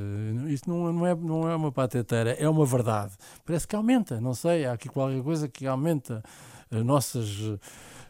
isto 0.49 0.69
não, 0.69 0.91
não, 0.91 1.08
é, 1.08 1.15
não 1.15 1.49
é 1.49 1.55
uma 1.55 1.71
pateteira, 1.71 2.31
é 2.31 2.49
uma 2.49 2.65
verdade. 2.65 3.13
Parece 3.45 3.67
que 3.67 3.75
aumenta, 3.75 4.19
não 4.19 4.34
sei, 4.34 4.65
há 4.65 4.73
aqui 4.73 4.89
qualquer 4.89 5.23
coisa 5.23 5.47
que 5.47 5.65
aumenta 5.65 6.21
as 6.69 6.84
nossas 6.84 7.27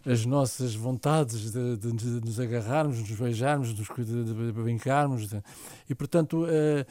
as 0.05 0.25
nossas 0.25 0.75
vontades 0.75 1.51
de, 1.51 1.77
de, 1.77 1.91
de 1.91 2.25
nos 2.25 2.39
agarrarmos, 2.39 2.97
de 2.97 3.09
nos 3.09 3.19
beijarmos, 3.19 3.73
de, 3.73 4.51
brincarmos. 4.51 5.29
E, 5.89 5.95
portanto, 5.95 6.43
uh, 6.43 6.85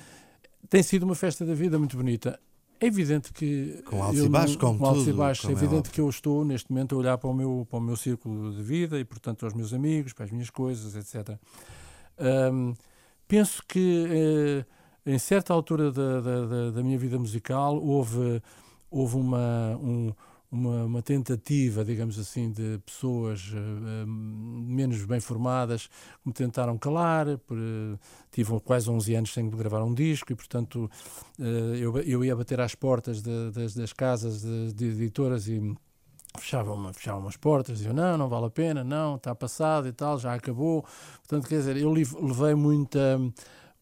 tem 0.69 0.83
sido 0.83 1.05
uma 1.05 1.15
festa 1.15 1.45
da 1.45 1.55
vida 1.55 1.79
muito 1.79 1.97
bonita. 1.97 2.39
É 2.81 2.87
evidente 2.87 3.33
que. 3.33 3.83
Com 3.87 4.03
altos 4.03 4.23
e 4.23 4.29
baixos, 4.29 4.57
com, 4.57 4.77
com 4.77 5.01
e 5.01 5.13
baixos. 5.13 5.45
É, 5.49 5.49
é 5.49 5.53
evidente 5.53 5.91
que 5.91 6.01
eu 6.01 6.09
estou, 6.09 6.45
neste 6.45 6.71
momento, 6.71 6.97
a 6.97 6.99
olhar 6.99 7.19
para 7.19 7.31
o, 7.31 7.35
meu, 7.35 7.67
para 7.71 7.79
o 7.79 7.83
meu 7.83 7.97
círculo 7.97 8.53
de 8.53 8.63
vida 8.63 8.99
e, 8.99 9.05
portanto, 9.05 9.45
aos 9.45 9.55
meus 9.55 9.73
amigos, 9.73 10.13
para 10.13 10.25
as 10.25 10.31
minhas 10.33 10.51
coisas, 10.51 10.97
etc. 10.97 11.39
Um, 12.53 12.75
penso 13.29 13.63
que, 13.67 14.65
uh, 15.07 15.11
em 15.11 15.19
certa 15.19 15.55
altura 15.55 15.93
da, 15.93 16.21
da, 16.21 16.71
da, 16.73 16.83
minha 16.83 16.99
vida 16.99 17.19
musical, 17.19 17.81
houve, 17.81 18.43
houve 18.91 19.17
uma. 19.17 19.79
Um, 19.81 20.13
uma, 20.55 20.85
uma, 20.85 21.03
tentativa, 21.03 21.85
digamos 21.85 22.19
assim, 22.19 22.51
de 22.51 22.79
pessoas 22.87 23.53
uh, 23.53 24.07
menos 24.07 25.05
bem 25.05 25.19
formadas 25.19 25.89
que 25.89 26.27
me 26.27 26.33
tentaram 26.33 26.79
calar. 26.79 27.39
Por, 27.39 27.59
uh, 27.59 27.99
tive 28.31 28.59
quase 28.61 28.89
11 28.89 29.15
anos 29.17 29.33
sem 29.33 29.51
gravar 29.51 29.83
um 29.83 29.93
disco 29.93 30.33
e, 30.33 30.37
portanto, 30.37 30.89
uh, 31.39 31.43
eu, 31.43 31.99
eu 31.99 32.25
ia 32.25 32.37
bater 32.37 32.61
às 32.61 32.75
portas 32.75 33.21
de, 33.21 33.51
das, 33.51 33.75
das, 33.75 33.93
casas 33.93 34.43
de, 34.43 34.73
de, 34.73 34.85
editoras 34.87 35.49
e 35.49 35.75
fechavam, 36.39 36.93
fechavam 36.93 37.27
as 37.27 37.37
portas, 37.37 37.79
diziam 37.79 37.95
não, 37.95 38.17
não 38.17 38.29
vale 38.29 38.47
a 38.47 38.51
pena, 38.51 38.85
não, 38.85 39.17
está 39.17 39.35
passado 39.35 39.89
e 39.89 39.93
tal, 39.93 40.19
já 40.19 40.35
acabou. 40.35 40.85
Portanto, 41.27 41.49
quer 41.49 41.57
dizer, 41.57 41.77
eu 41.77 41.91
levei 41.91 42.55
muita, 42.55 43.21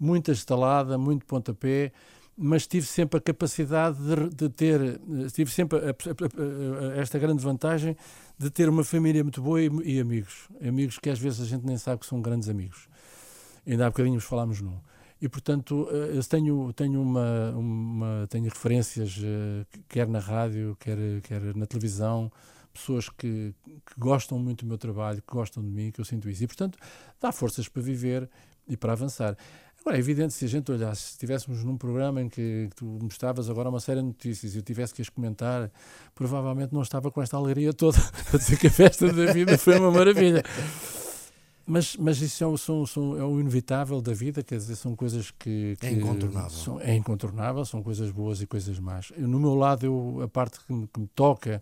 muita 0.00 0.32
estalada, 0.32 0.96
muito 0.96 1.26
pontapé 1.26 1.92
mas 2.36 2.66
tive 2.66 2.86
sempre 2.86 3.18
a 3.18 3.20
capacidade 3.20 3.98
de, 3.98 4.30
de 4.34 4.48
ter, 4.48 5.00
tive 5.32 5.50
sempre 5.50 5.78
a, 5.78 5.90
a, 5.90 6.94
a, 6.94 7.00
esta 7.00 7.18
grande 7.18 7.42
vantagem 7.42 7.96
de 8.38 8.50
ter 8.50 8.68
uma 8.68 8.82
família 8.82 9.22
muito 9.22 9.42
boa 9.42 9.60
e, 9.60 9.68
e, 9.84 10.00
amigos. 10.00 10.48
Amigos 10.66 10.98
que 10.98 11.10
às 11.10 11.18
vezes 11.18 11.40
a 11.40 11.44
gente 11.44 11.64
nem 11.64 11.76
sabe 11.76 12.00
que 12.00 12.06
são 12.06 12.20
grandes 12.20 12.48
amigos. 12.48 12.88
Ainda 13.66 13.86
há 13.86 13.90
bocadinho 13.90 14.20
falámos 14.20 14.60
num. 14.60 14.78
E, 15.20 15.28
portanto, 15.28 15.88
eh, 15.92 16.16
eu 16.16 16.24
tenho, 16.24 16.72
tenho, 16.72 17.00
uma, 17.00 17.50
uma, 17.50 18.26
tenho 18.28 18.44
referências, 18.46 19.20
eh, 19.22 19.64
quer 19.88 20.08
na 20.08 20.18
rádio, 20.18 20.76
quer, 20.80 20.98
quer 21.22 21.54
na 21.54 21.64
televisão, 21.64 22.32
pessoas 22.74 23.08
que, 23.08 23.54
que 23.64 23.94
gostam 23.96 24.36
muito 24.36 24.64
do 24.64 24.68
meu 24.68 24.78
trabalho, 24.78 25.22
que 25.22 25.32
gostam 25.32 25.62
de 25.62 25.68
mim, 25.68 25.92
que 25.92 26.00
eu 26.00 26.04
sinto 26.04 26.28
isso. 26.28 26.42
E, 26.42 26.46
portanto, 26.48 26.76
dá 27.20 27.30
forças 27.30 27.68
para 27.68 27.80
viver 27.80 28.28
e 28.66 28.76
para 28.76 28.94
avançar. 28.94 29.36
Agora, 29.82 29.96
é 29.96 29.98
evidente, 29.98 30.32
se 30.32 30.44
a 30.44 30.48
gente 30.48 30.70
olhasse, 30.70 31.02
se 31.02 31.10
estivéssemos 31.10 31.64
num 31.64 31.76
programa 31.76 32.22
em 32.22 32.28
que 32.28 32.70
tu 32.76 32.84
mostravas 33.02 33.50
agora 33.50 33.68
uma 33.68 33.80
série 33.80 33.98
de 33.98 34.06
notícias 34.06 34.54
e 34.54 34.58
eu 34.58 34.62
tivesse 34.62 34.94
que 34.94 35.02
as 35.02 35.08
comentar, 35.08 35.68
provavelmente 36.14 36.72
não 36.72 36.82
estava 36.82 37.10
com 37.10 37.20
esta 37.20 37.36
alegria 37.36 37.72
toda 37.72 37.98
a 38.32 38.36
dizer 38.36 38.58
que 38.58 38.68
a 38.68 38.70
festa 38.70 39.12
da 39.12 39.32
vida 39.32 39.58
foi 39.58 39.78
uma 39.80 39.90
maravilha. 39.90 40.44
Mas, 41.66 41.96
mas 41.96 42.20
isso 42.20 42.44
é, 42.44 42.56
são, 42.56 42.86
são, 42.86 43.18
é 43.18 43.24
o 43.24 43.40
inevitável 43.40 44.00
da 44.00 44.12
vida, 44.12 44.42
quer 44.42 44.56
dizer, 44.56 44.76
são 44.76 44.94
coisas 44.94 45.32
que. 45.32 45.76
que 45.80 45.86
é 45.86 45.92
incontornável. 45.92 46.50
São, 46.50 46.80
é 46.80 46.94
incontornável, 46.94 47.64
são 47.64 47.82
coisas 47.82 48.10
boas 48.10 48.40
e 48.40 48.46
coisas 48.46 48.78
más. 48.78 49.12
Eu, 49.16 49.26
no 49.26 49.40
meu 49.40 49.54
lado, 49.54 49.84
eu, 49.84 50.20
a 50.22 50.28
parte 50.28 50.60
que 50.64 50.72
me, 50.72 50.86
que 50.86 51.00
me 51.00 51.08
toca 51.08 51.60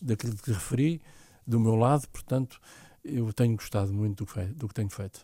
daquilo 0.00 0.36
que 0.36 0.52
referi, 0.52 1.00
do 1.46 1.58
meu 1.58 1.74
lado, 1.74 2.06
portanto, 2.08 2.60
eu 3.04 3.32
tenho 3.32 3.56
gostado 3.56 3.92
muito 3.92 4.24
do 4.24 4.32
que, 4.32 4.40
do 4.40 4.68
que 4.68 4.74
tenho 4.74 4.88
feito. 4.88 5.20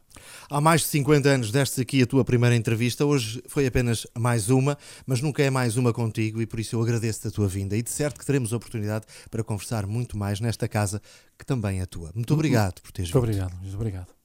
Há 0.51 0.61
mais 0.61 0.83
de 0.83 0.89
50 0.89 1.29
anos 1.29 1.51
deste 1.51 1.81
aqui 1.81 2.03
a 2.03 2.07
tua 2.07 2.25
primeira 2.25 2.57
entrevista, 2.57 3.05
hoje 3.05 3.43
foi 3.47 3.67
apenas 3.67 4.07
mais 4.17 4.51
uma, 4.51 4.77
mas 5.07 5.21
nunca 5.21 5.43
é 5.43 5.51
mais 5.51 5.77
uma 5.77 5.93
contigo 5.93 6.43
e 6.43 6.47
por 6.47 6.59
isso 6.59 6.77
eu 6.77 6.83
agradeço 6.83 7.27
a 7.29 7.31
tua 7.31 7.47
vinda 7.47 7.77
e 7.77 7.83
de 7.83 7.91
certo 7.91 8.19
que 8.19 8.27
teremos 8.27 8.53
oportunidade 8.53 9.07
para 9.31 9.45
conversar 9.45 9.87
muito 9.87 10.17
mais 10.17 10.41
nesta 10.41 10.69
casa 10.69 11.01
que 11.39 11.47
também 11.47 11.81
é 11.81 11.87
tua. 11.87 12.11
Muito 12.15 12.35
obrigado 12.35 12.81
por 12.81 12.91
teres 12.91 13.11
vindo. 13.11 13.21
Muito 13.21 13.31
obrigado, 13.31 13.63
Luís, 13.63 13.75
obrigado. 13.75 14.18